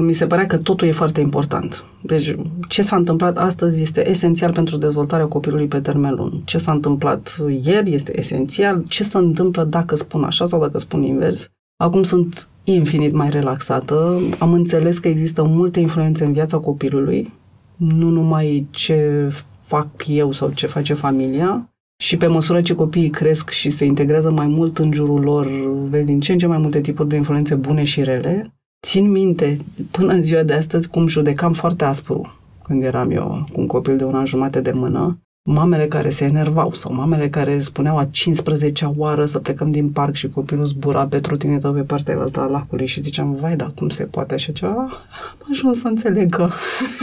mi 0.00 0.12
se 0.12 0.26
părea 0.26 0.46
că 0.46 0.56
totul 0.56 0.88
e 0.88 0.92
foarte 0.92 1.20
important. 1.20 1.84
Deci, 2.02 2.34
ce 2.68 2.82
s-a 2.82 2.96
întâmplat 2.96 3.38
astăzi 3.38 3.82
este 3.82 4.08
esențial 4.08 4.52
pentru 4.52 4.76
dezvoltarea 4.76 5.26
copilului 5.26 5.66
pe 5.66 5.80
termen 5.80 6.14
lung. 6.14 6.32
Ce 6.44 6.58
s-a 6.58 6.72
întâmplat 6.72 7.36
ieri 7.62 7.94
este 7.94 8.18
esențial. 8.18 8.84
Ce 8.88 9.04
se 9.04 9.18
întâmplă 9.18 9.64
dacă 9.64 9.96
spun 9.96 10.24
așa 10.24 10.46
sau 10.46 10.60
dacă 10.60 10.78
spun 10.78 11.02
invers. 11.02 11.48
Acum 11.76 12.02
sunt 12.02 12.48
infinit 12.64 13.12
mai 13.12 13.30
relaxată. 13.30 14.20
Am 14.38 14.52
înțeles 14.52 14.98
că 14.98 15.08
există 15.08 15.42
multe 15.42 15.80
influențe 15.80 16.24
în 16.24 16.32
viața 16.32 16.58
copilului, 16.58 17.32
nu 17.76 18.08
numai 18.08 18.66
ce 18.70 19.28
fac 19.64 19.88
eu 20.06 20.32
sau 20.32 20.50
ce 20.50 20.66
face 20.66 20.94
familia. 20.94 21.72
Și 22.02 22.16
pe 22.16 22.26
măsură 22.26 22.60
ce 22.60 22.74
copiii 22.74 23.10
cresc 23.10 23.50
și 23.50 23.70
se 23.70 23.84
integrează 23.84 24.30
mai 24.30 24.46
mult 24.46 24.78
în 24.78 24.92
jurul 24.92 25.20
lor, 25.20 25.48
vezi 25.88 26.06
din 26.06 26.20
ce 26.20 26.32
în 26.32 26.38
ce 26.38 26.46
mai 26.46 26.58
multe 26.58 26.80
tipuri 26.80 27.08
de 27.08 27.16
influențe 27.16 27.54
bune 27.54 27.82
și 27.82 28.02
rele, 28.02 28.57
Țin 28.86 29.10
minte, 29.10 29.56
până 29.90 30.12
în 30.12 30.22
ziua 30.22 30.42
de 30.42 30.52
astăzi, 30.52 30.88
cum 30.88 31.06
judecam 31.06 31.52
foarte 31.52 31.84
aspru 31.84 32.38
când 32.62 32.82
eram 32.82 33.10
eu 33.10 33.44
cu 33.52 33.60
un 33.60 33.66
copil 33.66 33.96
de 33.96 34.04
un 34.04 34.14
an 34.14 34.24
jumate 34.24 34.60
de 34.60 34.70
mână, 34.70 35.18
mamele 35.42 35.86
care 35.86 36.08
se 36.08 36.24
enervau 36.24 36.70
sau 36.70 36.94
mamele 36.94 37.28
care 37.28 37.60
spuneau 37.60 37.98
a 37.98 38.06
15-a 38.06 38.92
oară 38.96 39.24
să 39.24 39.38
plecăm 39.38 39.70
din 39.70 39.90
parc 39.90 40.14
și 40.14 40.28
copilul 40.28 40.64
zbura 40.64 41.06
pe 41.06 41.20
trotinetă 41.20 41.68
pe 41.68 41.80
partea 41.80 42.18
altă 42.18 42.40
a 42.40 42.46
lacului 42.46 42.86
și 42.86 43.02
ziceam, 43.02 43.34
vai, 43.34 43.56
dar 43.56 43.72
cum 43.76 43.88
se 43.88 44.04
poate 44.04 44.34
așa 44.34 44.52
ceva? 44.52 44.80
Am 45.38 45.46
ajuns 45.50 45.80
să 45.80 45.88
înțeleg 45.88 46.34
că 46.34 46.48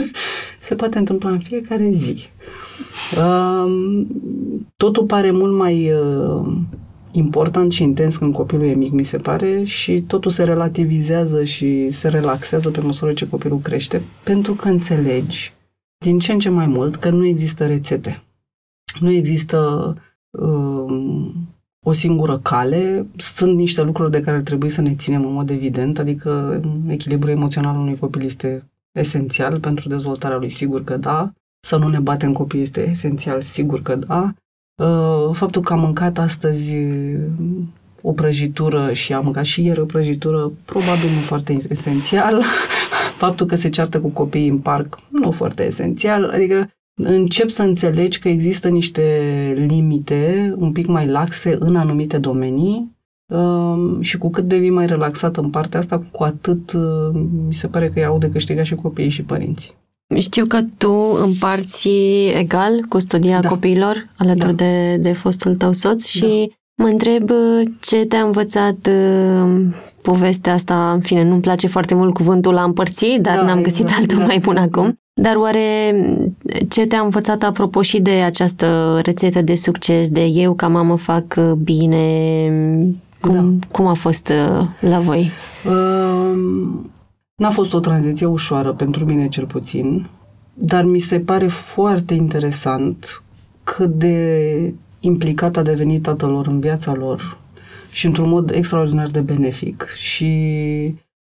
se 0.66 0.74
poate 0.74 0.98
întâmpla 0.98 1.30
în 1.30 1.38
fiecare 1.38 1.90
zi. 1.90 2.28
Um, 3.18 4.06
totul 4.76 5.04
pare 5.04 5.30
mult 5.30 5.56
mai 5.56 5.92
uh, 5.92 6.46
important 7.16 7.72
și 7.72 7.82
intens 7.82 8.16
când 8.16 8.34
copilul 8.34 8.66
e 8.66 8.74
mic, 8.74 8.92
mi 8.92 9.04
se 9.04 9.16
pare, 9.16 9.64
și 9.64 10.02
totul 10.02 10.30
se 10.30 10.44
relativizează 10.44 11.44
și 11.44 11.90
se 11.90 12.08
relaxează 12.08 12.70
pe 12.70 12.80
măsură 12.80 13.12
ce 13.12 13.28
copilul 13.28 13.58
crește, 13.58 14.02
pentru 14.24 14.54
că 14.54 14.68
înțelegi 14.68 15.52
din 15.98 16.18
ce 16.18 16.32
în 16.32 16.38
ce 16.38 16.48
mai 16.48 16.66
mult 16.66 16.96
că 16.96 17.10
nu 17.10 17.26
există 17.26 17.66
rețete. 17.66 18.22
Nu 19.00 19.10
există 19.10 19.94
um, 20.30 21.34
o 21.84 21.92
singură 21.92 22.38
cale, 22.38 23.06
sunt 23.16 23.56
niște 23.56 23.82
lucruri 23.82 24.10
de 24.10 24.20
care 24.20 24.36
ar 24.36 24.42
trebui 24.42 24.68
să 24.68 24.80
ne 24.80 24.94
ținem 24.94 25.24
în 25.24 25.32
mod 25.32 25.50
evident, 25.50 25.98
adică 25.98 26.60
echilibrul 26.86 27.30
emoțional 27.30 27.74
al 27.74 27.80
unui 27.80 27.96
copil 27.96 28.22
este 28.22 28.70
esențial 28.92 29.60
pentru 29.60 29.88
dezvoltarea 29.88 30.36
lui, 30.36 30.48
sigur 30.48 30.84
că 30.84 30.96
da, 30.96 31.32
să 31.60 31.76
nu 31.76 31.88
ne 31.88 31.98
batem 31.98 32.32
copii 32.32 32.62
este 32.62 32.88
esențial, 32.88 33.40
sigur 33.40 33.82
că 33.82 33.96
da, 33.96 34.22
Uh, 34.22 34.45
faptul 35.32 35.62
că 35.62 35.72
am 35.72 35.80
mâncat 35.80 36.18
astăzi 36.18 36.74
o 38.02 38.12
prăjitură 38.12 38.92
și 38.92 39.12
am 39.12 39.24
mâncat 39.24 39.44
și 39.44 39.64
ieri 39.64 39.80
o 39.80 39.84
prăjitură, 39.84 40.52
probabil 40.64 41.10
nu 41.14 41.20
foarte 41.20 41.56
esențial. 41.68 42.42
Faptul 43.22 43.46
că 43.46 43.54
se 43.54 43.68
ceartă 43.68 44.00
cu 44.00 44.08
copiii 44.08 44.48
în 44.48 44.58
parc, 44.58 44.98
nu 45.08 45.30
foarte 45.30 45.64
esențial. 45.64 46.30
Adică 46.30 46.70
încep 47.02 47.48
să 47.48 47.62
înțelegi 47.62 48.18
că 48.18 48.28
există 48.28 48.68
niște 48.68 49.02
limite 49.56 50.54
un 50.56 50.72
pic 50.72 50.86
mai 50.86 51.06
laxe 51.06 51.56
în 51.58 51.76
anumite 51.76 52.18
domenii 52.18 52.96
uh, 53.26 53.96
și 54.00 54.18
cu 54.18 54.30
cât 54.30 54.44
devii 54.44 54.70
mai 54.70 54.86
relaxat 54.86 55.36
în 55.36 55.50
partea 55.50 55.78
asta, 55.78 55.98
cu 56.10 56.22
atât 56.22 56.72
uh, 56.72 57.20
mi 57.46 57.54
se 57.54 57.68
pare 57.68 57.88
că 57.88 57.98
iau 57.98 58.18
de 58.18 58.30
câștigat 58.30 58.64
și 58.64 58.74
copiii 58.74 59.08
și 59.08 59.24
părinții. 59.24 59.74
Știu 60.18 60.46
că 60.46 60.58
tu 60.78 60.92
împarți 61.22 61.88
egal 62.38 62.84
custodia 62.88 63.40
Da. 63.40 63.48
copiilor 63.48 64.08
alături 64.16 64.54
Da. 64.56 64.64
de, 64.64 64.96
de 64.96 65.12
fostul 65.12 65.54
tău 65.54 65.72
soț 65.72 66.06
și 66.06 66.52
mă 66.82 66.86
întreb 66.86 67.30
uh, 67.30 67.68
ce 67.80 68.04
te-a 68.04 68.22
învățat 68.22 68.88
uh, 68.90 69.60
povestea 70.02 70.52
asta, 70.52 70.90
în 70.92 71.00
fine, 71.00 71.24
nu-mi 71.24 71.40
place 71.40 71.66
foarte 71.66 71.94
mult 71.94 72.14
cuvântul 72.14 72.56
a 72.56 72.62
împărți, 72.62 73.18
dar 73.20 73.36
Da, 73.36 73.42
n-am 73.42 73.62
găsit 73.62 73.80
exact, 73.80 74.00
altul 74.00 74.18
da. 74.18 74.24
mai 74.24 74.38
bun 74.38 74.56
acum. 74.56 74.98
Dar 75.20 75.36
oare 75.36 75.94
ce 76.68 76.84
te-a 76.84 77.00
învățat 77.00 77.42
apropo 77.42 77.82
și 77.82 78.00
de 78.00 78.10
această 78.10 79.00
rețetă 79.04 79.42
de 79.42 79.54
succes, 79.54 80.08
de 80.10 80.24
eu 80.24 80.54
ca 80.54 80.68
mamă 80.68 80.96
fac 80.96 81.24
uh, 81.36 81.52
bine, 81.52 82.02
cum, 83.20 83.58
cum 83.70 83.86
a 83.86 83.94
fost 83.94 84.28
uh, 84.28 84.66
la 84.80 84.98
voi? 84.98 85.30
Um, 85.68 86.90
N-a 87.36 87.50
fost 87.50 87.74
o 87.74 87.80
tranziție 87.80 88.26
ușoară 88.26 88.72
pentru 88.72 89.04
mine 89.04 89.28
cel 89.28 89.46
puțin, 89.46 90.08
dar 90.54 90.84
mi 90.84 90.98
se 90.98 91.20
pare 91.20 91.46
foarte 91.46 92.14
interesant 92.14 93.22
cât 93.64 93.90
de 93.90 94.74
implicat 95.00 95.56
a 95.56 95.62
devenit 95.62 96.02
tatăl 96.02 96.30
lor 96.30 96.46
în 96.46 96.60
viața 96.60 96.94
lor 96.94 97.38
și 97.90 98.06
într-un 98.06 98.28
mod 98.28 98.50
extraordinar 98.50 99.06
de 99.06 99.20
benefic 99.20 99.86
și 99.96 100.30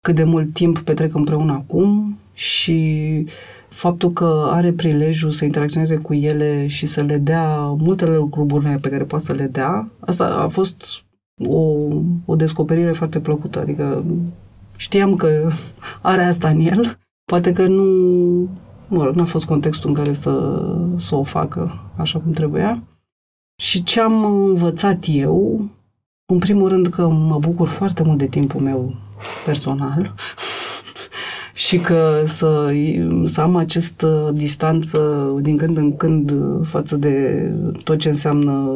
cât 0.02 0.16
de 0.16 0.24
mult 0.24 0.54
timp 0.54 0.80
petrec 0.80 1.14
împreună 1.14 1.52
acum 1.52 2.18
și 2.34 3.26
faptul 3.70 4.12
că 4.12 4.50
are 4.52 4.72
prilejul 4.72 5.32
să 5.32 5.46
interacționeze 5.46 5.96
cu 5.96 6.14
ele 6.14 6.68
și 6.68 6.86
să 6.86 7.02
le 7.02 7.18
dea 7.18 7.58
multele 7.60 8.16
lucruri 8.16 8.48
bune 8.48 8.78
pe 8.82 8.90
care 8.90 9.04
poate 9.04 9.26
să 9.26 9.34
le 9.34 9.48
dea, 9.48 9.90
asta 10.00 10.26
a 10.26 10.48
fost 10.48 11.04
o, 11.48 11.88
o 12.26 12.36
descoperire 12.36 12.92
foarte 12.92 13.20
plăcută. 13.20 13.60
Adică 13.60 14.04
știam 14.76 15.16
că 15.16 15.50
are 16.02 16.24
asta 16.24 16.50
în 16.50 16.60
el, 16.60 16.98
poate 17.26 17.54
că 17.54 17.68
nu, 17.68 18.50
mă 18.88 19.04
rog, 19.04 19.16
n-a 19.16 19.26
fost 19.26 19.46
contextul 19.46 19.90
în 19.90 19.96
care 19.96 20.14
să, 20.14 20.64
să 20.98 21.16
o 21.16 21.24
facă 21.24 21.80
așa 21.96 22.20
cum 22.20 22.32
trebuia. 22.32 22.82
Și 23.62 23.84
ce 23.84 24.02
am 24.02 24.24
învățat 24.24 25.04
eu, 25.08 25.70
în 26.26 26.40
primul 26.40 26.68
rând 26.68 26.88
că 26.88 27.08
mă 27.08 27.38
bucur 27.40 27.68
foarte 27.68 28.04
mult 28.04 28.18
de 28.18 28.28
timpul 28.28 28.62
meu 28.62 28.96
personal 29.46 30.14
și 31.66 31.78
că 31.78 32.24
să, 32.26 32.74
să 33.26 33.42
am 33.42 33.56
această 33.56 34.32
distanță 34.34 35.32
din 35.42 35.58
când 35.58 35.78
în 35.78 35.96
când 35.96 36.34
față 36.64 36.96
de 36.96 37.46
tot 37.84 38.00
ce 38.00 38.10
înseamnă 38.10 38.72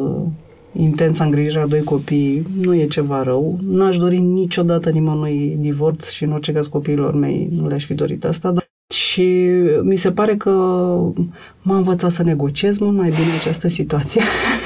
intensa 0.72 1.24
îngrijirea 1.24 1.62
a 1.62 1.66
doi 1.66 1.82
copii 1.82 2.42
nu 2.60 2.74
e 2.74 2.86
ceva 2.86 3.22
rău. 3.22 3.58
Nu 3.66 3.84
aș 3.84 3.96
dori 3.96 4.18
niciodată 4.18 4.90
nimănui 4.90 5.56
divorț 5.60 6.08
și 6.08 6.24
în 6.24 6.32
orice 6.32 6.52
caz 6.52 6.66
copiilor 6.66 7.14
mei 7.14 7.48
nu 7.50 7.68
le-aș 7.68 7.84
fi 7.84 7.94
dorit 7.94 8.24
asta, 8.24 8.50
dar 8.50 8.68
și 8.94 9.22
mi 9.82 9.96
se 9.96 10.10
pare 10.10 10.36
că 10.36 10.50
m-a 11.62 11.76
învățat 11.76 12.10
să 12.10 12.22
negociez 12.22 12.78
mult 12.78 12.96
mai 12.96 13.08
bine 13.08 13.32
această 13.38 13.68
situație. 13.68 14.22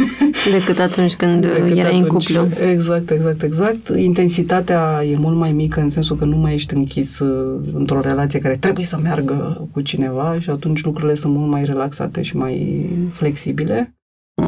Decât 0.52 0.78
atunci 0.78 1.14
când 1.14 1.40
Decât 1.40 1.76
erai 1.76 1.96
atunci. 1.96 2.02
în 2.02 2.08
cuplu. 2.08 2.66
Exact, 2.70 3.10
exact, 3.10 3.42
exact. 3.42 3.88
Intensitatea 3.96 5.04
e 5.10 5.16
mult 5.16 5.36
mai 5.36 5.52
mică 5.52 5.80
în 5.80 5.88
sensul 5.88 6.16
că 6.16 6.24
nu 6.24 6.36
mai 6.36 6.52
ești 6.52 6.74
închis 6.74 7.18
uh, 7.18 7.60
într-o 7.74 8.00
relație 8.00 8.40
care 8.40 8.56
trebuie 8.56 8.84
să 8.84 8.98
meargă 9.02 9.68
cu 9.72 9.80
cineva 9.80 10.36
și 10.40 10.50
atunci 10.50 10.84
lucrurile 10.84 11.14
sunt 11.14 11.34
mult 11.34 11.50
mai 11.50 11.64
relaxate 11.64 12.22
și 12.22 12.36
mai 12.36 12.86
flexibile. 13.12 13.94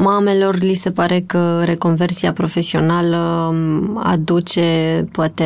Mamelor 0.07 0.55
li 0.59 0.73
se 0.73 0.91
pare 0.91 1.21
că 1.21 1.61
reconversia 1.63 2.33
profesională 2.33 3.17
um, 3.51 3.99
aduce, 4.03 5.05
poate, 5.11 5.45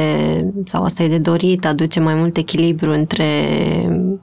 sau 0.65 0.83
asta 0.83 1.03
e 1.03 1.07
de 1.07 1.17
dorit, 1.17 1.65
aduce 1.65 1.99
mai 1.99 2.13
mult 2.13 2.37
echilibru 2.37 2.91
între 2.91 3.25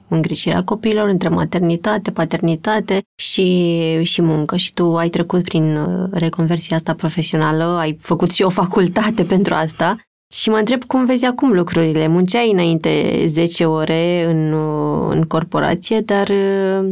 îngrijirea 0.07 0.63
copiilor, 0.63 1.09
între 1.09 1.29
maternitate, 1.29 2.11
paternitate 2.11 3.01
și, 3.15 4.03
și 4.03 4.21
muncă. 4.21 4.55
Și 4.55 4.73
tu 4.73 4.95
ai 4.97 5.09
trecut 5.09 5.43
prin 5.43 5.75
uh, 5.75 6.09
reconversia 6.11 6.75
asta 6.75 6.93
profesională, 6.93 7.63
ai 7.63 7.97
făcut 8.01 8.31
și 8.31 8.43
o 8.43 8.49
facultate 8.49 9.23
pentru 9.33 9.53
asta. 9.53 9.97
Și 10.33 10.49
mă 10.49 10.57
întreb 10.57 10.83
cum 10.83 11.05
vezi 11.05 11.25
acum 11.25 11.51
lucrurile. 11.51 12.07
Munceai 12.07 12.51
înainte 12.51 13.23
10 13.25 13.65
ore 13.65 14.25
în, 14.29 14.53
uh, 14.53 15.07
în 15.09 15.23
corporație, 15.23 15.99
dar 15.99 16.29
uh, 16.29 16.91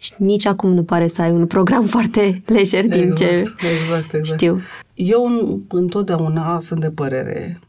și 0.00 0.14
nici 0.18 0.46
acum 0.46 0.72
nu 0.72 0.82
pare 0.82 1.06
să 1.06 1.22
ai 1.22 1.30
un 1.30 1.46
program 1.46 1.84
foarte 1.94 2.42
lejer 2.46 2.86
din 2.86 3.02
exact, 3.02 3.16
ce 3.18 3.26
exact, 3.36 4.12
exact. 4.14 4.24
știu. 4.24 4.60
Eu 4.94 5.26
întotdeauna 5.68 6.60
sunt 6.60 6.80
de 6.80 6.90
părere 6.90 7.60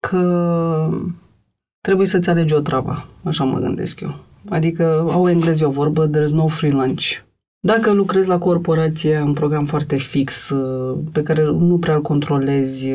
că 0.00 0.88
trebuie 1.80 2.06
să-ți 2.06 2.30
alegi 2.30 2.54
o 2.54 2.60
travă, 2.60 3.06
așa 3.22 3.44
mă 3.44 3.58
gândesc 3.58 4.00
eu. 4.00 4.14
Adică 4.48 5.06
au 5.10 5.28
englezii 5.28 5.64
o 5.64 5.70
vorbă, 5.70 6.10
there's 6.10 6.32
no 6.32 6.46
free 6.46 6.70
lunch. 6.70 7.04
Dacă 7.60 7.92
lucrezi 7.92 8.28
la 8.28 8.38
corporație, 8.38 9.20
un 9.20 9.32
program 9.32 9.64
foarte 9.64 9.96
fix, 9.96 10.52
pe 11.12 11.22
care 11.22 11.42
nu 11.44 11.78
prea 11.78 11.94
îl 11.94 12.02
controlezi, 12.02 12.88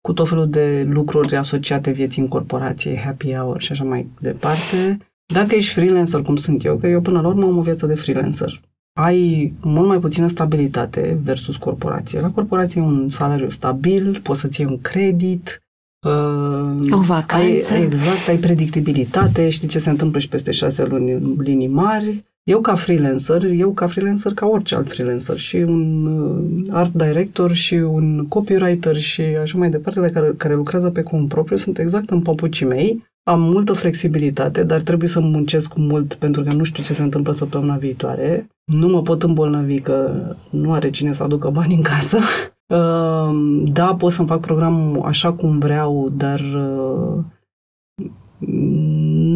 cu 0.00 0.12
tot 0.12 0.28
felul 0.28 0.50
de 0.50 0.86
lucruri 0.88 1.36
asociate 1.36 1.90
vieții 1.90 2.22
în 2.22 2.28
corporație, 2.28 3.00
happy 3.04 3.34
hour 3.34 3.60
și 3.60 3.72
așa 3.72 3.84
mai 3.84 4.08
departe, 4.20 4.98
dacă 5.32 5.54
ești 5.54 5.72
freelancer, 5.72 6.20
cum 6.20 6.36
sunt 6.36 6.64
eu, 6.64 6.76
că 6.76 6.86
eu 6.86 7.00
până 7.00 7.20
la 7.20 7.28
urmă 7.28 7.44
am 7.44 7.56
o 7.56 7.62
viață 7.62 7.86
de 7.86 7.94
freelancer, 7.94 8.60
ai 8.98 9.52
mult 9.62 9.88
mai 9.88 9.98
puțină 9.98 10.26
stabilitate 10.26 11.18
versus 11.22 11.56
corporație. 11.56 12.20
La 12.20 12.30
corporație 12.30 12.80
e 12.80 12.84
un 12.84 13.08
salariu 13.08 13.50
stabil, 13.50 14.20
poți 14.22 14.40
să-ți 14.40 14.60
iei 14.60 14.70
un 14.70 14.80
credit, 14.80 15.62
Uh, 16.06 16.90
o 16.90 17.00
vacanță. 17.00 17.74
Ai, 17.74 17.82
exact, 17.82 18.28
ai 18.28 18.36
predictibilitate, 18.36 19.48
știi 19.48 19.68
ce 19.68 19.78
se 19.78 19.90
întâmplă 19.90 20.18
și 20.18 20.28
peste 20.28 20.50
șase 20.50 20.84
luni 20.84 21.12
în 21.12 21.36
linii 21.38 21.68
mari. 21.68 22.24
Eu 22.42 22.60
ca 22.60 22.74
freelancer, 22.74 23.44
eu 23.44 23.72
ca 23.72 23.86
freelancer 23.86 24.32
ca 24.32 24.46
orice 24.46 24.74
alt 24.74 24.88
freelancer 24.88 25.36
și 25.36 25.56
un 25.56 26.06
uh, 26.06 26.66
art 26.70 26.92
director 26.92 27.52
și 27.52 27.74
un 27.74 28.26
copywriter 28.28 28.96
și 28.96 29.20
așa 29.22 29.58
mai 29.58 29.70
departe, 29.70 30.00
de 30.00 30.10
care, 30.10 30.34
care 30.36 30.54
lucrează 30.54 30.90
pe 30.90 31.02
cont 31.02 31.28
propriu, 31.28 31.56
sunt 31.56 31.78
exact 31.78 32.10
în 32.10 32.20
papucii 32.20 32.66
mei 32.66 33.04
am 33.22 33.40
multă 33.40 33.72
flexibilitate, 33.72 34.62
dar 34.62 34.80
trebuie 34.80 35.08
să 35.08 35.20
muncesc 35.20 35.76
mult 35.76 36.14
pentru 36.14 36.42
că 36.42 36.52
nu 36.52 36.64
știu 36.64 36.82
ce 36.82 36.94
se 36.94 37.02
întâmplă 37.02 37.32
săptămâna 37.32 37.76
viitoare. 37.76 38.46
Nu 38.64 38.88
mă 38.88 39.02
pot 39.02 39.22
îmbolnăvi 39.22 39.80
că 39.80 40.10
nu 40.50 40.72
are 40.72 40.90
cine 40.90 41.12
să 41.12 41.22
aducă 41.22 41.50
bani 41.50 41.74
în 41.74 41.82
casă. 41.82 42.18
Ehm, 42.70 43.64
da, 43.64 43.94
pot 43.94 44.12
să-mi 44.12 44.28
fac 44.28 44.40
programul 44.40 45.02
așa 45.02 45.32
cum 45.32 45.58
vreau, 45.58 46.08
dar 46.16 46.40
uh, 46.40 47.24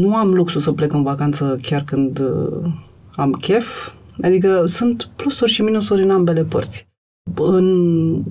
nu 0.02 0.16
am 0.16 0.34
luxul 0.34 0.60
să 0.60 0.72
plec 0.72 0.92
în 0.92 1.02
vacanță 1.02 1.58
chiar 1.62 1.82
când 1.82 2.18
uh, 2.20 2.72
am 3.14 3.30
chef. 3.30 3.92
Adică 4.22 4.64
sunt 4.66 5.10
plusuri 5.16 5.50
și 5.50 5.62
minusuri 5.62 6.02
în 6.02 6.10
ambele 6.10 6.44
părți. 6.44 6.88
În, 7.34 8.22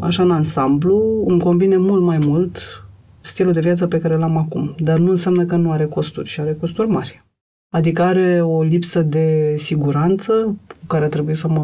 așa 0.00 0.22
în 0.22 0.30
ansamblu 0.30 1.24
îmi 1.28 1.40
convine 1.40 1.76
mult 1.76 2.02
mai 2.02 2.18
mult 2.18 2.81
stilul 3.22 3.52
de 3.52 3.60
viață 3.60 3.86
pe 3.86 4.00
care 4.00 4.16
l-am 4.16 4.36
acum. 4.36 4.74
Dar 4.78 4.98
nu 4.98 5.10
înseamnă 5.10 5.44
că 5.44 5.56
nu 5.56 5.70
are 5.70 5.84
costuri 5.84 6.28
și 6.28 6.40
are 6.40 6.56
costuri 6.60 6.88
mari. 6.88 7.24
Adică 7.68 8.02
are 8.02 8.42
o 8.42 8.62
lipsă 8.62 9.02
de 9.02 9.54
siguranță 9.56 10.32
cu 10.66 10.86
care 10.86 11.08
trebuie 11.08 11.34
să 11.34 11.48
mă 11.48 11.60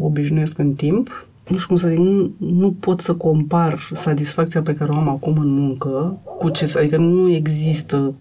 obișnuiesc 0.00 0.58
în 0.58 0.74
timp. 0.74 1.26
Nu 1.48 1.56
știu 1.56 1.68
cum 1.68 1.76
să 1.76 1.88
zic, 1.88 1.98
nu, 1.98 2.32
nu 2.38 2.72
pot 2.72 3.00
să 3.00 3.14
compar 3.14 3.88
satisfacția 3.92 4.62
pe 4.62 4.74
care 4.74 4.90
o 4.90 4.94
am 4.94 5.08
acum 5.08 5.38
în 5.38 5.48
muncă 5.48 6.18
cu 6.38 6.48
ce, 6.48 6.72
adică 6.78 6.96
nu 6.96 7.30
există 7.30 8.14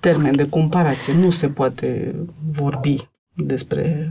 termen 0.00 0.36
de 0.36 0.48
comparație, 0.48 1.14
nu 1.14 1.30
se 1.30 1.48
poate 1.48 2.14
vorbi 2.52 2.96
despre 3.34 4.08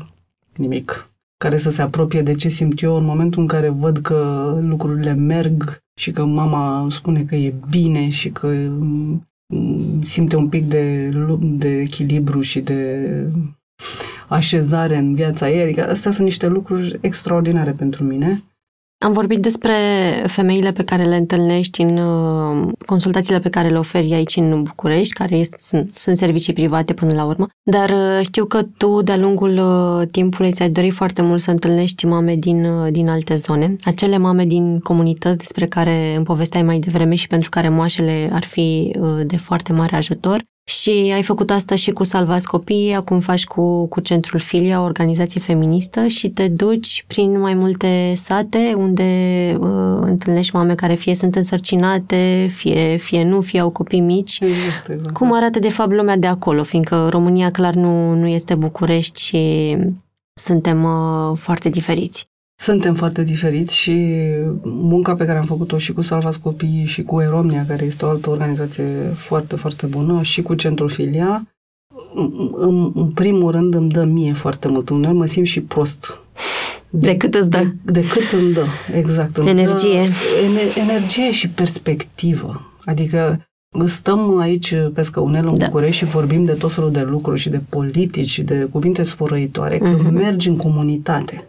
nimic 0.55 1.12
care 1.43 1.57
să 1.57 1.69
se 1.69 1.81
apropie 1.81 2.21
de 2.21 2.33
ce 2.33 2.47
simt 2.47 2.81
eu 2.81 2.95
în 2.95 3.05
momentul 3.05 3.41
în 3.41 3.47
care 3.47 3.69
văd 3.69 3.97
că 3.97 4.57
lucrurile 4.61 5.13
merg 5.13 5.77
și 5.99 6.11
că 6.11 6.25
mama 6.25 6.87
spune 6.89 7.23
că 7.23 7.35
e 7.35 7.53
bine 7.69 8.09
și 8.09 8.29
că 8.29 8.47
mm, 8.47 9.27
simte 10.01 10.35
un 10.35 10.49
pic 10.49 10.65
de, 10.65 11.13
de 11.41 11.79
echilibru 11.79 12.41
și 12.41 12.59
de 12.59 13.09
așezare 14.27 14.97
în 14.97 15.15
viața 15.15 15.49
ei. 15.49 15.61
Adică 15.61 15.89
astea 15.89 16.11
sunt 16.11 16.25
niște 16.25 16.47
lucruri 16.47 16.97
extraordinare 17.01 17.71
pentru 17.71 18.03
mine 18.03 18.43
am 19.03 19.11
vorbit 19.11 19.39
despre 19.39 19.75
femeile 20.27 20.71
pe 20.71 20.83
care 20.83 21.03
le 21.03 21.15
întâlnești 21.15 21.81
în 21.81 21.97
uh, 21.97 22.71
consultațiile 22.85 23.39
pe 23.39 23.49
care 23.49 23.69
le 23.69 23.77
oferi 23.77 24.13
aici 24.13 24.35
în 24.35 24.63
București, 24.63 25.13
care 25.13 25.35
este, 25.35 25.55
sunt, 25.59 25.95
sunt 25.95 26.17
servicii 26.17 26.53
private 26.53 26.93
până 26.93 27.13
la 27.13 27.25
urmă, 27.25 27.47
dar 27.63 27.89
uh, 27.89 28.19
știu 28.21 28.45
că 28.45 28.61
tu 28.77 29.01
de-a 29.01 29.17
lungul 29.17 29.57
uh, 29.57 30.07
timpului 30.11 30.51
ți-ai 30.51 30.69
dorit 30.69 30.93
foarte 30.93 31.21
mult 31.21 31.41
să 31.41 31.51
întâlnești 31.51 32.05
mame 32.05 32.35
din, 32.35 32.67
din 32.91 33.09
alte 33.09 33.35
zone, 33.35 33.75
acele 33.83 34.17
mame 34.17 34.45
din 34.45 34.79
comunități 34.79 35.37
despre 35.37 35.67
care 35.67 36.15
îmi 36.15 36.25
povesteai 36.25 36.63
mai 36.63 36.79
devreme 36.79 37.15
și 37.15 37.27
pentru 37.27 37.49
care 37.49 37.69
moașele 37.69 38.29
ar 38.33 38.43
fi 38.43 38.95
de 39.25 39.37
foarte 39.37 39.73
mare 39.73 39.95
ajutor. 39.95 40.43
Și 40.65 41.11
ai 41.13 41.23
făcut 41.23 41.49
asta 41.51 41.75
și 41.75 41.91
cu 41.91 42.03
Salvați 42.03 42.47
Copiii, 42.47 42.93
acum 42.93 43.19
faci 43.19 43.45
cu, 43.45 43.87
cu 43.87 43.99
Centrul 43.99 44.39
Filia, 44.39 44.81
o 44.81 44.83
organizație 44.83 45.41
feministă 45.41 46.07
și 46.07 46.29
te 46.29 46.47
duci 46.47 47.03
prin 47.07 47.39
mai 47.39 47.53
multe 47.53 48.13
sate 48.15 48.73
unde 48.77 49.03
uh, 49.59 49.97
întâlnești 50.01 50.55
mame 50.55 50.75
care 50.75 50.93
fie 50.93 51.15
sunt 51.15 51.35
însărcinate, 51.35 52.49
fie, 52.53 52.95
fie 52.95 53.23
nu, 53.23 53.41
fie 53.41 53.59
au 53.59 53.69
copii 53.69 53.99
mici. 53.99 54.39
Exact, 54.39 54.89
exact. 54.89 55.13
Cum 55.13 55.33
arată 55.33 55.59
de 55.59 55.69
fapt 55.69 55.91
lumea 55.91 56.17
de 56.17 56.27
acolo, 56.27 56.63
fiindcă 56.63 57.07
România 57.09 57.51
clar 57.51 57.73
nu, 57.73 58.13
nu 58.13 58.27
este 58.27 58.55
București 58.55 59.21
și 59.21 59.75
suntem 60.33 60.83
uh, 60.83 61.37
foarte 61.37 61.69
diferiți. 61.69 62.25
Suntem 62.63 62.93
foarte 62.93 63.23
diferiți 63.23 63.75
și 63.75 64.17
munca 64.63 65.15
pe 65.15 65.25
care 65.25 65.37
am 65.37 65.45
făcut-o 65.45 65.77
și 65.77 65.93
cu 65.93 66.01
Salvați 66.01 66.39
Copiii 66.39 66.85
și 66.85 67.03
cu 67.03 67.21
Eromnia, 67.21 67.65
care 67.67 67.85
este 67.85 68.05
o 68.05 68.09
altă 68.09 68.29
organizație 68.29 68.85
foarte, 69.15 69.55
foarte 69.55 69.85
bună, 69.85 70.21
și 70.21 70.41
cu 70.41 70.53
Centrul 70.53 70.89
Filia, 70.89 71.47
în, 72.55 72.91
în 72.95 73.11
primul 73.11 73.51
rând 73.51 73.73
îmi 73.73 73.89
dă 73.89 74.03
mie 74.03 74.33
foarte 74.33 74.67
mult. 74.67 74.89
Uneori 74.89 75.17
mă 75.17 75.25
simt 75.25 75.45
și 75.45 75.61
prost. 75.61 76.19
De, 76.89 77.07
decât 77.07 77.35
îți 77.35 77.49
dă. 77.49 77.57
De, 77.57 77.91
decât 77.91 78.31
îmi 78.31 78.53
dă, 78.53 78.65
exact. 78.95 79.37
Îmi 79.37 79.49
energie. 79.49 80.07
Dă, 80.07 80.45
ener, 80.45 80.89
energie 80.89 81.31
și 81.31 81.49
perspectivă. 81.49 82.61
Adică 82.85 83.47
stăm 83.85 84.39
aici 84.39 84.75
pe 84.93 85.01
scăunel 85.01 85.47
în 85.47 85.57
da. 85.57 85.65
București 85.65 86.05
și 86.05 86.11
vorbim 86.11 86.43
de 86.43 86.53
tot 86.53 86.71
felul 86.71 86.91
de 86.91 87.01
lucruri 87.01 87.39
și 87.39 87.49
de 87.49 87.61
politici 87.69 88.29
și 88.29 88.43
de 88.43 88.67
cuvinte 88.71 89.03
sfărăitoare, 89.03 89.77
mm-hmm. 89.77 90.03
când 90.03 90.11
mergi 90.11 90.49
în 90.49 90.57
comunitate 90.57 91.47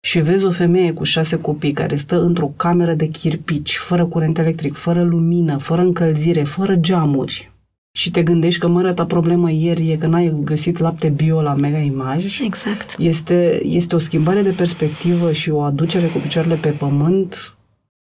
și 0.00 0.20
vezi 0.20 0.44
o 0.44 0.50
femeie 0.50 0.92
cu 0.92 1.04
șase 1.04 1.40
copii 1.40 1.72
care 1.72 1.96
stă 1.96 2.20
într-o 2.20 2.52
cameră 2.56 2.94
de 2.94 3.06
chirpici, 3.06 3.76
fără 3.76 4.06
curent 4.06 4.38
electric, 4.38 4.74
fără 4.74 5.02
lumină, 5.02 5.56
fără 5.56 5.82
încălzire, 5.82 6.42
fără 6.42 6.74
geamuri, 6.74 7.52
și 7.98 8.10
te 8.10 8.22
gândești 8.22 8.60
că 8.60 8.68
măra 8.68 8.92
ta 8.92 9.06
problemă 9.06 9.50
ieri 9.50 9.90
e 9.90 9.96
că 9.96 10.06
n-ai 10.06 10.34
găsit 10.44 10.78
lapte 10.78 11.08
bio 11.08 11.42
la 11.42 11.54
Mega 11.54 11.78
Image. 11.78 12.44
Exact. 12.44 12.94
Este, 12.98 13.60
este 13.64 13.94
o 13.94 13.98
schimbare 13.98 14.42
de 14.42 14.50
perspectivă 14.50 15.32
și 15.32 15.50
o 15.50 15.60
aducere 15.60 16.06
cu 16.06 16.18
picioarele 16.18 16.54
pe 16.54 16.68
pământ 16.68 17.56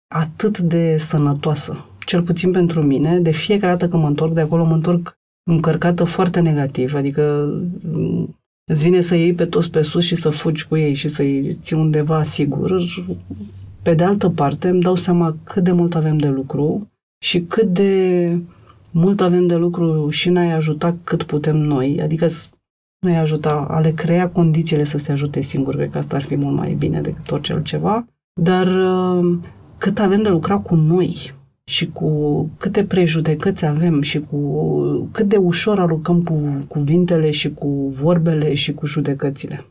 atât 0.08 0.60
de 0.60 0.98
sănătoasă. 0.98 1.86
Cel 2.06 2.22
puțin 2.22 2.52
pentru 2.52 2.82
mine, 2.82 3.20
de 3.20 3.32
fiecare 3.32 3.72
dată 3.72 3.88
când 3.88 4.02
mă 4.02 4.08
întorc 4.08 4.34
de 4.34 4.42
acolo, 4.42 4.66
mă 4.66 4.74
întorc 4.74 5.18
încărcată 5.50 6.04
foarte 6.04 6.40
negativ. 6.40 6.94
Adică 6.96 7.54
îți 8.66 8.84
vine 8.84 9.01
să 9.01 9.16
iei 9.16 9.34
pe 9.34 9.45
toți 9.45 9.72
pe 9.72 9.82
sus 9.82 10.03
și 10.03 10.16
să 10.16 10.30
fugi 10.30 10.68
cu 10.68 10.78
ei 10.78 10.93
și 10.93 11.07
să-i 11.07 11.53
ții 11.53 11.76
undeva 11.76 12.24
sigur. 12.24 12.82
Pe 13.82 13.93
de 13.93 14.03
altă 14.03 14.30
parte, 14.30 14.68
îmi 14.70 14.82
dau 14.82 14.95
seama 14.95 15.36
cât 15.43 15.63
de 15.63 15.72
mult 15.72 15.95
avem 15.95 16.18
de 16.18 16.28
lucru 16.28 16.88
și 17.24 17.41
cât 17.41 17.74
de 17.74 18.32
Mult 18.97 19.22
avem 19.22 19.47
de 19.47 19.55
lucru 19.55 20.09
și 20.09 20.30
ne-ai 20.30 20.51
ajuta 20.51 20.97
cât 21.03 21.24
putem 21.24 21.57
noi, 21.57 22.01
adică 22.01 22.28
nu-i 22.99 23.18
ajuta 23.18 23.68
a 23.70 23.80
le 23.80 23.91
crea 23.91 24.30
condițiile 24.30 24.84
să 24.84 24.97
se 24.97 25.11
ajute 25.11 25.41
singuri, 25.41 25.78
cred 25.78 25.89
că 25.89 25.97
asta 25.97 26.16
ar 26.16 26.22
fi 26.22 26.36
mult 26.36 26.55
mai 26.55 26.74
bine 26.74 27.01
decât 27.01 27.32
orice 27.32 27.53
altceva, 27.53 28.05
dar 28.41 28.68
uh, 28.68 29.38
cât 29.78 29.99
avem 29.99 30.22
de 30.22 30.30
lucrat 30.30 30.63
cu 30.63 30.76
noi 30.76 31.34
și 31.66 31.91
cu 31.91 32.49
câte 32.57 32.84
prejudecăți 32.84 33.66
avem 33.66 34.01
și 34.01 34.20
cu 34.20 35.09
cât 35.11 35.26
de 35.26 35.38
ușor 35.38 35.80
aruncăm 35.80 36.24
cu 36.24 36.59
cuvintele 36.68 37.32
și 37.32 37.53
cu 37.53 37.68
vorbele 38.01 38.53
și 38.53 38.74
cu 38.74 38.86
judecățile. 38.86 39.66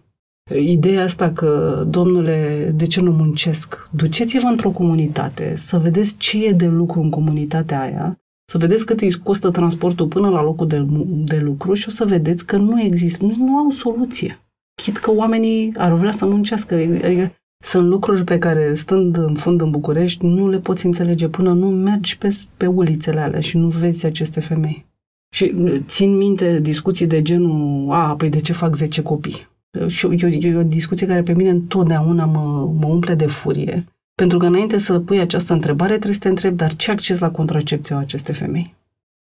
Ideea 0.55 1.03
asta 1.03 1.31
că, 1.31 1.83
domnule, 1.89 2.73
de 2.77 2.87
ce 2.87 3.01
nu 3.01 3.11
muncesc? 3.11 3.89
Duceți-vă 3.93 4.47
într-o 4.47 4.71
comunitate 4.71 5.55
să 5.57 5.79
vedeți 5.79 6.17
ce 6.17 6.47
e 6.47 6.53
de 6.53 6.67
lucru 6.67 7.01
în 7.01 7.11
comunitatea 7.11 7.81
aia, 7.81 8.19
să 8.45 8.59
vedeți 8.59 8.87
cât 8.87 9.01
îi 9.01 9.13
costă 9.13 9.51
transportul 9.51 10.07
până 10.07 10.29
la 10.29 10.43
locul 10.43 10.67
de, 10.67 10.87
de 11.07 11.37
lucru 11.37 11.75
și 11.75 11.89
o 11.89 11.91
să 11.91 12.05
vedeți 12.05 12.47
că 12.47 12.57
nu 12.57 12.83
există, 12.83 13.25
nu, 13.25 13.35
nu 13.39 13.57
au 13.57 13.71
soluție. 13.71 14.39
Chit 14.83 14.97
că 14.97 15.13
oamenii 15.13 15.73
ar 15.77 15.93
vrea 15.93 16.13
să 16.13 16.27
muncească. 16.27 16.75
Adică 16.75 17.33
sunt 17.59 17.89
lucruri 17.89 18.25
pe 18.25 18.39
care, 18.39 18.75
stând 18.75 19.17
în 19.17 19.35
fund 19.35 19.61
în 19.61 19.71
București, 19.71 20.27
nu 20.27 20.49
le 20.49 20.59
poți 20.59 20.87
înțelege 20.87 21.29
până 21.29 21.53
nu 21.53 21.69
mergi 21.69 22.19
pe, 22.19 22.37
pe 22.57 22.67
ulițele 22.67 23.21
alea 23.21 23.41
și 23.41 23.57
nu 23.57 23.69
vezi 23.69 24.07
aceste 24.07 24.41
femei. 24.41 24.87
Și 25.35 25.55
țin 25.87 26.17
minte 26.17 26.59
discuții 26.59 27.07
de 27.07 27.23
genul, 27.23 27.93
a, 27.93 28.15
păi 28.17 28.29
de 28.29 28.41
ce 28.41 28.53
fac 28.53 28.75
10 28.75 29.03
copii? 29.03 29.49
Și 29.87 30.07
e 30.07 30.27
o, 30.27 30.29
e 30.29 30.57
o 30.57 30.63
discuție 30.63 31.07
care 31.07 31.23
pe 31.23 31.33
mine 31.33 31.51
întotdeauna 31.51 32.25
mă, 32.25 32.73
mă 32.81 32.87
umple 32.87 33.15
de 33.15 33.27
furie. 33.27 33.85
Pentru 34.15 34.39
că 34.39 34.47
înainte 34.47 34.79
să 34.79 34.99
pui 34.99 35.21
această 35.21 35.53
întrebare, 35.53 35.93
trebuie 35.93 36.15
să 36.15 36.21
te 36.21 36.29
întrebi, 36.29 36.57
dar 36.57 36.77
ce 36.77 36.91
acces 36.91 37.19
la 37.19 37.31
contracepție 37.31 37.95
au 37.95 38.01
aceste 38.01 38.33
femei? 38.33 38.75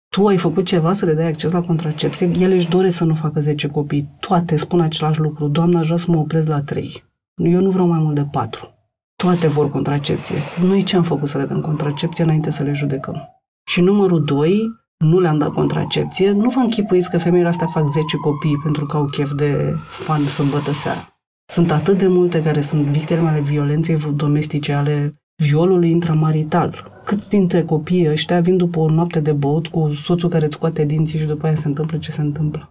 Tu 0.10 0.28
ai 0.28 0.38
făcut 0.38 0.66
ceva 0.66 0.94
să 0.94 1.06
le 1.06 1.14
dai 1.14 1.28
acces 1.28 1.52
la 1.52 1.62
contracepție? 1.62 2.32
Ele 2.40 2.54
își 2.54 2.70
doresc 2.70 2.98
să 2.98 3.04
nu 3.04 3.16
facă 3.16 3.40
10 3.40 3.68
copii. 3.68 4.10
Toate 4.20 4.56
spun 4.56 4.82
același 4.82 5.20
lucru. 5.20 5.48
Doamna, 5.48 5.80
aș 5.80 5.86
vrea 5.86 5.98
să 5.98 6.12
mă 6.12 6.18
opresc 6.18 6.48
la 6.48 6.62
3. 6.62 7.04
Eu 7.36 7.62
nu 7.62 7.70
vreau 7.70 7.88
mai 7.88 8.00
mult 8.00 8.16
de 8.16 8.28
4. 8.32 8.74
Toate 9.16 9.48
vor 9.48 9.70
contracepție. 9.70 10.36
Noi 10.62 10.84
ce 10.84 10.96
am 10.96 11.04
făcut 11.04 11.30
să 11.30 11.38
le 11.38 11.46
dăm 11.46 11.62
contracepție 11.62 12.24
înainte 12.24 12.52
să 12.52 12.64
le 12.64 12.74
judecăm? 12.74 13.30
Și 13.70 13.82
numărul 13.82 14.24
2, 14.24 14.62
nu 14.98 15.20
le-am 15.20 15.38
dat 15.38 15.52
contracepție, 15.52 16.32
nu 16.32 16.50
vă 16.50 16.60
închipuiți 16.60 17.10
că 17.10 17.18
femeile 17.18 17.48
astea 17.48 17.68
fac 17.68 17.88
10 17.88 18.18
copii 18.18 18.60
pentru 18.64 18.86
că 18.86 18.98
au 18.98 19.06
chef 19.06 19.34
de 19.34 19.76
fan 19.90 20.28
sâmbătă 20.28 20.72
seara. 20.72 21.08
Sunt 21.52 21.72
atât 21.72 21.98
de 21.98 22.08
multe 22.08 22.44
care 22.44 22.62
sunt 22.62 22.86
victime 22.86 23.30
ale 23.30 23.40
violenței 23.40 23.98
domestice, 24.16 24.74
ale 24.74 25.22
violului 25.44 25.92
intramarital. 25.92 27.02
Câți 27.06 27.30
dintre 27.30 27.64
copiii 27.64 28.10
ăștia 28.10 28.40
vin 28.40 28.58
după 28.58 28.80
o 28.80 28.90
noapte 28.90 29.20
de 29.20 29.32
băut 29.32 29.68
cu 29.68 29.94
soțul 29.94 30.30
care 30.30 30.46
îți 30.46 30.56
scoate 30.56 30.84
dinții 30.84 31.20
și 31.20 31.26
după 31.26 31.46
aia 31.46 31.56
se 31.56 31.68
întâmplă 31.68 31.98
ce 31.98 32.12
se 32.12 32.22
întâmplă? 32.22 32.70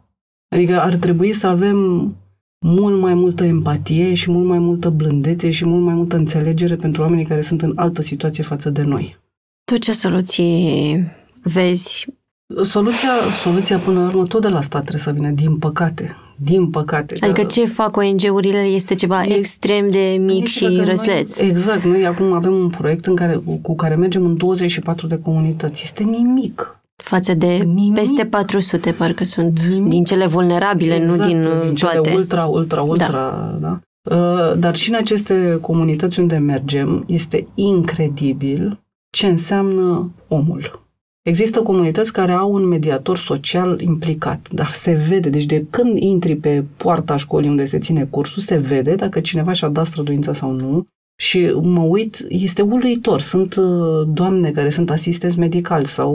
Adică 0.48 0.80
ar 0.80 0.94
trebui 0.94 1.32
să 1.32 1.46
avem 1.46 2.06
mult 2.62 3.00
mai 3.00 3.14
multă 3.14 3.44
empatie 3.44 4.14
și 4.14 4.30
mult 4.30 4.46
mai 4.46 4.58
multă 4.58 4.88
blândețe 4.88 5.50
și 5.50 5.66
mult 5.66 5.84
mai 5.84 5.94
multă 5.94 6.16
înțelegere 6.16 6.76
pentru 6.76 7.02
oamenii 7.02 7.24
care 7.24 7.42
sunt 7.42 7.62
în 7.62 7.72
altă 7.76 8.02
situație 8.02 8.44
față 8.44 8.70
de 8.70 8.82
noi. 8.82 9.16
Tu 9.64 9.76
ce 9.76 9.92
soluții 9.92 11.04
vezi? 11.42 12.06
Soluția, 12.62 13.10
soluția 13.42 13.78
până 13.78 14.00
la 14.00 14.06
urmă 14.06 14.26
tot 14.26 14.42
de 14.42 14.48
la 14.48 14.60
stat 14.60 14.80
trebuie 14.80 15.02
să 15.02 15.10
vină, 15.12 15.30
din 15.30 15.56
păcate. 15.56 16.16
Din 16.36 16.70
păcate. 16.70 17.16
Adică 17.20 17.40
dar... 17.40 17.50
ce 17.50 17.66
fac 17.66 17.96
ONG-urile 17.96 18.58
este 18.58 18.94
ceva 18.94 19.22
e, 19.24 19.36
extrem 19.36 19.90
de 19.90 20.16
mic 20.20 20.46
și 20.46 20.80
răsleț. 20.84 21.40
Noi, 21.40 21.48
exact. 21.48 21.84
Noi 21.84 22.06
acum 22.06 22.32
avem 22.32 22.52
un 22.52 22.68
proiect 22.68 23.06
în 23.06 23.16
care, 23.16 23.42
cu 23.62 23.74
care 23.74 23.94
mergem 23.94 24.24
în 24.24 24.36
24 24.36 25.06
de 25.06 25.18
comunități. 25.18 25.82
Este 25.84 26.02
nimic. 26.02 26.81
Față 27.02 27.34
de 27.34 27.46
nimic. 27.46 27.94
peste 27.94 28.24
400, 28.24 28.92
parcă 28.92 29.24
sunt, 29.24 29.60
nimic. 29.60 29.90
din 29.90 30.04
cele 30.04 30.26
vulnerabile, 30.26 30.94
exact, 30.94 31.18
nu 31.18 31.26
din, 31.26 31.46
din 31.60 31.74
cele 31.74 31.92
toate. 31.92 32.14
ultra, 32.14 32.44
ultra, 32.44 32.82
ultra, 32.82 33.08
da. 33.58 33.58
da? 33.60 33.80
Uh, 34.16 34.58
dar 34.58 34.76
și 34.76 34.90
în 34.90 34.96
aceste 34.96 35.58
comunități 35.60 36.20
unde 36.20 36.36
mergem, 36.36 37.04
este 37.06 37.46
incredibil 37.54 38.80
ce 39.10 39.26
înseamnă 39.26 40.10
omul. 40.28 40.80
Există 41.22 41.62
comunități 41.62 42.12
care 42.12 42.32
au 42.32 42.52
un 42.52 42.64
mediator 42.64 43.16
social 43.16 43.80
implicat, 43.80 44.48
dar 44.50 44.70
se 44.70 44.92
vede, 45.08 45.28
deci 45.28 45.44
de 45.44 45.66
când 45.70 45.98
intri 45.98 46.36
pe 46.36 46.64
poarta 46.76 47.16
școlii 47.16 47.48
unde 47.48 47.64
se 47.64 47.78
ține 47.78 48.04
cursul, 48.04 48.42
se 48.42 48.56
vede 48.56 48.94
dacă 48.94 49.20
cineva 49.20 49.52
și-a 49.52 49.68
dat 49.68 49.86
străduința 49.86 50.32
sau 50.32 50.50
nu. 50.50 50.86
Și 51.22 51.54
mă 51.62 51.80
uit, 51.80 52.26
este 52.28 52.62
uluitor. 52.62 53.20
Sunt 53.20 53.54
uh, 53.54 54.06
doamne 54.06 54.50
care 54.50 54.70
sunt 54.70 54.90
asistenți 54.90 55.38
medicali 55.38 55.86
sau 55.86 56.14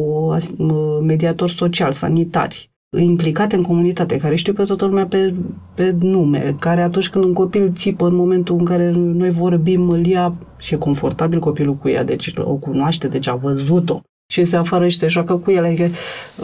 uh, 0.57 0.99
mediatori 1.01 1.51
social, 1.51 1.91
sanitari, 1.91 2.69
implicate 2.97 3.55
în 3.55 3.61
comunitate, 3.61 4.17
care 4.17 4.35
știu 4.35 4.53
pe 4.53 4.63
toată 4.63 4.85
lumea 4.85 5.05
pe, 5.05 5.33
pe 5.73 5.95
nume, 5.99 6.55
care 6.59 6.81
atunci 6.81 7.09
când 7.09 7.23
un 7.23 7.33
copil 7.33 7.73
țipă 7.73 8.07
în 8.07 8.15
momentul 8.15 8.55
în 8.59 8.65
care 8.65 8.91
noi 8.91 9.29
vorbim, 9.29 9.89
îl 9.89 10.05
ia 10.05 10.33
și 10.57 10.73
e 10.73 10.77
confortabil 10.77 11.39
copilul 11.39 11.75
cu 11.75 11.89
ea, 11.89 12.03
deci 12.03 12.33
o 12.37 12.53
cunoaște, 12.53 13.07
deci 13.07 13.27
a 13.27 13.35
văzut-o 13.35 14.01
și 14.31 14.43
se 14.43 14.57
afară 14.57 14.87
și 14.87 14.97
se 14.97 15.07
joacă 15.07 15.35
cu 15.35 15.51
ele. 15.51 15.67
Adică 15.67 15.89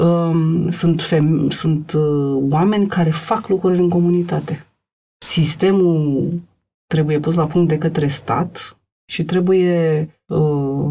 um, 0.04 0.70
sunt, 0.70 1.02
fem- 1.02 1.48
sunt 1.50 1.94
uh, 1.94 2.44
oameni 2.50 2.88
care 2.88 3.10
fac 3.10 3.48
lucruri 3.48 3.80
în 3.80 3.90
comunitate. 3.90 4.66
Sistemul 5.26 6.30
trebuie 6.94 7.20
pus 7.20 7.36
la 7.36 7.46
punct 7.46 7.68
de 7.68 7.78
către 7.78 8.08
stat 8.08 8.78
și 9.12 9.24
trebuie, 9.24 10.10
uh, 10.28 10.90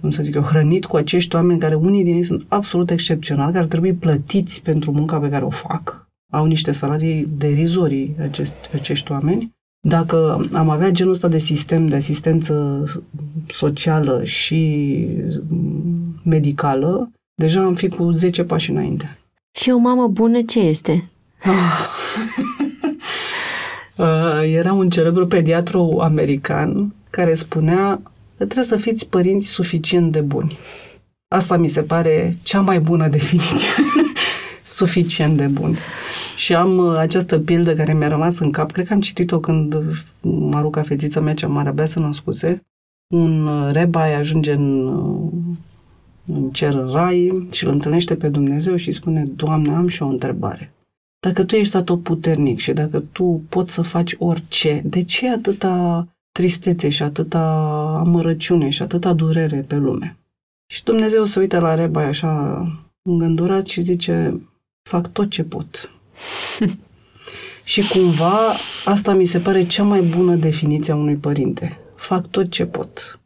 cum 0.00 0.10
să 0.10 0.22
zic 0.22 0.34
eu, 0.34 0.42
hrănit 0.42 0.84
cu 0.84 0.96
acești 0.96 1.34
oameni 1.34 1.60
care 1.60 1.74
unii 1.74 2.04
din 2.04 2.14
ei 2.14 2.22
sunt 2.22 2.44
absolut 2.48 2.90
excepționali, 2.90 3.52
care 3.52 3.66
trebuie 3.66 3.92
plătiți 3.92 4.62
pentru 4.62 4.92
munca 4.92 5.18
pe 5.18 5.28
care 5.28 5.44
o 5.44 5.50
fac. 5.50 6.08
Au 6.32 6.46
niște 6.46 6.72
salarii 6.72 7.28
derizorii 7.38 8.16
acest, 8.20 8.54
acești 8.74 9.12
oameni 9.12 9.54
dacă 9.88 10.46
am 10.52 10.68
avea 10.68 10.90
genul 10.90 11.12
ăsta 11.12 11.28
de 11.28 11.38
sistem 11.38 11.86
de 11.86 11.96
asistență 11.96 12.84
socială 13.48 14.24
și 14.24 14.60
medicală, 16.22 17.10
deja 17.34 17.62
am 17.62 17.74
fi 17.74 17.88
cu 17.88 18.10
10 18.10 18.44
pași 18.44 18.70
înainte. 18.70 19.18
Și 19.58 19.70
o 19.70 19.78
mamă 19.78 20.08
bună 20.08 20.42
ce 20.42 20.60
este? 20.60 21.10
Ah. 21.42 21.86
Era 24.44 24.72
un 24.72 24.90
celebru 24.90 25.26
pediatru 25.26 25.98
american 26.00 26.94
care 27.10 27.34
spunea 27.34 28.00
că 28.36 28.44
trebuie 28.44 28.64
să 28.64 28.76
fiți 28.76 29.08
părinți 29.08 29.46
suficient 29.46 30.12
de 30.12 30.20
buni. 30.20 30.58
Asta 31.28 31.56
mi 31.56 31.68
se 31.68 31.82
pare 31.82 32.32
cea 32.42 32.60
mai 32.60 32.80
bună 32.80 33.08
definiție. 33.16 33.68
suficient 34.64 35.36
de 35.36 35.46
buni. 35.46 35.76
Și 36.36 36.54
am 36.54 36.78
uh, 36.78 36.96
această 36.96 37.38
pildă 37.38 37.74
care 37.74 37.94
mi-a 37.94 38.08
rămas 38.08 38.38
în 38.38 38.50
cap, 38.50 38.72
cred 38.72 38.86
că 38.86 38.92
am 38.92 39.00
citit-o 39.00 39.40
când 39.40 39.76
Maruca, 40.22 40.82
fetița 40.82 41.20
mea 41.20 41.34
cea 41.34 41.46
mare, 41.46 41.68
abia 41.68 41.86
se 41.86 42.00
născuse. 42.00 42.62
Un 43.14 43.46
uh, 43.46 43.72
rebai 43.72 44.14
ajunge 44.14 44.52
în, 44.52 44.86
uh, 44.86 45.32
în 46.26 46.50
cer 46.50 46.74
în 46.74 46.90
rai 46.92 47.46
și 47.50 47.64
îl 47.64 47.70
întâlnește 47.70 48.14
pe 48.14 48.28
Dumnezeu 48.28 48.76
și 48.76 48.88
îi 48.88 48.94
spune, 48.94 49.24
Doamne, 49.36 49.74
am 49.74 49.86
și 49.86 50.02
o 50.02 50.06
întrebare. 50.06 50.72
Dacă 51.26 51.44
tu 51.44 51.54
ești 51.54 51.82
tot 51.82 52.02
puternic 52.02 52.58
și 52.58 52.72
dacă 52.72 53.00
tu 53.12 53.42
poți 53.48 53.72
să 53.72 53.82
faci 53.82 54.14
orice, 54.18 54.82
de 54.84 55.02
ce 55.02 55.28
atâta 55.28 56.06
tristețe 56.32 56.88
și 56.88 57.02
atâta 57.02 57.42
amărăciune 58.04 58.68
și 58.68 58.82
atâta 58.82 59.12
durere 59.12 59.64
pe 59.68 59.76
lume? 59.76 60.16
Și 60.72 60.84
Dumnezeu 60.84 61.24
se 61.24 61.38
uită 61.38 61.58
la 61.58 61.74
rebai 61.74 62.04
așa 62.04 62.62
îngândurat 63.02 63.66
și 63.66 63.80
zice, 63.80 64.40
fac 64.88 65.12
tot 65.12 65.30
ce 65.30 65.42
pot. 65.42 65.90
și 67.72 67.88
cumva 67.88 68.54
asta 68.84 69.14
mi 69.14 69.24
se 69.24 69.38
pare 69.38 69.66
cea 69.66 69.82
mai 69.82 70.00
bună 70.00 70.34
definiție 70.34 70.92
a 70.92 70.96
unui 70.96 71.16
părinte. 71.16 71.78
Fac 71.94 72.26
tot 72.26 72.50
ce 72.50 72.64
pot. 72.64 73.20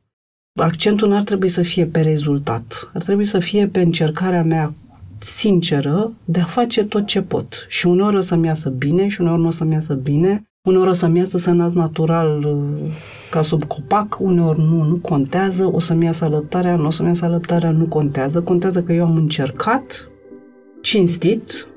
Accentul 0.60 1.08
n-ar 1.08 1.22
trebui 1.22 1.48
să 1.48 1.62
fie 1.62 1.86
pe 1.86 2.00
rezultat. 2.00 2.90
Ar 2.94 3.02
trebui 3.02 3.24
să 3.24 3.38
fie 3.38 3.66
pe 3.66 3.80
încercarea 3.80 4.44
mea 4.44 4.74
sinceră 5.22 6.12
de 6.24 6.40
a 6.40 6.44
face 6.44 6.84
tot 6.84 7.06
ce 7.06 7.22
pot. 7.22 7.66
Și 7.68 7.86
uneori 7.86 8.16
o 8.16 8.20
să-mi 8.20 8.46
iasă 8.46 8.68
bine 8.68 9.08
și 9.08 9.20
uneori 9.20 9.40
nu 9.40 9.46
o 9.46 9.50
să-mi 9.50 9.72
iasă 9.72 9.94
bine. 9.94 10.44
Uneori 10.68 10.88
o 10.88 10.92
să-mi 10.92 11.18
iasă 11.18 11.38
să 11.38 11.50
nasc 11.50 11.74
natural 11.74 12.44
uh, 12.44 12.92
ca 13.30 13.42
sub 13.42 13.64
copac, 13.64 14.16
uneori 14.20 14.58
nu, 14.58 14.82
nu 14.82 14.96
contează, 14.96 15.70
o 15.72 15.78
să-mi 15.78 16.04
iasă 16.04 16.24
alăptarea, 16.24 16.76
nu 16.76 16.86
o 16.86 16.90
să-mi 16.90 17.08
iasă 17.08 17.24
alăptarea, 17.24 17.70
nu 17.70 17.84
contează. 17.84 18.40
Contează 18.40 18.82
că 18.82 18.92
eu 18.92 19.04
am 19.04 19.16
încercat, 19.16 20.10
cinstit, 20.80 21.68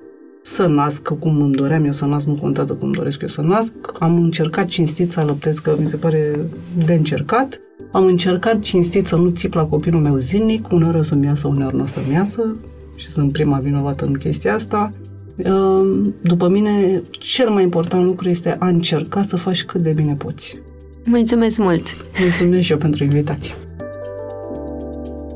să 0.41 0.65
nasc 0.65 1.07
cum 1.07 1.41
îmi 1.41 1.55
doream 1.55 1.85
eu 1.85 1.91
să 1.91 2.05
nasc, 2.05 2.25
nu 2.25 2.37
contează 2.41 2.73
cum 2.73 2.91
doresc 2.91 3.21
eu 3.21 3.27
să 3.27 3.41
nasc. 3.41 3.73
Am 3.99 4.15
încercat 4.23 4.67
cinstit 4.67 5.11
să 5.11 5.19
alăptez, 5.19 5.59
că 5.59 5.75
mi 5.79 5.87
se 5.87 5.95
pare 5.95 6.39
de 6.85 6.93
încercat. 6.93 7.59
Am 7.91 8.05
încercat 8.05 8.59
cinstit 8.59 9.07
să 9.07 9.15
nu 9.15 9.29
țip 9.29 9.53
la 9.53 9.65
copilul 9.65 10.01
meu 10.01 10.17
zilnic, 10.17 10.71
uneori 10.71 10.97
o 10.97 11.01
să-mi 11.01 11.25
iasă, 11.25 11.47
uneori 11.47 11.75
nu 11.75 11.83
o 11.83 11.87
să-mi 11.87 12.13
iasă 12.13 12.51
și 12.95 13.11
sunt 13.11 13.31
prima 13.31 13.59
vinovată 13.59 14.05
în 14.05 14.13
chestia 14.13 14.53
asta. 14.53 14.91
Ehm, 15.35 16.15
după 16.21 16.49
mine, 16.49 17.01
cel 17.11 17.49
mai 17.49 17.63
important 17.63 18.05
lucru 18.05 18.29
este 18.29 18.55
a 18.59 18.67
încerca 18.67 19.21
să 19.21 19.37
faci 19.37 19.63
cât 19.63 19.81
de 19.81 19.91
bine 19.91 20.13
poți. 20.13 20.61
Mulțumesc 21.05 21.57
mult! 21.57 21.83
Mulțumesc 22.19 22.61
și 22.61 22.71
eu 22.71 22.77
pentru 22.77 23.03
invitație. 23.03 23.53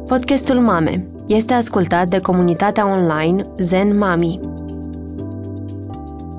Podcastul 0.07 0.59
Mame 0.59 1.07
este 1.27 1.53
ascultat 1.53 2.07
de 2.07 2.19
comunitatea 2.19 2.89
online 2.89 3.41
Zen 3.59 3.97
Mami. 3.97 4.39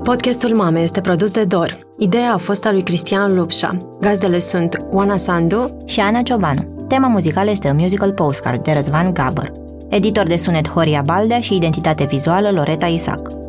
Podcastul 0.02 0.54
Mame 0.54 0.80
este 0.80 1.00
produs 1.00 1.30
de 1.30 1.44
Dor. 1.44 1.78
Ideea 1.98 2.32
a 2.32 2.36
fost 2.36 2.66
a 2.66 2.72
lui 2.72 2.82
Cristian 2.82 3.34
Lupșa. 3.34 3.76
Gazdele 4.00 4.38
sunt 4.38 4.86
Oana 4.90 5.16
Sandu 5.16 5.76
și 5.86 6.00
Ana 6.00 6.22
Ciobanu. 6.22 6.84
Tema 6.88 7.08
muzicală 7.08 7.50
este 7.50 7.70
un 7.70 7.76
musical 7.76 8.12
postcard 8.12 8.62
de 8.62 8.72
Răzvan 8.72 9.12
Gabăr. 9.12 9.52
Editor 9.90 10.26
de 10.26 10.36
sunet 10.36 10.68
Horia 10.68 11.02
Baldea 11.04 11.40
și 11.40 11.54
identitate 11.54 12.04
vizuală 12.04 12.50
Loreta 12.50 12.86
Isac. 12.86 13.47